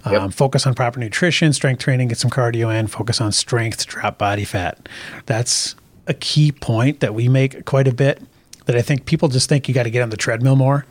Um, 0.06 0.14
Yep. 0.14 0.34
Focus 0.34 0.68
on 0.68 0.74
proper 0.76 1.00
nutrition, 1.00 1.54
strength 1.54 1.80
training, 1.80 2.10
get 2.10 2.18
some 2.18 2.30
cardio 2.32 2.74
in. 2.78 2.88
Focus 2.88 3.22
on 3.22 3.32
strength, 3.32 3.78
to 3.80 3.86
drop 3.88 4.18
body 4.18 4.44
fat. 4.46 4.90
That's 5.26 5.76
a 6.08 6.14
key 6.14 6.52
point 6.52 7.00
that 7.00 7.14
we 7.14 7.28
make 7.30 7.66
quite 7.66 7.88
a 7.88 7.94
bit. 7.94 8.22
That 8.66 8.76
I 8.76 8.82
think 8.82 9.06
people 9.06 9.28
just 9.30 9.48
think 9.50 9.68
you 9.68 9.74
got 9.74 9.84
to 9.84 9.90
get 9.90 10.02
on 10.02 10.10
the 10.10 10.18
treadmill 10.18 10.56
more, 10.56 10.86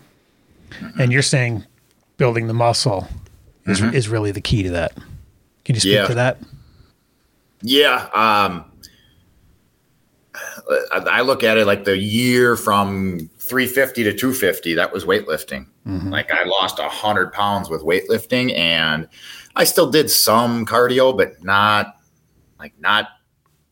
and 0.99 1.11
you're 1.13 1.23
saying 1.23 1.65
building 2.19 2.47
the 2.47 2.55
muscle 2.55 3.09
is, 3.67 3.81
is 3.81 4.09
really 4.09 4.31
the 4.31 4.41
key 4.41 4.63
to 4.63 4.71
that. 4.71 4.93
Can 5.65 5.75
you 5.75 5.81
speak 5.81 5.95
Yeah. 5.95 6.07
to 6.07 6.15
that? 6.15 6.39
Yeah. 7.63 8.09
Um, 8.15 8.65
I 10.93 11.21
look 11.23 11.43
at 11.45 11.59
it 11.59 11.67
like 11.67 11.85
the 11.85 11.97
year 11.97 12.57
from 12.57 13.29
350 13.53 14.05
to 14.05 14.15
250, 14.15 14.73
that 14.77 14.91
was 14.95 15.05
weightlifting. 15.05 15.67
Mm-hmm. 15.87 16.09
Like 16.09 16.33
I 16.33 16.45
lost 16.45 16.79
100 16.79 17.35
pounds 17.35 17.69
with 17.69 17.83
weightlifting 17.83 18.57
and 18.57 19.07
I 19.55 19.65
still 19.65 19.91
did 19.91 20.11
some 20.11 20.65
cardio, 20.65 21.15
but 21.15 21.45
not 21.45 21.99
like 22.59 22.73
not 22.81 23.09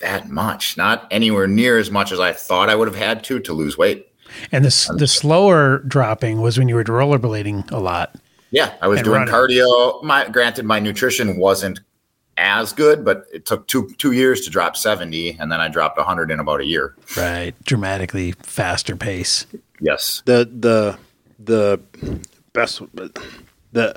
that 0.01 0.29
much, 0.29 0.77
not 0.77 1.09
anywhere 1.11 1.47
near 1.47 1.79
as 1.79 1.91
much 1.91 2.13
as 2.13 2.21
I 2.21 2.35
thought 2.35 2.69
I 2.69 2.75
would 2.75 2.89
have 2.89 2.97
had 2.97 3.25
to 3.25 3.41
to 3.41 3.55
lose 3.55 3.79
weight. 3.79 4.13
And 4.53 4.67
this 4.67 4.87
the 4.99 5.07
slower 5.07 5.79
dropping 5.79 6.43
was 6.43 6.59
when 6.59 6.69
you 6.69 6.75
were 6.75 6.85
rollerblading 6.85 7.71
a 7.71 7.79
lot. 7.79 8.17
Yeah, 8.51 8.75
I 8.83 8.89
was 8.89 9.01
doing 9.01 9.21
running. 9.21 9.33
cardio. 9.33 10.03
My 10.03 10.29
granted, 10.29 10.67
my 10.67 10.79
nutrition 10.79 11.39
wasn't 11.39 11.81
as 12.41 12.73
good, 12.73 13.05
but 13.05 13.27
it 13.33 13.45
took 13.47 13.67
two 13.69 13.91
two 13.99 14.13
years 14.13 14.41
to 14.43 14.51
drop 14.51 14.77
70, 14.77 15.37
and 15.39 15.53
then 15.53 15.61
I 15.61 15.69
dropped 15.69 15.97
100 15.99 16.31
in 16.31 16.41
about 16.41 16.61
a 16.61 16.65
year. 16.65 16.97
Right. 17.17 17.55
Dramatically 17.65 18.33
faster 18.43 18.97
pace. 18.97 19.47
Yes. 19.81 20.23
the 20.27 20.49
the 20.59 20.99
the 21.39 21.81
best 22.53 22.83
the 23.73 23.95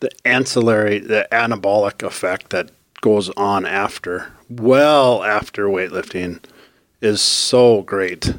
the 0.00 0.10
ancillary 0.24 0.98
the 0.98 1.28
anabolic 1.30 2.02
effect 2.04 2.50
that 2.50 2.70
goes 3.02 3.30
on 3.36 3.64
after 3.66 4.32
well 4.48 5.22
after 5.22 5.66
weightlifting 5.66 6.42
is 7.00 7.20
so 7.20 7.82
great 7.82 8.32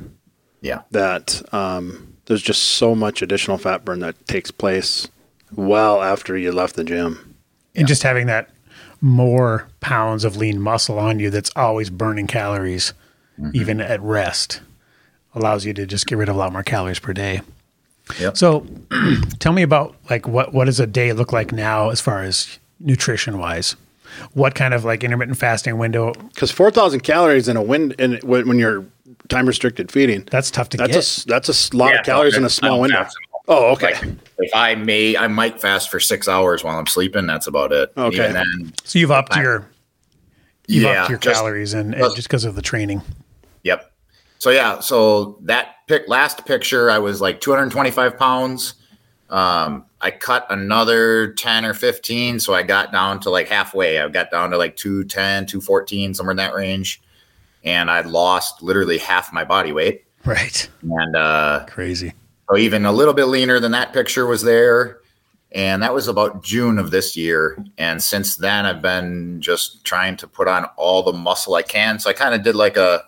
Yeah. 0.61 0.81
that 0.91 1.41
um, 1.53 2.15
there's 2.25 2.41
just 2.41 2.63
so 2.63 2.95
much 2.95 3.21
additional 3.21 3.57
fat 3.57 3.85
burn 3.85 3.99
that 3.99 4.27
takes 4.27 4.51
place 4.51 5.07
well 5.55 6.01
after 6.01 6.37
you 6.37 6.51
left 6.51 6.75
the 6.75 6.83
gym 6.83 7.35
And 7.75 7.87
just 7.87 8.03
having 8.03 8.27
that 8.27 8.49
more 9.03 9.67
pounds 9.81 10.23
of 10.23 10.37
lean 10.37 10.61
muscle 10.61 10.97
on 10.97 11.19
you 11.19 11.29
that's 11.29 11.51
always 11.57 11.89
burning 11.89 12.25
calories, 12.25 12.93
mm-hmm. 13.37 13.51
even 13.53 13.81
at 13.81 14.01
rest, 14.01 14.61
allows 15.35 15.65
you 15.65 15.73
to 15.73 15.85
just 15.85 16.07
get 16.07 16.17
rid 16.17 16.29
of 16.29 16.35
a 16.35 16.39
lot 16.39 16.53
more 16.53 16.63
calories 16.63 16.99
per 16.99 17.11
day. 17.11 17.41
Yep. 18.19 18.37
So, 18.37 18.65
tell 19.39 19.51
me 19.51 19.61
about 19.61 19.95
like 20.09 20.25
what 20.27 20.53
what 20.53 20.65
does 20.65 20.79
a 20.79 20.87
day 20.87 21.11
look 21.13 21.33
like 21.33 21.51
now 21.51 21.89
as 21.89 21.99
far 22.01 22.23
as 22.23 22.57
nutrition 22.79 23.37
wise? 23.37 23.75
What 24.33 24.55
kind 24.55 24.73
of 24.73 24.85
like 24.85 25.03
intermittent 25.03 25.37
fasting 25.37 25.77
window? 25.77 26.13
Because 26.13 26.51
four 26.51 26.71
thousand 26.71 27.01
calories 27.01 27.47
in 27.49 27.57
a 27.57 27.61
wind 27.63 27.93
in 27.99 28.15
when 28.23 28.47
when 28.47 28.57
you're 28.57 28.85
time 29.27 29.47
restricted 29.47 29.91
feeding, 29.91 30.27
That's 30.31 30.49
tough 30.51 30.69
to 30.69 30.77
that's 30.77 30.89
get. 30.89 30.95
a 30.95 30.99
s- 30.99 31.23
that's 31.25 31.71
a 31.73 31.75
lot 31.77 31.91
Yeah, 31.93 31.99
of 31.99 32.05
calories 32.05 32.37
in 32.37 32.43
a 32.45 32.49
small 32.49 32.71
don't 32.71 32.81
window. 32.81 33.07
Fast. 33.45 33.57
Oh, 33.59 33.71
okay. 33.73 33.93
Like, 33.93 34.17
if 34.39 34.55
I 34.55 34.75
may, 34.75 35.15
I 35.17 35.27
might 35.27 35.59
fast 35.61 35.89
for 35.91 35.99
six 35.99 36.27
hours 36.27 36.63
while 36.63 36.77
I'm 36.77 36.87
sleeping. 36.87 37.25
That's 37.27 37.47
about 37.47 37.71
it. 37.71 37.91
Okay. 37.97 38.17
Even 38.17 38.33
then, 38.33 38.73
so 38.83 38.99
you've 38.99 39.11
upped 39.11 39.35
I- 39.37 39.41
your 39.41 39.67
you've 40.67 40.83
yeah, 40.83 41.01
upped 41.01 41.09
your 41.09 41.19
just- 41.19 41.35
calories 41.39 41.73
and, 41.73 41.93
and 41.93 42.03
just- 42.03 42.15
just 42.15 42.27
because 42.27 42.45
of 42.45 42.55
the 42.55 42.61
training. 42.61 43.01
Yep. 43.63 43.91
So 44.39 44.49
yeah, 44.49 44.79
so 44.81 45.37
that 45.43 45.75
pic 45.87 46.03
last 46.07 46.45
picture, 46.45 46.91
I 46.91 46.99
was 46.99 47.21
like 47.21 47.39
225 47.39 48.17
pounds. 48.17 48.73
Um, 49.29 49.85
I 50.01 50.11
cut 50.11 50.45
another 50.49 51.31
10 51.33 51.63
or 51.65 51.73
15, 51.73 52.39
so 52.41 52.53
I 52.53 52.61
got 52.61 52.91
down 52.91 53.21
to 53.21 53.29
like 53.29 53.47
halfway. 53.47 53.99
I 53.99 54.09
got 54.09 54.29
down 54.31 54.51
to 54.51 54.57
like 54.57 54.75
210, 54.75 55.45
214, 55.47 56.13
somewhere 56.13 56.31
in 56.31 56.37
that 56.37 56.53
range, 56.53 57.01
and 57.63 57.89
I 57.89 58.01
lost 58.01 58.61
literally 58.61 58.97
half 58.97 59.31
my 59.31 59.45
body 59.45 59.71
weight. 59.71 60.03
Right. 60.25 60.69
And 60.81 61.15
uh, 61.15 61.65
Crazy. 61.69 62.13
So 62.53 62.59
even 62.59 62.85
a 62.85 62.91
little 62.91 63.15
bit 63.15 63.25
leaner 63.25 63.59
than 63.59 63.71
that 63.71 63.93
picture 63.93 64.27
was 64.27 64.43
there. 64.43 64.99
And 65.53 65.81
that 65.81 65.93
was 65.93 66.07
about 66.07 66.43
June 66.43 66.77
of 66.77 66.91
this 66.91 67.17
year. 67.17 67.57
And 67.79 68.01
since 68.01 68.35
then, 68.35 68.67
I've 68.67 68.81
been 68.81 69.41
just 69.41 69.83
trying 69.83 70.17
to 70.17 70.27
put 70.27 70.47
on 70.47 70.65
all 70.77 71.01
the 71.01 71.13
muscle 71.13 71.55
I 71.55 71.63
can. 71.63 71.97
So 71.97 72.11
I 72.11 72.13
kind 72.13 72.35
of 72.35 72.43
did 72.43 72.55
like 72.55 72.77
a 72.77 73.03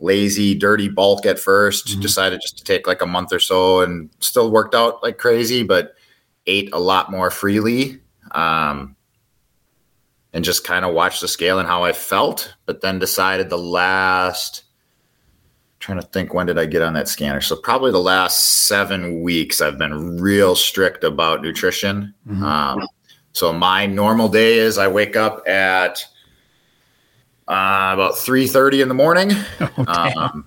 lazy, 0.00 0.54
dirty 0.54 0.88
bulk 0.88 1.24
at 1.24 1.36
1st 1.36 1.98
decided 2.02 2.42
just 2.42 2.58
to 2.58 2.64
take 2.64 2.86
like 2.86 3.00
a 3.00 3.06
month 3.06 3.32
or 3.32 3.38
so 3.38 3.80
and 3.80 4.10
still 4.20 4.50
worked 4.50 4.74
out 4.74 5.02
like 5.02 5.16
crazy, 5.16 5.62
but 5.62 5.94
ate 6.46 6.68
a 6.74 6.78
lot 6.78 7.10
more 7.10 7.30
freely. 7.30 8.00
Um, 8.32 8.96
and 10.34 10.44
just 10.44 10.64
kind 10.64 10.84
of 10.84 10.92
watched 10.92 11.22
the 11.22 11.28
scale 11.28 11.58
and 11.58 11.68
how 11.68 11.84
I 11.84 11.94
felt, 11.94 12.54
but 12.66 12.82
then 12.82 12.98
decided 12.98 13.48
the 13.48 13.56
last 13.56 14.63
trying 15.84 16.00
to 16.00 16.06
think 16.06 16.32
when 16.32 16.46
did 16.46 16.58
I 16.58 16.64
get 16.64 16.80
on 16.80 16.94
that 16.94 17.08
scanner? 17.08 17.42
So 17.42 17.56
probably 17.56 17.92
the 17.92 17.98
last 17.98 18.66
seven 18.66 19.20
weeks 19.20 19.60
I've 19.60 19.76
been 19.76 20.16
real 20.16 20.56
strict 20.56 21.04
about 21.04 21.42
nutrition. 21.42 22.14
Um, 22.42 22.88
so 23.32 23.52
my 23.52 23.84
normal 23.84 24.30
day 24.30 24.56
is 24.56 24.78
I 24.78 24.88
wake 24.88 25.14
up 25.14 25.46
at 25.46 26.02
uh, 27.48 27.92
about 27.92 28.16
three 28.16 28.46
thirty 28.46 28.80
in 28.80 28.88
the 28.88 28.94
morning. 28.94 29.32
Um, 29.86 30.46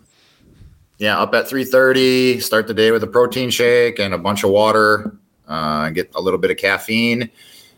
yeah, 0.98 1.20
up 1.20 1.36
at 1.36 1.48
three 1.48 1.66
thirty. 1.66 2.40
Start 2.40 2.66
the 2.66 2.74
day 2.74 2.90
with 2.90 3.04
a 3.04 3.08
protein 3.08 3.52
shake 3.52 4.00
and 4.00 4.16
a 4.16 4.18
bunch 4.18 4.44
of 4.44 4.50
water. 4.50 5.16
Uh, 5.48 5.92
get 5.92 6.10
a 6.16 6.22
little 6.22 6.40
bit 6.40 6.50
of 6.50 6.58
caffeine, 6.58 7.30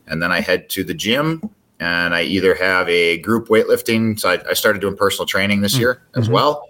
and 0.07 0.23
then 0.23 0.31
I 0.31 0.39
head 0.39 0.69
to 0.69 0.85
the 0.85 0.93
gym. 0.93 1.49
And 1.81 2.15
I 2.15 2.23
either 2.23 2.55
have 2.55 2.87
a 2.87 3.17
group 3.17 3.49
weightlifting. 3.49 4.17
So 4.17 4.29
I, 4.29 4.39
I 4.49 4.53
started 4.53 4.79
doing 4.79 4.95
personal 4.95 5.25
training 5.25 5.59
this 5.59 5.77
year 5.77 6.03
as 6.15 6.29
well. 6.29 6.68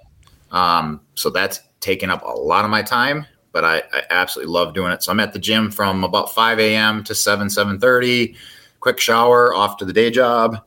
Um, 0.51 1.01
so 1.15 1.29
that's 1.29 1.59
taken 1.79 2.09
up 2.09 2.23
a 2.23 2.27
lot 2.27 2.65
of 2.65 2.71
my 2.71 2.81
time, 2.81 3.25
but 3.51 3.63
I, 3.63 3.77
I 3.93 4.03
absolutely 4.09 4.51
love 4.51 4.73
doing 4.73 4.91
it. 4.91 5.03
So 5.03 5.11
I'm 5.11 5.19
at 5.19 5.33
the 5.33 5.39
gym 5.39 5.71
from 5.71 6.03
about 6.03 6.33
5 6.33 6.59
a.m. 6.59 7.03
to 7.03 7.15
7, 7.15 7.47
7.30, 7.47 8.35
quick 8.79 8.99
shower, 8.99 9.53
off 9.53 9.77
to 9.77 9.85
the 9.85 9.93
day 9.93 10.11
job. 10.11 10.63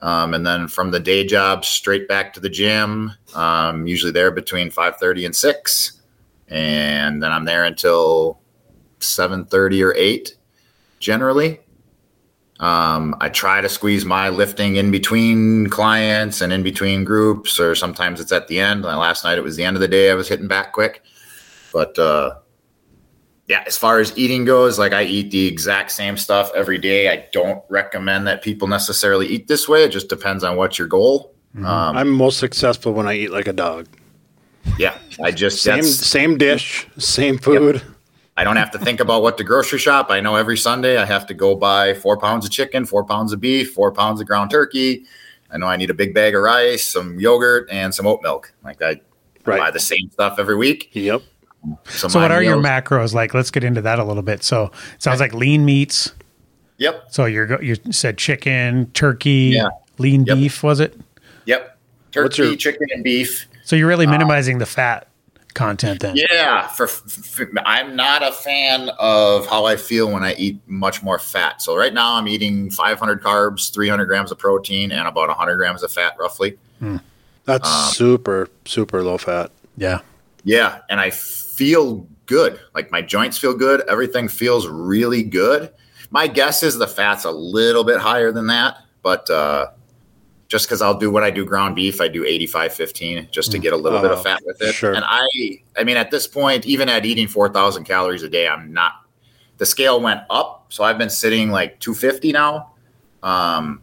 Um, 0.00 0.34
and 0.34 0.46
then 0.46 0.68
from 0.68 0.90
the 0.90 1.00
day 1.00 1.26
job 1.26 1.64
straight 1.64 2.06
back 2.06 2.32
to 2.34 2.40
the 2.40 2.48
gym, 2.48 3.12
um, 3.34 3.86
usually 3.86 4.12
there 4.12 4.30
between 4.30 4.70
5.30 4.70 5.26
and 5.26 5.36
6. 5.36 6.02
And 6.48 7.22
then 7.22 7.32
I'm 7.32 7.44
there 7.44 7.64
until 7.64 8.40
7.30 9.00 9.84
or 9.84 9.94
8 9.94 10.36
generally. 11.00 11.60
Um, 12.60 13.14
I 13.20 13.28
try 13.28 13.60
to 13.60 13.68
squeeze 13.68 14.04
my 14.04 14.30
lifting 14.30 14.76
in 14.76 14.90
between 14.90 15.68
clients 15.68 16.40
and 16.40 16.52
in 16.52 16.62
between 16.62 17.04
groups, 17.04 17.60
or 17.60 17.74
sometimes 17.74 18.20
it's 18.20 18.32
at 18.32 18.48
the 18.48 18.58
end. 18.58 18.82
Like 18.82 18.96
last 18.96 19.22
night, 19.24 19.38
it 19.38 19.44
was 19.44 19.56
the 19.56 19.64
end 19.64 19.76
of 19.76 19.80
the 19.80 19.88
day. 19.88 20.10
I 20.10 20.14
was 20.14 20.28
hitting 20.28 20.48
back 20.48 20.72
quick, 20.72 21.02
but 21.72 21.96
uh, 21.98 22.34
yeah, 23.46 23.62
as 23.66 23.78
far 23.78 24.00
as 24.00 24.16
eating 24.18 24.44
goes, 24.44 24.78
like 24.78 24.92
I 24.92 25.04
eat 25.04 25.30
the 25.30 25.46
exact 25.46 25.92
same 25.92 26.16
stuff 26.16 26.50
every 26.54 26.78
day. 26.78 27.10
I 27.10 27.28
don't 27.32 27.62
recommend 27.68 28.26
that 28.26 28.42
people 28.42 28.66
necessarily 28.66 29.26
eat 29.26 29.46
this 29.46 29.68
way. 29.68 29.84
It 29.84 29.92
just 29.92 30.08
depends 30.08 30.42
on 30.42 30.56
what's 30.56 30.78
your 30.78 30.88
goal. 30.88 31.34
Um, 31.56 31.64
I'm 31.64 32.10
most 32.10 32.38
successful 32.38 32.92
when 32.92 33.06
I 33.06 33.14
eat 33.14 33.30
like 33.30 33.46
a 33.46 33.52
dog. 33.52 33.86
yeah, 34.78 34.98
I 35.22 35.30
just 35.30 35.62
Same 35.62 35.82
same 35.82 36.38
dish, 36.38 36.86
same 36.98 37.38
food. 37.38 37.82
I 38.38 38.44
don't 38.44 38.54
have 38.54 38.70
to 38.70 38.78
think 38.78 39.00
about 39.00 39.22
what 39.22 39.36
to 39.38 39.44
grocery 39.44 39.80
shop. 39.80 40.12
I 40.12 40.20
know 40.20 40.36
every 40.36 40.56
Sunday 40.56 40.96
I 40.96 41.04
have 41.04 41.26
to 41.26 41.34
go 41.34 41.56
buy 41.56 41.92
four 41.92 42.16
pounds 42.16 42.44
of 42.44 42.52
chicken, 42.52 42.86
four 42.86 43.02
pounds 43.04 43.32
of 43.32 43.40
beef, 43.40 43.72
four 43.74 43.90
pounds 43.90 44.20
of 44.20 44.28
ground 44.28 44.52
turkey. 44.52 45.04
I 45.50 45.58
know 45.58 45.66
I 45.66 45.74
need 45.76 45.90
a 45.90 45.94
big 45.94 46.14
bag 46.14 46.36
of 46.36 46.42
rice, 46.42 46.84
some 46.84 47.18
yogurt, 47.18 47.68
and 47.68 47.92
some 47.92 48.06
oat 48.06 48.20
milk. 48.22 48.52
Like 48.62 48.80
I 48.80 49.00
buy 49.42 49.72
the 49.72 49.80
same 49.80 50.08
stuff 50.12 50.38
every 50.38 50.54
week. 50.54 50.88
Yep. 50.92 51.22
So 51.86 52.08
my 52.10 52.22
what 52.22 52.30
are 52.30 52.40
your 52.40 52.58
macros 52.58 53.12
like? 53.12 53.34
Let's 53.34 53.50
get 53.50 53.64
into 53.64 53.80
that 53.80 53.98
a 53.98 54.04
little 54.04 54.22
bit. 54.22 54.44
So 54.44 54.70
it 54.94 55.02
sounds 55.02 55.18
like 55.18 55.34
lean 55.34 55.64
meats. 55.64 56.12
Yep, 56.76 57.06
So 57.10 57.24
you're 57.24 57.60
you 57.60 57.74
said 57.90 58.18
chicken, 58.18 58.88
turkey, 58.92 59.54
Yeah. 59.56 59.66
lean 59.98 60.24
Yep. 60.26 60.36
beef, 60.36 60.62
was 60.62 60.78
it? 60.78 60.96
yep. 61.44 61.76
Turkey, 62.12 62.42
your- 62.42 62.54
chicken, 62.56 62.86
and 62.94 63.02
beef. 63.02 63.48
So 63.64 63.74
you're 63.74 63.88
really 63.88 64.06
uh, 64.06 64.10
minimizing 64.12 64.58
the 64.58 64.66
fat 64.66 65.07
content 65.58 66.00
then. 66.00 66.16
Yeah, 66.16 66.66
for, 66.68 66.86
for 66.86 67.50
I'm 67.66 67.94
not 67.96 68.22
a 68.22 68.32
fan 68.32 68.90
of 68.98 69.46
how 69.46 69.66
I 69.66 69.76
feel 69.76 70.10
when 70.10 70.24
I 70.24 70.34
eat 70.34 70.60
much 70.66 71.02
more 71.02 71.18
fat. 71.18 71.60
So 71.60 71.76
right 71.76 71.92
now 71.92 72.14
I'm 72.14 72.26
eating 72.28 72.70
500 72.70 73.22
carbs, 73.22 73.72
300 73.74 74.06
grams 74.06 74.30
of 74.32 74.38
protein, 74.38 74.90
and 74.92 75.06
about 75.06 75.28
100 75.28 75.56
grams 75.56 75.82
of 75.82 75.92
fat, 75.92 76.14
roughly. 76.18 76.56
That's 77.44 77.68
Um, 77.68 77.92
super 77.92 78.48
super 78.64 79.02
low 79.02 79.18
fat. 79.18 79.50
Yeah. 79.76 80.00
Yeah, 80.44 80.78
and 80.88 81.00
I 81.00 81.10
feel 81.10 82.06
good. 82.26 82.58
Like 82.74 82.90
my 82.90 83.02
joints 83.02 83.36
feel 83.38 83.54
good. 83.54 83.80
Everything 83.88 84.28
feels 84.28 84.66
really 84.68 85.22
good. 85.22 85.70
My 86.10 86.26
guess 86.26 86.62
is 86.62 86.78
the 86.78 86.86
fat's 86.86 87.24
a 87.24 87.30
little 87.30 87.84
bit 87.84 87.98
higher 88.00 88.32
than 88.32 88.46
that, 88.46 88.76
but 89.02 89.28
uh, 89.28 89.68
just 90.48 90.66
because 90.66 90.80
I'll 90.82 90.98
do 90.98 91.10
when 91.10 91.22
I 91.22 91.30
do 91.30 91.44
ground 91.44 91.76
beef, 91.76 92.00
I 92.00 92.08
do 92.08 92.24
85 92.24 92.72
15 92.72 93.28
just 93.30 93.52
to 93.52 93.58
get 93.58 93.72
a 93.72 93.76
little 93.76 94.00
bit 94.00 94.10
of 94.10 94.18
Oh, 94.18 94.22
fat 94.22 94.40
with 94.44 94.60
it. 94.62 94.72
sure. 94.74 94.94
And 94.94 95.04
I, 95.06 95.26
I 95.76 95.84
mean, 95.84 95.96
at 95.98 96.10
this 96.10 96.26
point, 96.26 96.66
even 96.66 96.88
at 96.88 97.04
eating 97.04 97.28
4,000 97.28 97.84
calories 97.84 98.22
a 98.22 98.28
day, 98.30 98.48
I'm 98.48 98.72
not, 98.72 98.92
the 99.58 99.66
scale 99.66 100.00
went 100.00 100.22
up. 100.30 100.66
So 100.70 100.84
I've 100.84 100.96
been 100.98 101.10
sitting 101.10 101.50
like 101.50 101.78
250 101.80 102.32
now. 102.32 102.72
Um, 103.22 103.82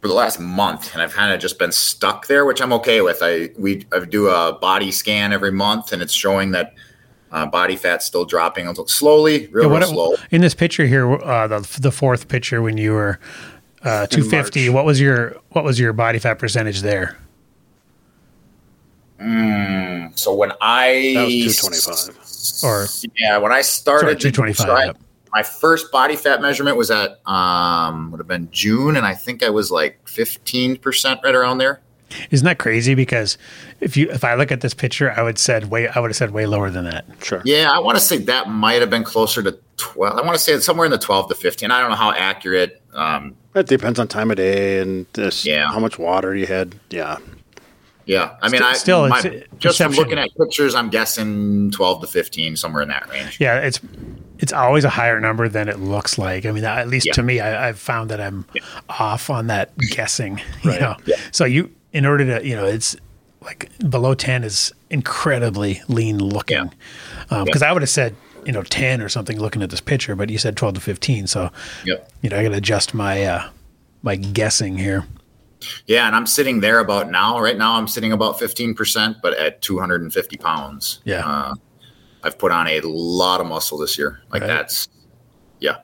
for 0.00 0.06
the 0.08 0.14
last 0.14 0.38
month, 0.38 0.92
and 0.94 1.02
I've 1.02 1.12
kind 1.12 1.32
of 1.32 1.40
just 1.40 1.58
been 1.58 1.72
stuck 1.72 2.28
there, 2.28 2.44
which 2.44 2.62
I'm 2.62 2.72
okay 2.74 3.00
with. 3.00 3.18
I 3.20 3.50
we 3.58 3.84
I 3.92 4.04
do 4.04 4.28
a 4.28 4.52
body 4.60 4.92
scan 4.92 5.32
every 5.32 5.50
month, 5.50 5.92
and 5.92 6.00
it's 6.00 6.12
showing 6.12 6.52
that 6.52 6.74
uh, 7.32 7.46
body 7.46 7.74
fat's 7.74 8.06
still 8.06 8.24
dropping 8.24 8.72
slowly, 8.86 9.48
real, 9.48 9.68
Yeah, 9.72 9.78
real 9.78 9.88
slow. 9.88 10.14
in 10.30 10.40
this 10.40 10.54
picture 10.54 10.86
here, 10.86 11.12
uh, 11.14 11.48
the 11.48 11.78
the 11.80 11.90
fourth 11.90 12.28
picture 12.28 12.62
when 12.62 12.76
you 12.76 12.92
were 12.92 13.18
uh, 13.82 14.06
250, 14.06 14.68
what 14.70 14.84
was 14.84 15.00
your 15.00 15.36
what 15.50 15.64
was 15.64 15.78
your 15.78 15.92
body 15.92 16.18
fat 16.18 16.38
percentage 16.38 16.82
there? 16.82 17.16
So 20.18 20.34
when 20.34 20.52
I 20.60 21.12
That 21.14 21.24
was 21.26 21.56
225. 21.60 22.64
Or 22.64 22.86
yeah, 23.16 23.38
when 23.38 23.52
I 23.52 23.62
started 23.62 24.20
Sorry, 24.20 24.32
225, 24.32 24.66
so 24.66 24.72
I- 24.72 24.84
yep. 24.86 24.96
My 25.30 25.42
first 25.42 25.92
body 25.92 26.16
fat 26.16 26.40
measurement 26.40 26.78
was 26.78 26.90
at 26.90 27.20
um 27.28 28.10
would 28.10 28.18
have 28.18 28.26
been 28.26 28.48
June, 28.50 28.96
and 28.96 29.04
I 29.04 29.14
think 29.14 29.42
I 29.42 29.50
was 29.50 29.70
like 29.70 30.00
15 30.08 30.78
percent, 30.78 31.20
right 31.22 31.34
around 31.34 31.58
there. 31.58 31.80
Isn't 32.30 32.46
that 32.46 32.58
crazy? 32.58 32.94
Because 32.94 33.36
if 33.80 33.94
you 33.94 34.10
if 34.10 34.24
I 34.24 34.34
look 34.36 34.50
at 34.50 34.62
this 34.62 34.72
picture, 34.72 35.12
I 35.12 35.22
would 35.22 35.38
said 35.38 35.70
way 35.70 35.86
I 35.86 36.00
would 36.00 36.08
have 36.08 36.16
said 36.16 36.30
way 36.30 36.46
lower 36.46 36.70
than 36.70 36.84
that. 36.86 37.04
Sure. 37.22 37.42
Yeah, 37.44 37.70
I 37.70 37.78
want 37.78 37.98
to 37.98 38.02
say 38.02 38.16
that 38.16 38.48
might 38.48 38.80
have 38.80 38.88
been 38.88 39.04
closer 39.04 39.42
to 39.42 39.58
12. 39.78 40.18
I 40.18 40.22
want 40.22 40.36
to 40.36 40.42
say 40.42 40.52
it's 40.52 40.66
somewhere 40.66 40.84
in 40.86 40.92
the 40.92 40.98
12 40.98 41.28
to 41.30 41.34
15. 41.34 41.70
I 41.70 41.80
don't 41.80 41.90
know 41.90 41.96
how 41.96 42.12
accurate. 42.12 42.82
Um, 42.94 43.34
It 43.54 43.66
depends 43.66 43.98
on 43.98 44.06
time 44.08 44.30
of 44.30 44.36
day 44.36 44.78
and 44.80 45.06
this, 45.14 45.44
Yeah. 45.46 45.68
how 45.68 45.78
much 45.80 45.98
water 45.98 46.34
you 46.36 46.46
had. 46.46 46.74
Yeah. 46.90 47.16
yeah, 48.06 48.36
I 48.42 48.48
mean, 48.48 48.60
Still- 48.60 48.66
I 48.68 48.72
still, 48.74 49.08
my- 49.08 49.18
it's- 49.20 49.42
just 49.58 49.78
from 49.78 49.88
perception. 49.88 49.94
looking 50.04 50.18
at 50.18 50.30
pictures, 50.38 50.74
I'm 50.74 50.88
guessing 50.90 51.70
12 51.72 52.00
to 52.02 52.06
15, 52.06 52.56
somewhere 52.56 52.82
in 52.82 52.88
that 52.88 53.08
range. 53.10 53.36
Yeah, 53.40 53.58
it's 53.58 53.80
it's 54.40 54.52
always 54.52 54.84
a 54.84 54.88
higher 54.88 55.18
number 55.20 55.48
than 55.48 55.68
it 55.68 55.80
looks 55.80 56.16
like. 56.16 56.46
I 56.46 56.52
mean, 56.52 56.62
at 56.64 56.86
least 56.88 57.06
Yeah. 57.08 57.12
to 57.14 57.22
me, 57.24 57.40
I, 57.40 57.68
I've 57.68 57.78
found 57.78 58.08
that 58.10 58.20
I'm 58.20 58.44
off 58.88 59.30
on 59.30 59.48
that 59.48 59.76
guessing. 59.90 60.40
You 60.62 60.70
Right. 60.70 60.80
know, 60.80 60.96
so 61.32 61.44
you 61.44 61.70
in 61.92 62.06
order 62.06 62.24
to 62.38 62.46
you 62.46 62.54
know 62.54 62.64
it's 62.64 62.96
like 63.42 63.68
below 63.90 64.14
ten 64.14 64.44
is 64.44 64.72
incredibly 64.90 65.82
lean 65.88 66.18
looking. 66.18 66.72
Because 67.28 67.62
I 67.62 67.72
would 67.72 67.82
have 67.82 67.88
said 67.90 68.14
you 68.44 68.52
know 68.52 68.62
ten 68.62 69.00
or 69.00 69.08
something 69.08 69.38
looking 69.40 69.62
at 69.62 69.70
this 69.70 69.80
picture, 69.80 70.14
but 70.16 70.30
you 70.30 70.38
said 70.38 70.56
twelve 70.56 70.74
to 70.74 70.80
fifteen, 70.80 71.26
so 71.26 71.50
Yep. 71.84 72.10
you 72.22 72.30
know 72.30 72.38
I 72.38 72.42
got 72.42 72.50
to 72.50 72.56
adjust 72.56 72.94
my 72.94 73.24
uh, 73.24 73.48
my 74.02 74.16
guessing 74.16 74.76
here. 74.78 75.06
Yeah, 75.86 76.06
and 76.06 76.14
I'm 76.14 76.26
sitting 76.26 76.60
there 76.60 76.78
about 76.78 77.10
now. 77.10 77.40
Right 77.40 77.58
now, 77.58 77.74
I'm 77.74 77.88
sitting 77.88 78.12
about 78.12 78.38
15%, 78.38 79.16
but 79.20 79.36
at 79.36 79.60
250 79.60 80.36
pounds. 80.36 81.00
Yeah. 81.04 81.26
Uh, 81.28 81.54
I've 82.22 82.38
put 82.38 82.52
on 82.52 82.68
a 82.68 82.80
lot 82.82 83.40
of 83.40 83.48
muscle 83.48 83.76
this 83.76 83.98
year. 83.98 84.20
Like 84.30 84.42
Right. 84.42 84.46
that's 84.46 84.88
yeah. 85.58 85.78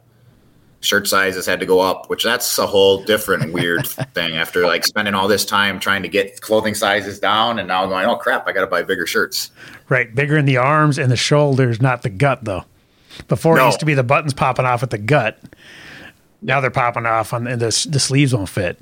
Shirt 0.85 1.09
sizes 1.09 1.47
had 1.47 1.61
to 1.61 1.67
go 1.67 1.81
up, 1.81 2.11
which 2.11 2.23
that's 2.23 2.59
a 2.59 2.67
whole 2.67 3.03
different 3.05 3.53
weird 3.53 3.87
thing 4.15 4.35
after 4.37 4.67
like 4.67 4.85
spending 4.85 5.15
all 5.15 5.29
this 5.29 5.45
time 5.45 5.81
trying 5.81 6.03
to 6.03 6.09
get 6.09 6.41
clothing 6.41 6.75
sizes 6.75 7.19
down 7.19 7.59
and 7.59 7.69
now 7.69 7.87
going, 7.87 8.05
oh 8.07 8.17
crap, 8.17 8.47
I 8.47 8.53
got 8.53 8.61
to 8.61 8.67
buy 8.67 8.83
bigger 8.83 9.07
shirts. 9.07 9.51
Right. 9.89 10.15
Bigger 10.15 10.37
in 10.37 10.45
the 10.45 10.59
arms 10.59 10.99
and 10.99 11.11
the 11.11 11.17
shoulders, 11.17 11.81
not 11.81 12.03
the 12.03 12.11
gut, 12.11 12.45
though. 12.45 12.65
Before 13.29 13.59
it 13.59 13.65
used 13.65 13.81
to 13.81 13.87
be 13.87 13.95
the 13.95 14.03
buttons 14.03 14.35
popping 14.35 14.67
off 14.67 14.83
at 14.83 14.91
the 14.91 14.99
gut. 14.99 15.39
Now 16.43 16.61
they're 16.61 16.71
popping 16.71 17.07
off 17.07 17.33
on 17.33 17.47
and 17.47 17.61
the, 17.61 17.87
the 17.91 18.01
sleeves 18.01 18.35
won't 18.35 18.49
fit. 18.49 18.79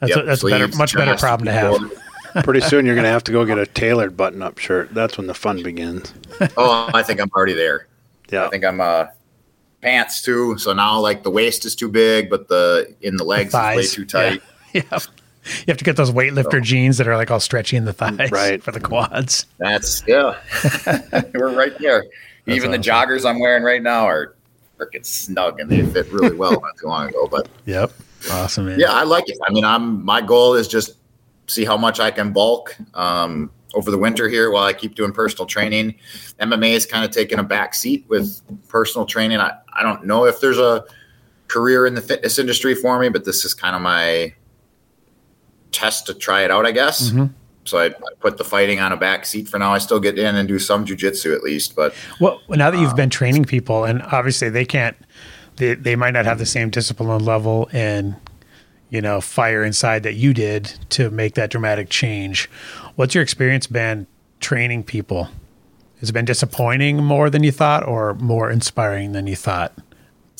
That's, 0.00 0.14
Yep, 0.14 0.24
a, 0.24 0.26
that's 0.26 0.44
a 0.44 0.48
better, 0.48 0.68
much 0.76 0.94
better 0.94 1.16
problem 1.16 1.46
to 1.46 1.52
have. 1.52 2.44
Pretty 2.44 2.60
soon 2.60 2.86
you're 2.86 2.94
going 2.94 3.04
to 3.04 3.10
have 3.10 3.24
to 3.24 3.32
go 3.32 3.44
get 3.44 3.58
a 3.58 3.66
tailored 3.66 4.16
button 4.16 4.42
up 4.42 4.58
shirt. 4.58 4.92
That's 4.92 5.16
when 5.16 5.26
the 5.26 5.34
fun 5.34 5.62
begins. 5.62 6.12
oh, 6.56 6.90
I 6.92 7.02
think 7.02 7.20
I'm 7.20 7.30
already 7.34 7.54
there. 7.54 7.86
Yeah. 8.30 8.46
I 8.46 8.48
think 8.48 8.64
I'm 8.64 8.80
uh 8.80 9.06
pants 9.82 10.22
too. 10.22 10.56
So 10.58 10.72
now 10.72 10.98
like 11.00 11.22
the 11.24 11.30
waist 11.30 11.64
is 11.64 11.74
too 11.74 11.88
big, 11.88 12.30
but 12.30 12.48
the 12.48 12.94
in 13.02 13.16
the 13.16 13.24
legs 13.24 13.52
is 13.54 13.60
way 13.76 13.86
too 13.86 14.04
tight. 14.04 14.42
Yeah. 14.72 14.82
yeah. 14.92 14.98
You 15.44 15.64
have 15.68 15.76
to 15.78 15.84
get 15.84 15.96
those 15.96 16.12
weightlifter 16.12 16.62
jeans 16.62 16.98
that 16.98 17.08
are 17.08 17.16
like 17.16 17.30
all 17.30 17.40
stretchy 17.40 17.76
in 17.76 17.84
the 17.84 17.92
thighs 17.92 18.30
Right. 18.30 18.62
for 18.62 18.70
the 18.70 18.78
quads. 18.80 19.46
That's 19.58 20.02
yeah. 20.06 20.38
We're 21.34 21.52
right 21.54 21.76
there. 21.78 22.04
Even 22.46 22.70
the 22.70 22.78
joggers 22.78 23.28
I'm 23.28 23.40
wearing 23.40 23.64
right 23.64 23.82
now 23.82 24.04
are 24.04 24.34
freaking 24.78 25.04
snug 25.04 25.58
and 25.60 25.68
they 25.68 25.84
fit 25.84 26.10
really 26.12 26.34
well 26.36 26.52
not 26.52 26.76
too 26.80 26.86
long 26.86 27.08
ago. 27.08 27.26
But 27.28 27.48
Yep. 27.66 27.92
Awesome, 28.30 28.66
man. 28.66 28.78
yeah, 28.78 28.92
I 28.92 29.02
like 29.02 29.28
it. 29.28 29.36
I 29.48 29.52
mean, 29.52 29.64
I'm 29.64 30.04
my 30.04 30.20
goal 30.20 30.54
is 30.54 30.68
just 30.68 30.96
see 31.48 31.64
how 31.64 31.76
much 31.76 31.98
I 31.98 32.12
can 32.12 32.32
bulk 32.32 32.76
um, 32.94 33.50
over 33.74 33.90
the 33.90 33.98
winter 33.98 34.28
here 34.28 34.52
while 34.52 34.62
I 34.62 34.72
keep 34.72 34.94
doing 34.94 35.10
personal 35.12 35.46
training. 35.46 35.96
MMA 36.38 36.70
is 36.70 36.86
kind 36.86 37.04
of 37.04 37.10
taking 37.10 37.40
a 37.40 37.42
back 37.42 37.74
seat 37.74 38.04
with 38.08 38.40
personal 38.68 39.06
training. 39.06 39.38
I, 39.40 39.52
I 39.74 39.82
don't 39.82 40.04
know 40.04 40.24
if 40.26 40.40
there's 40.40 40.58
a 40.58 40.84
career 41.48 41.86
in 41.86 41.94
the 41.94 42.00
fitness 42.00 42.38
industry 42.38 42.74
for 42.74 42.98
me, 42.98 43.08
but 43.08 43.24
this 43.24 43.44
is 43.44 43.54
kind 43.54 43.76
of 43.76 43.82
my 43.82 44.34
test 45.70 46.06
to 46.06 46.14
try 46.14 46.42
it 46.42 46.50
out, 46.50 46.66
I 46.66 46.72
guess. 46.72 47.10
Mhm. 47.10 47.30
So 47.64 47.78
I, 47.78 47.86
I 47.86 47.92
put 48.20 48.38
the 48.38 48.44
fighting 48.44 48.80
on 48.80 48.92
a 48.92 48.96
back 48.96 49.24
seat 49.24 49.48
for 49.48 49.58
now. 49.58 49.72
I 49.72 49.78
still 49.78 50.00
get 50.00 50.18
in 50.18 50.34
and 50.34 50.48
do 50.48 50.58
some 50.58 50.84
jujitsu 50.84 51.34
at 51.34 51.42
least, 51.42 51.76
but 51.76 51.94
Well, 52.20 52.40
now 52.48 52.70
that 52.70 52.78
you've 52.80 52.96
been 52.96 53.10
training 53.10 53.44
people, 53.44 53.84
and 53.84 54.02
obviously 54.02 54.48
they 54.50 54.64
can't, 54.64 54.96
they, 55.56 55.74
they 55.74 55.94
might 55.96 56.10
not 56.12 56.24
have 56.24 56.38
the 56.38 56.46
same 56.46 56.70
discipline 56.70 57.24
level 57.24 57.68
and, 57.72 58.16
you 58.90 59.00
know, 59.00 59.20
fire 59.20 59.62
inside 59.62 60.02
that 60.02 60.14
you 60.14 60.34
did 60.34 60.74
to 60.90 61.10
make 61.10 61.34
that 61.34 61.50
dramatic 61.50 61.88
change. 61.88 62.50
What's 62.96 63.14
your 63.14 63.22
experience 63.22 63.66
been 63.66 64.06
training 64.40 64.82
people? 64.84 65.28
Has 66.02 66.10
it 66.10 66.12
been 66.14 66.24
disappointing 66.24 66.96
more 67.02 67.30
than 67.30 67.44
you 67.44 67.52
thought 67.52 67.86
or 67.86 68.14
more 68.14 68.50
inspiring 68.50 69.12
than 69.12 69.28
you 69.28 69.36
thought 69.36 69.72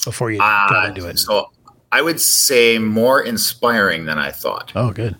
before 0.04 0.32
you 0.32 0.38
got 0.38 0.74
uh, 0.74 0.88
into 0.88 1.06
it? 1.06 1.20
so 1.20 1.52
I 1.92 2.02
would 2.02 2.20
say 2.20 2.78
more 2.78 3.22
inspiring 3.22 4.06
than 4.06 4.18
I 4.18 4.32
thought. 4.32 4.72
Oh, 4.74 4.90
good. 4.90 5.16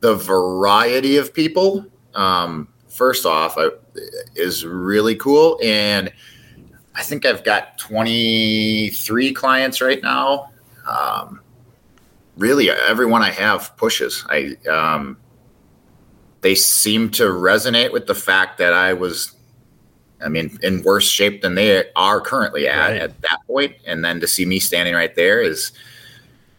the 0.00 0.14
variety 0.14 1.18
of 1.18 1.34
people 1.34 1.84
um, 2.14 2.68
first 2.88 3.26
off 3.26 3.56
I, 3.58 3.68
is 4.34 4.64
really 4.64 5.14
cool 5.16 5.58
and 5.62 6.10
i 6.94 7.02
think 7.02 7.26
i've 7.26 7.44
got 7.44 7.78
23 7.78 9.32
clients 9.34 9.80
right 9.80 10.02
now 10.02 10.50
um, 10.86 11.40
really 12.36 12.70
everyone 12.70 13.22
i 13.22 13.30
have 13.30 13.76
pushes 13.76 14.24
i 14.30 14.56
um, 14.68 15.18
they 16.40 16.54
seem 16.54 17.10
to 17.10 17.24
resonate 17.24 17.92
with 17.92 18.06
the 18.06 18.14
fact 18.14 18.58
that 18.58 18.72
i 18.72 18.92
was 18.94 19.34
i 20.24 20.28
mean 20.28 20.58
in 20.62 20.82
worse 20.82 21.08
shape 21.08 21.42
than 21.42 21.54
they 21.54 21.84
are 21.96 22.20
currently 22.20 22.66
at 22.68 22.88
Right. 22.90 23.00
at 23.00 23.20
that 23.22 23.38
point 23.46 23.74
and 23.86 24.04
then 24.04 24.20
to 24.20 24.26
see 24.26 24.44
me 24.44 24.58
standing 24.58 24.94
right 24.94 25.14
there 25.14 25.40
is 25.40 25.72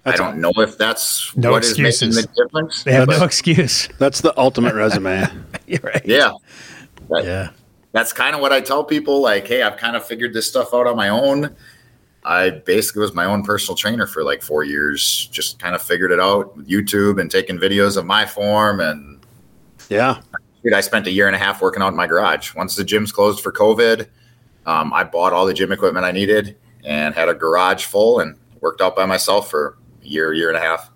That's, 0.04 0.20
i 0.20 0.24
don't 0.24 0.40
know 0.40 0.52
if 0.58 0.78
that's 0.78 1.36
No 1.36 1.52
what 1.52 1.64
is 1.64 1.72
making 1.78 1.88
excuses. 1.88 2.26
the 2.26 2.44
difference 2.44 2.84
They 2.84 2.94
have 2.94 3.08
no 3.10 3.24
excuse. 3.24 3.88
that's 4.00 4.22
the 4.22 4.38
ultimate 4.40 4.74
resume. 4.76 5.26
You're 5.68 5.82
right. 5.84 6.02
yeah 6.06 6.32
That- 7.10 7.24
Yeah. 7.26 7.50
that's 7.92 8.14
kind 8.14 8.36
of 8.36 8.42
what 8.42 8.54
I 8.54 8.62
tell 8.62 8.84
people. 8.84 9.20
Like, 9.22 9.48
hey, 9.48 9.64
I've 9.64 9.78
kind 9.78 9.96
of 9.96 10.06
figured 10.06 10.32
this 10.34 10.48
stuff 10.48 10.74
out 10.76 10.86
on 10.88 10.96
my 10.96 11.10
own. 11.10 11.56
I 12.24 12.52
basically 12.52 13.02
was 13.02 13.14
my 13.16 13.26
own 13.26 13.42
personal 13.44 13.76
trainer 13.76 14.06
for 14.06 14.24
like 14.24 14.44
four 14.44 14.64
years. 14.64 15.28
Just 15.32 15.58
kind 15.58 15.74
of 15.74 15.82
figured 15.82 16.12
it 16.12 16.20
out 16.20 16.56
with 16.56 16.68
YouTube 16.70 17.20
and 17.20 17.32
taking 17.32 17.58
videos 17.58 17.98
of 17.98 18.06
my 18.06 18.26
form. 18.28 18.80
And 18.80 19.20
Yeah. 19.90 20.22
Dude, 20.64 20.74
I 20.74 20.82
spent 20.82 21.08
a 21.08 21.12
year 21.12 21.28
and 21.28 21.36
a 21.36 21.40
half 21.40 21.62
working 21.62 21.82
out 21.82 21.90
in 21.90 21.96
my 21.96 22.08
garage. 22.08 22.56
Once 22.56 22.76
the 22.76 22.84
gyms 22.84 23.14
closed 23.14 23.42
for 23.42 23.52
COVID, 23.52 24.08
um, 24.66 24.94
I 24.94 25.04
bought 25.04 25.34
all 25.34 25.46
the 25.46 25.54
gym 25.54 25.72
equipment 25.72 26.06
I 26.06 26.12
needed 26.12 26.58
and 26.84 27.14
had 27.16 27.30
a 27.30 27.34
garage 27.34 27.86
full 27.86 28.20
and 28.20 28.38
worked 28.62 28.82
out 28.82 28.96
by 28.96 29.06
myself 29.06 29.50
for 29.50 29.78
a 30.04 30.08
year, 30.08 30.34
year 30.34 30.50
and 30.50 30.58
a 30.58 30.62
half. 30.62 30.90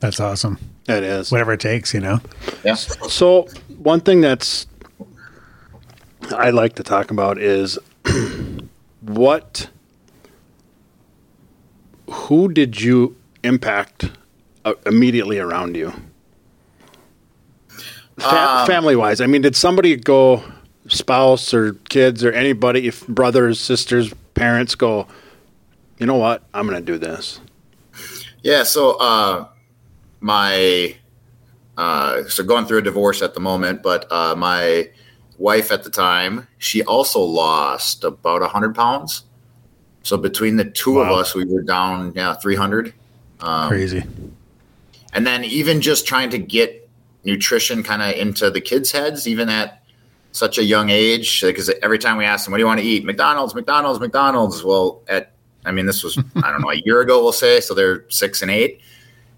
That's 0.00 0.20
awesome. 0.20 0.58
It 0.88 1.02
is. 1.02 1.32
Whatever 1.32 1.54
it 1.54 1.60
takes, 1.60 1.92
you 1.94 2.00
know? 2.00 2.20
Yeah. 2.64 2.74
So 2.74 3.48
one 3.78 4.00
thing 4.00 4.20
that's 4.20 4.66
I 6.30 6.50
like 6.50 6.74
to 6.74 6.82
talk 6.82 7.10
about 7.10 7.38
is 7.38 7.78
what 9.00 9.68
who 12.08 12.52
did 12.52 12.80
you 12.80 13.16
impact 13.42 14.10
uh, 14.64 14.74
immediately 14.84 15.38
around 15.38 15.76
you? 15.76 15.92
Fa- 18.18 18.60
Um, 18.60 18.66
family 18.66 18.96
wise, 18.96 19.20
I 19.20 19.26
mean, 19.26 19.42
did 19.42 19.56
somebody 19.56 19.96
go, 19.96 20.42
spouse 20.88 21.52
or 21.52 21.74
kids 21.88 22.24
or 22.24 22.32
anybody, 22.32 22.86
if 22.86 23.06
brothers, 23.08 23.60
sisters, 23.60 24.12
parents 24.34 24.74
go, 24.74 25.06
you 25.98 26.06
know 26.06 26.14
what, 26.16 26.42
I'm 26.54 26.66
going 26.66 26.78
to 26.78 26.84
do 26.92 26.98
this? 26.98 27.40
Yeah, 28.42 28.62
so 28.62 28.92
uh 29.00 29.48
my 30.20 30.94
uh 31.76 32.24
so 32.28 32.44
going 32.44 32.66
through 32.66 32.78
a 32.78 32.82
divorce 32.82 33.20
at 33.22 33.34
the 33.34 33.40
moment, 33.40 33.82
but 33.82 34.10
uh 34.12 34.36
my 34.36 34.88
wife 35.38 35.72
at 35.72 35.82
the 35.82 35.90
time, 35.90 36.46
she 36.58 36.84
also 36.84 37.20
lost 37.20 38.04
about 38.04 38.42
a 38.42 38.46
hundred 38.46 38.76
pounds. 38.76 39.24
So 40.04 40.16
between 40.16 40.56
the 40.56 40.64
two 40.64 41.00
of 41.00 41.10
us, 41.10 41.34
we 41.34 41.44
were 41.44 41.62
down 41.62 42.12
yeah, 42.14 42.34
three 42.34 42.54
hundred. 42.54 42.94
Um, 43.40 43.68
Crazy. 43.68 44.04
and 45.12 45.26
then 45.26 45.42
even 45.42 45.80
just 45.80 46.06
trying 46.06 46.30
to 46.30 46.38
get 46.38 46.85
nutrition 47.26 47.82
kind 47.82 48.00
of 48.00 48.12
into 48.12 48.50
the 48.50 48.60
kids' 48.60 48.90
heads, 48.90 49.26
even 49.26 49.50
at 49.50 49.82
such 50.32 50.56
a 50.58 50.64
young 50.64 50.88
age, 50.88 51.42
because 51.42 51.70
every 51.82 51.98
time 51.98 52.16
we 52.16 52.24
ask 52.24 52.46
them, 52.46 52.52
"What 52.52 52.58
do 52.58 52.62
you 52.62 52.66
want 52.66 52.80
to 52.80 52.86
eat?" 52.86 53.04
McDonald's, 53.04 53.54
McDonald's, 53.54 54.00
McDonald's. 54.00 54.64
Well, 54.64 55.02
at 55.08 55.32
I 55.66 55.72
mean, 55.72 55.84
this 55.84 56.02
was 56.02 56.16
I 56.36 56.50
don't 56.50 56.62
know 56.62 56.70
a 56.70 56.80
year 56.86 57.00
ago, 57.02 57.22
we'll 57.22 57.32
say. 57.32 57.60
So 57.60 57.74
they're 57.74 58.04
six 58.08 58.40
and 58.40 58.50
eight, 58.50 58.80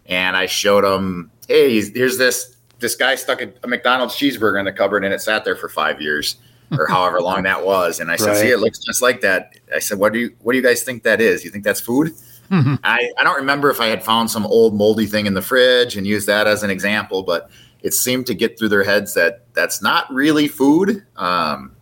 and 0.07 0.37
I 0.37 0.47
showed 0.47 0.85
them, 0.85 1.31
"Hey, 1.49 1.81
here's 1.81 2.19
this 2.19 2.57
this 2.79 2.95
guy 2.95 3.17
stuck 3.17 3.41
a, 3.43 3.67
McDonald's 3.67 4.15
cheeseburger 4.15 4.59
in 4.59 4.67
the 4.67 4.73
cupboard, 4.73 5.05
and 5.05 5.13
it 5.13 5.21
sat 5.21 5.45
there 5.45 5.57
for 5.57 5.69
five 5.69 6.01
years." 6.01 6.37
or 6.79 6.87
however 6.91 7.19
long 7.23 7.45
that 7.45 7.65
was, 7.65 7.99
and 7.99 8.11
I 8.11 8.17
said, 8.17 8.27
Right. 8.27 8.37
"See, 8.37 8.51
it 8.51 8.59
looks 8.59 8.79
just 8.79 9.01
like 9.01 9.23
that." 9.23 9.55
I 9.75 9.79
said, 9.79 9.99
"What 9.99 10.13
do 10.13 10.19
you 10.19 10.35
What 10.43 10.53
do 10.53 10.59
you 10.59 10.63
guys 10.63 10.83
think 10.83 11.03
that 11.05 11.19
is? 11.19 11.43
You 11.43 11.51
think 11.51 11.65
that's 11.65 11.81
food?" 11.81 12.13
Mm-hmm. 12.51 12.77
I, 12.83 13.11
I 13.19 13.25
don't 13.25 13.37
remember 13.37 13.71
if 13.71 13.81
I 13.81 13.87
had 13.87 14.03
found 14.03 14.31
some 14.31 14.47
old 14.47 14.75
moldy 14.75 15.07
thing 15.07 15.27
in 15.27 15.35
the 15.35 15.43
fridge 15.43 15.97
and 15.97 16.07
used 16.07 16.27
that 16.29 16.47
as 16.47 16.63
an 16.63 16.71
example, 16.71 17.23
but 17.23 17.51
it 17.83 17.95
seemed 17.95 18.27
to 18.27 18.35
get 18.35 18.59
through 18.59 18.69
their 18.71 18.85
heads 18.85 19.15
that 19.15 19.47
that's 19.55 19.81
not 19.83 20.13
really 20.13 20.49
food. 20.49 21.05
Um, 21.17 21.75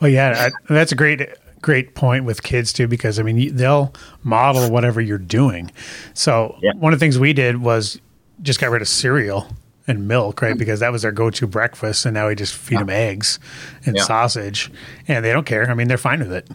Well, 0.00 0.10
yeah, 0.10 0.48
I, 0.68 0.72
that's 0.72 0.92
a 0.92 0.96
great 0.96 1.28
great 1.60 1.94
point 1.96 2.24
with 2.24 2.42
kids 2.44 2.72
too, 2.72 2.86
because 2.86 3.18
I 3.18 3.22
mean 3.24 3.56
they'll 3.56 3.92
model 4.22 4.70
whatever 4.70 5.00
you're 5.00 5.18
doing. 5.18 5.70
So 6.14 6.56
Yeah. 6.62 6.72
one 6.74 6.92
of 6.92 7.00
the 7.00 7.04
things 7.04 7.18
we 7.18 7.32
did 7.32 7.60
was 7.60 8.00
just 8.42 8.60
got 8.60 8.70
rid 8.70 8.80
of 8.80 8.86
cereal 8.88 9.48
and 9.88 10.06
milk, 10.06 10.40
right? 10.42 10.56
Because 10.56 10.78
that 10.80 10.92
was 10.92 11.02
their 11.02 11.10
go-to 11.12 11.46
breakfast, 11.48 12.04
and 12.06 12.14
now 12.14 12.28
we 12.28 12.34
just 12.36 12.54
feed 12.54 12.78
them 12.78 12.90
eggs 12.90 13.40
and 13.86 13.96
Yeah. 13.96 14.02
sausage, 14.04 14.70
and 15.08 15.24
they 15.24 15.32
don't 15.32 15.46
care. 15.46 15.68
I 15.68 15.74
mean, 15.74 15.88
they're 15.88 15.96
fine 15.98 16.20
with 16.20 16.32
it. 16.32 16.46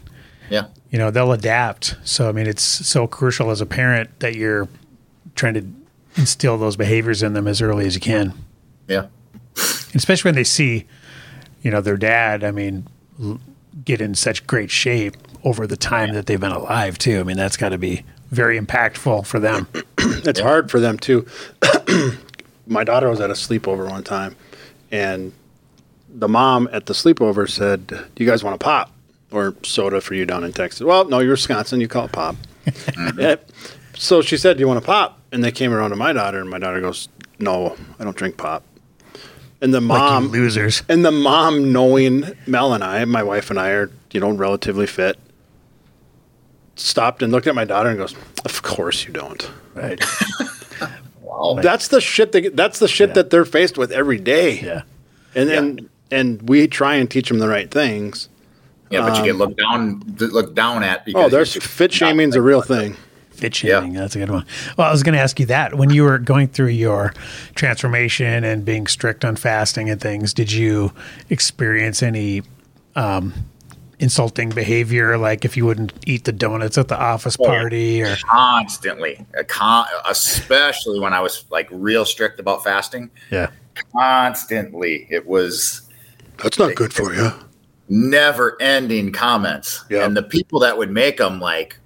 yeah, 0.49 0.65
You 0.91 0.99
know, 0.99 1.09
they'll 1.09 1.31
adapt. 1.33 1.95
So 2.03 2.29
I 2.29 2.31
mean, 2.31 2.47
it's 2.47 2.61
so 2.63 3.05
crucial 3.07 3.49
as 3.49 3.59
a 3.59 3.65
parent 3.65 4.19
that 4.19 4.35
you're 4.35 4.67
trying 5.35 5.55
to 5.55 5.65
instill 6.15 6.57
those 6.57 6.75
behaviors 6.75 7.23
in 7.23 7.33
them 7.33 7.47
as 7.47 7.61
early 7.61 7.85
as 7.85 7.95
you 7.95 8.01
can 8.01 8.33
yeah, 8.87 9.05
especially 9.95 10.27
when 10.29 10.35
they 10.35 10.43
see, 10.43 10.85
you 11.61 11.71
know, 11.71 11.79
their 11.79 11.95
dad. 11.95 12.43
I 12.43 12.51
mean, 12.51 12.85
l- 13.21 13.39
get 13.85 14.01
in 14.01 14.13
such 14.13 14.45
great 14.45 14.69
shape 14.69 15.15
over 15.43 15.65
the 15.65 15.77
time 15.77 16.13
that 16.13 16.25
they've 16.25 16.39
been 16.39 16.51
alive 16.51 16.97
too. 16.97 17.19
I 17.19 17.23
mean, 17.23 17.37
that's 17.37 17.55
got 17.55 17.69
to 17.69 17.77
be 17.77 18.03
very 18.29 18.59
impactful 18.59 19.25
for 19.25 19.39
them. 19.39 19.67
It's 20.25 20.39
hard 20.41 20.69
for 20.69 20.79
them 20.81 20.97
too. 20.99 21.25
My 22.67 22.83
daughter 22.83 23.09
was 23.09 23.19
at 23.21 23.29
a 23.29 23.33
sleepover 23.33 23.89
one 23.89 24.03
time, 24.03 24.35
and 24.91 25.31
the 26.09 26.27
mom 26.27 26.67
at 26.71 26.85
the 26.85 26.93
sleepover 26.93 27.49
said, 27.49 27.87
"Do 27.87 28.23
you 28.23 28.29
guys 28.29 28.43
want 28.43 28.55
a 28.55 28.59
pop 28.59 28.91
or 29.31 29.55
soda 29.63 30.01
for 30.01 30.13
you 30.13 30.25
down 30.25 30.43
in 30.43 30.51
Texas?" 30.51 30.81
Well, 30.81 31.05
no, 31.05 31.19
you're 31.19 31.31
Wisconsin. 31.31 31.79
You 31.81 31.87
call 31.87 32.05
it 32.05 32.11
pop. 32.11 32.35
Mm-hmm. 32.65 33.19
Yep. 33.19 33.49
So 33.95 34.21
she 34.21 34.37
said, 34.37 34.57
"Do 34.57 34.61
you 34.61 34.67
want 34.67 34.79
a 34.79 34.85
pop?" 34.85 35.19
And 35.31 35.43
they 35.43 35.51
came 35.51 35.73
around 35.73 35.91
to 35.91 35.95
my 35.95 36.13
daughter, 36.13 36.39
and 36.39 36.49
my 36.49 36.59
daughter 36.59 36.81
goes, 36.81 37.09
"No, 37.39 37.75
I 37.99 38.03
don't 38.03 38.15
drink 38.17 38.37
pop." 38.37 38.63
And 39.61 39.73
the 39.73 39.79
Like 39.81 39.99
mom, 39.99 40.27
losers. 40.27 40.83
and 40.89 41.05
the 41.05 41.11
mom 41.11 41.71
knowing 41.71 42.33
Mel 42.47 42.73
and 42.73 42.83
I, 42.83 43.05
my 43.05 43.23
wife 43.23 43.49
and 43.49 43.57
I 43.59 43.69
are, 43.69 43.89
you 44.11 44.19
know, 44.19 44.31
relatively 44.31 44.87
fit, 44.87 45.17
stopped 46.75 47.21
and 47.23 47.31
looked 47.31 47.47
at 47.47 47.55
my 47.55 47.65
daughter 47.65 47.89
and 47.89 47.97
goes, 47.97 48.15
"Of 48.45 48.61
course 48.63 49.05
you 49.05 49.13
don't." 49.13 49.49
Right. 49.73 50.03
Wow. 51.21 51.57
That's 51.63 51.87
the 51.87 51.99
shit. 51.99 52.31
That, 52.33 52.55
that's 52.55 52.77
the 52.77 52.87
shit 52.87 53.09
Yeah. 53.09 53.13
that 53.15 53.29
they're 53.31 53.43
faced 53.45 53.75
with 53.75 53.91
every 53.91 54.19
day. 54.19 54.59
Yeah. 54.59 54.81
And 55.33 55.49
and 55.49 55.89
and 56.11 56.47
we 56.47 56.67
try 56.67 56.93
and 56.95 57.09
teach 57.09 57.27
them 57.29 57.39
the 57.39 57.47
right 57.47 57.71
things. 57.71 58.29
yeah, 58.91 59.01
but 59.01 59.17
you 59.17 59.23
get 59.23 59.35
looked 59.37 59.57
down 59.57 60.03
looked 60.19 60.53
down 60.53 60.83
at 60.83 61.03
because 61.05 61.19
Um, 61.19 61.25
Oh, 61.25 61.29
there's 61.29 61.55
fit 61.55 61.91
shaming's 61.91 62.35
a 62.35 62.41
real 62.41 62.61
thing. 62.61 62.97
Fit 63.43 63.55
shaming. 63.55 63.91
That's 63.91 64.15
a 64.15 64.19
good 64.19 64.31
one. 64.31 64.45
Well, 64.77 64.87
I 64.87 64.91
was 64.91 65.03
going 65.03 65.15
to 65.15 65.19
ask 65.19 65.37
you 65.37 65.45
that 65.47 65.75
when 65.75 65.89
you 65.89 66.03
were 66.03 66.17
going 66.17 66.47
through 66.47 66.67
your 66.69 67.13
transformation 67.55 68.45
and 68.45 68.63
being 68.63 68.87
strict 68.87 69.25
on 69.25 69.35
fasting 69.35 69.89
and 69.89 69.99
things, 69.99 70.33
did 70.33 70.49
you 70.49 70.93
experience 71.29 72.01
any 72.01 72.43
um, 72.95 73.33
insulting 73.99 74.47
behavior, 74.47 75.17
like 75.17 75.43
if 75.43 75.57
you 75.57 75.65
wouldn't 75.65 75.91
eat 76.07 76.23
the 76.23 76.31
donuts 76.31 76.77
at 76.77 76.87
the 76.87 76.97
office 76.97 77.35
Oh, 77.37 77.43
party, 77.43 78.01
or 78.01 78.15
constantly, 78.29 79.25
con- 79.49 79.87
especially 80.07 81.01
when 81.01 81.13
I 81.13 81.19
was 81.19 81.43
like 81.51 81.67
real 81.69 82.05
strict 82.05 82.39
about 82.39 82.63
fasting. 82.63 83.11
yeah, 83.29 83.49
Constantly, 83.93 85.05
it 85.09 85.27
was 85.27 85.81
That's 86.37 86.57
not 86.57 86.75
good 86.75 86.93
for 86.93 87.13
you. 87.13 87.31
never 87.89 88.55
ending 88.61 89.11
comments 89.11 89.83
Yeah. 89.89 90.05
and 90.05 90.15
the 90.15 90.23
people 90.23 90.59
that 90.61 90.77
would 90.77 90.91
make 90.91 91.17
them 91.17 91.41
like 91.41 91.77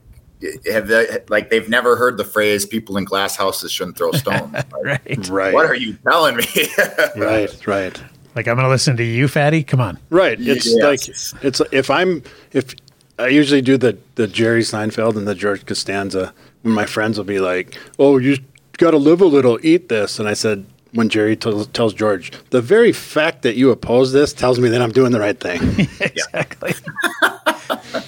have 0.71 0.87
they, 0.87 1.23
like 1.29 1.49
they've 1.49 1.67
never 1.69 1.95
heard 1.95 2.17
the 2.17 2.23
phrase 2.23 2.65
people 2.65 2.97
in 2.97 3.03
glass 3.05 3.35
houses 3.35 3.71
shouldn't 3.71 3.97
throw 3.97 4.11
stones 4.23 4.53
Like, 4.53 4.73
right, 4.83 5.29
Right. 5.29 5.53
what 5.53 5.65
are 5.65 5.75
you 5.75 5.93
telling 6.03 6.35
me 6.37 6.45
Right. 7.17 7.67
Right. 7.67 8.01
like 8.35 8.47
I'm 8.47 8.55
going 8.55 8.65
to 8.65 8.69
listen 8.69 8.95
to 8.97 9.03
you, 9.03 9.27
fatty. 9.27 9.63
Come 9.63 9.81
on, 9.81 9.97
Right. 10.09 10.39
It's 10.39 10.67
Yes. 10.67 11.33
like 11.33 11.43
it's 11.43 11.61
if 11.71 11.89
I'm 11.89 12.21
if 12.53 12.75
I 13.19 13.27
usually 13.29 13.61
do 13.61 13.77
the 13.77 13.97
the 14.15 14.27
Jerry 14.27 14.61
Seinfeld 14.61 15.17
and 15.17 15.27
the 15.27 15.33
George 15.35 15.65
Costanza 15.65 16.33
when 16.61 16.73
my 16.75 16.85
friends 16.85 17.17
will 17.17 17.25
be 17.25 17.39
like, 17.39 17.75
"Oh, 17.97 18.17
you 18.19 18.37
got 18.77 18.91
to 18.91 18.97
live 18.97 19.21
a 19.21 19.25
little, 19.25 19.57
eat 19.63 19.89
this," 19.89 20.19
and 20.19 20.27
I 20.29 20.33
said. 20.33 20.65
When 20.93 21.09
Jerry 21.09 21.35
tells, 21.35 21.67
tells 21.67 21.93
George, 21.93 22.31
the 22.49 22.61
very 22.61 22.93
fact 22.93 23.41
that 23.41 23.55
you 23.55 23.71
oppose 23.71 24.13
this 24.13 24.31
tells 24.33 24.57
me 24.57 24.69
that 24.69 24.81
I'm 24.81 24.91
doing 24.93 25.11
the 25.11 25.19
right 25.19 25.37
thing. 25.37 25.59
exactly. 25.99 26.73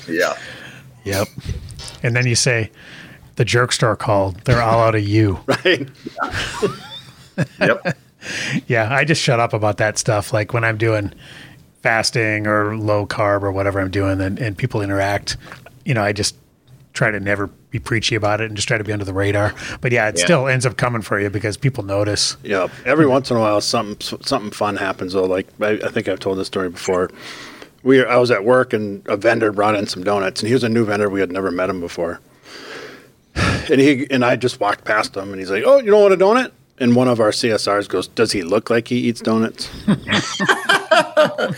yeah 0.08 0.36
yep. 1.04 1.28
And 2.04 2.16
then 2.16 2.26
you 2.28 2.36
say, 2.36 2.72
the 3.36 3.46
jerk 3.46 3.72
store 3.72 3.96
called. 3.96 4.36
They're 4.46 4.62
all 4.62 4.80
out 4.84 4.96
of 4.96 5.08
you. 5.08 5.40
right? 5.48 5.88
yep 7.60 7.98
Yeah, 8.68 8.94
I 8.94 9.06
just 9.06 9.22
shut 9.22 9.40
up 9.40 9.54
about 9.54 9.78
that 9.78 9.98
stuff. 9.98 10.34
Like 10.34 10.54
when 10.54 10.64
I'm 10.64 10.78
doing 10.78 11.14
fasting 11.82 12.48
or 12.48 12.76
low 12.78 13.06
carb 13.06 13.44
or 13.44 13.52
whatever 13.52 13.80
I'm 13.80 13.92
doing, 13.92 14.20
and, 14.20 14.38
and 14.40 14.58
people 14.58 14.82
interact, 14.82 15.38
you 15.86 15.94
know, 15.94 16.04
I 16.04 16.12
just 16.12 16.36
try 16.92 17.12
to 17.12 17.20
never 17.20 17.48
be 17.48 17.80
preachy 17.80 18.16
about 18.16 18.42
it 18.42 18.46
and 18.46 18.56
just 18.58 18.68
try 18.68 18.78
to 18.78 18.84
be 18.84 18.92
under 18.92 19.06
the 19.06 19.14
radar. 19.14 19.54
But 19.80 19.94
yeah, 19.94 20.10
it 20.10 20.18
Yeah. 20.18 20.26
still 20.26 20.48
ends 20.48 20.66
up 20.66 20.76
coming 20.76 21.02
for 21.02 21.18
you 21.20 21.30
because 21.30 21.56
people 21.56 21.84
notice. 21.86 22.36
Yeah. 22.44 22.68
Every 22.84 23.06
once 23.06 23.32
in 23.32 23.38
a 23.38 23.40
while, 23.40 23.62
something 23.62 24.20
something 24.22 24.52
fun 24.52 24.76
happens. 24.76 25.14
Though, 25.14 25.24
like 25.26 25.48
I, 25.62 25.80
I 25.84 25.90
think 25.90 26.10
I've 26.10 26.20
told 26.20 26.40
this 26.40 26.48
story 26.48 26.70
before. 26.70 27.10
We 27.84 28.04
I 28.04 28.18
was 28.18 28.32
at 28.32 28.44
work 28.44 28.74
and 28.74 29.06
a 29.08 29.18
vendor 29.18 29.52
brought 29.52 29.76
in 29.76 29.88
some 29.88 30.04
donuts, 30.04 30.42
and 30.42 30.48
he 30.48 30.54
was 30.54 30.64
a 30.64 30.70
new 30.70 30.86
vendor. 30.86 31.10
We 31.10 31.20
had 31.20 31.32
never 31.32 31.52
met 31.52 31.70
him 31.70 31.80
before. 31.80 32.20
And 33.36 33.80
he 33.80 34.08
and 34.10 34.26
I 34.26 34.36
just 34.36 34.60
walked 34.60 34.84
past 34.84 35.16
him, 35.16 35.30
and 35.32 35.40
he's 35.40 35.52
like, 35.52 35.64
"Oh, 35.66 35.80
you 35.80 35.92
don't 35.92 36.02
want 36.02 36.14
a 36.14 36.18
donut?" 36.18 36.52
And 36.80 36.96
one 36.96 37.08
of 37.08 37.20
our 37.20 37.32
CSRs 37.32 37.88
goes, 37.88 38.08
"Does 38.08 38.32
he 38.32 38.42
look 38.42 38.70
like 38.70 38.88
he 38.88 38.98
eats 38.98 39.22
donuts?" 39.22 39.70
I, 41.22 41.54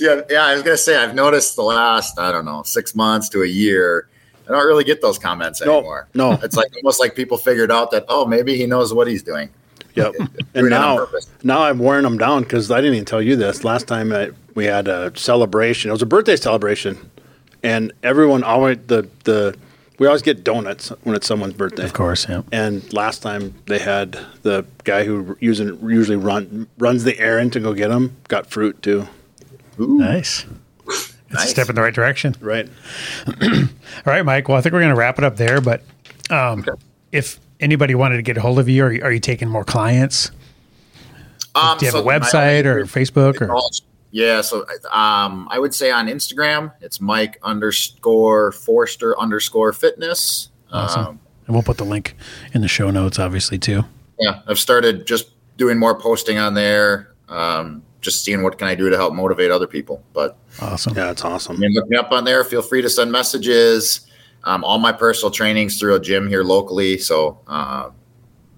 yeah 0.00 0.42
i 0.42 0.52
was 0.52 0.62
gonna 0.62 0.76
say 0.76 0.96
i've 0.96 1.14
noticed 1.14 1.56
the 1.56 1.62
last 1.62 2.18
i 2.18 2.30
don't 2.30 2.44
know 2.44 2.62
six 2.62 2.94
months 2.94 3.28
to 3.30 3.42
a 3.42 3.46
year 3.46 4.08
i 4.46 4.52
don't 4.52 4.66
really 4.66 4.84
get 4.84 5.00
those 5.00 5.18
comments 5.18 5.60
anymore 5.62 6.08
no. 6.14 6.32
it's 6.42 6.56
like 6.56 6.74
almost 6.76 7.00
like 7.00 7.14
people 7.14 7.36
figured 7.36 7.70
out 7.70 7.90
that 7.90 8.04
oh 8.08 8.26
maybe 8.26 8.56
he 8.56 8.66
knows 8.66 8.92
what 8.92 9.06
he's 9.06 9.22
doing 9.22 9.48
Yep. 9.96 10.14
And 10.54 10.66
it 10.66 10.70
now, 10.70 11.06
now 11.42 11.62
I'm 11.62 11.78
wearing 11.78 12.04
them 12.04 12.16
down 12.16 12.42
because 12.42 12.70
I 12.70 12.80
didn't 12.80 12.94
even 12.94 13.04
tell 13.04 13.20
you 13.20 13.36
this. 13.36 13.62
Last 13.62 13.86
time 13.86 14.10
I, 14.12 14.30
we 14.56 14.64
had 14.64 14.88
a 14.88 15.16
celebration. 15.16 15.90
It 15.90 15.92
was 15.92 16.02
a 16.02 16.06
birthday 16.06 16.34
celebration, 16.34 16.98
and 17.62 17.92
everyone 18.02 18.42
always 18.42 18.78
the 18.88 19.08
the 19.22 19.56
we 19.98 20.06
always 20.06 20.22
get 20.22 20.42
donuts 20.44 20.88
when 21.04 21.14
it's 21.14 21.26
someone's 21.26 21.54
birthday. 21.54 21.84
Of 21.84 21.92
course, 21.92 22.28
yeah. 22.28 22.42
And 22.52 22.92
last 22.92 23.22
time 23.22 23.54
they 23.66 23.78
had 23.78 24.18
the 24.42 24.66
guy 24.84 25.04
who 25.04 25.36
using 25.40 25.78
usually 25.88 26.16
run 26.16 26.66
runs 26.78 27.04
the 27.04 27.18
errand 27.20 27.52
to 27.52 27.60
go 27.60 27.72
get 27.72 27.88
them 27.88 28.16
got 28.28 28.48
fruit 28.48 28.82
too. 28.82 29.06
Nice. 29.78 30.44
It's 30.88 31.12
a 31.30 31.34
Nice. 31.34 31.50
step 31.50 31.68
in 31.68 31.74
the 31.74 31.82
right 31.82 31.92
direction. 31.94 32.34
Right. 32.40 32.68
All 33.42 33.58
right, 34.06 34.24
Mike. 34.24 34.48
Well, 34.48 34.56
I 34.56 34.60
think 34.60 34.72
we're 34.72 34.80
going 34.80 34.94
to 34.94 34.98
wrap 34.98 35.18
it 35.18 35.24
up 35.24 35.36
there. 35.36 35.60
But 35.60 35.82
um, 36.30 36.64
if 37.12 37.40
anybody 37.58 37.94
wanted 37.94 38.16
to 38.16 38.22
get 38.22 38.36
a 38.36 38.40
hold 38.40 38.58
of 38.60 38.68
you, 38.68 38.84
are 38.84 38.92
you, 38.92 39.02
are 39.02 39.12
you 39.12 39.18
taking 39.20 39.48
more 39.48 39.64
clients? 39.64 40.30
um, 41.56 41.76
Do 41.78 41.84
you 41.86 41.92
have 41.92 42.00
so 42.00 42.02
a 42.02 42.04
my 42.04 42.18
website 42.18 42.64
only- 42.64 42.82
or 42.82 42.84
Facebook 42.86 43.40
or? 43.40 43.58
Yeah, 44.10 44.40
so 44.40 44.64
um, 44.90 45.46
I 45.50 45.58
would 45.58 45.74
say 45.74 45.90
on 45.90 46.06
Instagram, 46.06 46.72
it's 46.80 47.00
Mike 47.00 47.38
underscore 47.42 48.52
Forster 48.52 49.18
underscore 49.18 49.72
fitness. 49.72 50.48
Awesome. 50.72 51.06
Um, 51.06 51.20
And 51.46 51.54
we'll 51.54 51.62
put 51.62 51.76
the 51.76 51.84
link 51.84 52.16
in 52.54 52.60
the 52.62 52.68
show 52.68 52.90
notes, 52.90 53.18
obviously, 53.18 53.58
too. 53.58 53.84
yeah, 54.18 54.40
I've 54.46 54.58
started 54.58 55.06
just 55.06 55.30
doing 55.58 55.78
more 55.78 55.98
posting 55.98 56.38
on 56.38 56.54
there, 56.54 57.14
um, 57.28 57.82
just 58.00 58.24
seeing 58.24 58.42
what 58.42 58.56
can 58.58 58.68
I 58.68 58.74
do 58.74 58.88
to 58.90 58.96
help 58.96 59.12
motivate 59.14 59.50
other 59.50 59.66
people. 59.66 60.02
But 60.12 60.36
Awesome. 60.60 60.94
Yeah, 60.96 61.10
it's 61.10 61.24
awesome. 61.24 61.56
I 61.56 61.58
mean, 61.58 61.72
look 61.74 61.88
me 61.88 61.96
up 61.96 62.12
on 62.12 62.24
there. 62.24 62.42
Feel 62.44 62.62
free 62.62 62.80
to 62.82 62.88
send 62.90 63.12
messages. 63.12 64.00
Um, 64.44 64.62
all 64.64 64.78
my 64.78 64.92
personal 64.92 65.30
trainings 65.30 65.78
through 65.78 65.96
a 65.96 66.00
gym 66.00 66.28
here 66.28 66.44
locally. 66.44 66.98
So 66.98 67.40
uh, 67.48 67.90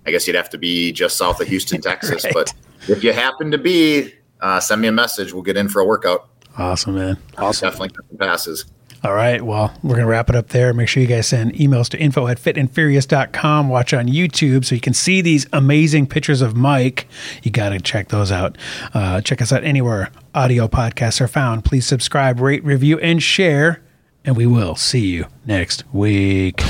I 0.06 0.10
guess 0.10 0.26
you'd 0.26 0.36
have 0.36 0.50
to 0.50 0.58
be 0.58 0.92
just 0.92 1.16
south 1.16 1.40
of 1.40 1.48
Houston, 1.48 1.80
Texas. 1.82 2.24
Right. 2.24 2.34
But 2.34 2.54
if 2.88 3.02
you 3.02 3.12
happen 3.12 3.50
to 3.50 3.58
be, 3.58 4.12
uh, 4.40 4.60
send 4.60 4.80
me 4.80 4.88
a 4.88 4.92
message. 4.92 5.32
We'll 5.32 5.42
get 5.42 5.56
in 5.56 5.68
for 5.68 5.80
a 5.80 5.84
workout. 5.84 6.28
Awesome, 6.56 6.96
man. 6.96 7.18
Awesome. 7.36 7.70
Definitely 7.70 8.16
passes. 8.18 8.64
All 9.04 9.14
right. 9.14 9.40
Well, 9.40 9.72
we're 9.84 9.94
going 9.94 10.06
to 10.06 10.10
wrap 10.10 10.28
it 10.28 10.34
up 10.34 10.48
there. 10.48 10.74
Make 10.74 10.88
sure 10.88 11.00
you 11.00 11.08
guys 11.08 11.28
send 11.28 11.52
emails 11.54 11.88
to 11.90 11.98
info 11.98 12.26
at 12.26 12.40
fitandfurious.com. 12.40 13.68
Watch 13.68 13.94
on 13.94 14.08
YouTube 14.08 14.64
so 14.64 14.74
you 14.74 14.80
can 14.80 14.92
see 14.92 15.20
these 15.20 15.46
amazing 15.52 16.08
pictures 16.08 16.42
of 16.42 16.56
Mike. 16.56 17.06
You 17.44 17.52
got 17.52 17.68
to 17.68 17.78
check 17.78 18.08
those 18.08 18.32
out. 18.32 18.58
Uh, 18.92 19.20
check 19.20 19.40
us 19.40 19.52
out 19.52 19.62
anywhere 19.62 20.10
audio 20.38 20.68
podcasts 20.68 21.20
are 21.20 21.28
found. 21.28 21.64
Please 21.64 21.84
subscribe, 21.84 22.38
rate, 22.38 22.64
review, 22.64 22.98
and 23.00 23.22
share. 23.22 23.82
And 24.24 24.36
we 24.36 24.46
will 24.46 24.76
see 24.76 25.06
you 25.06 25.26
next 25.46 25.84
week. 25.92 26.62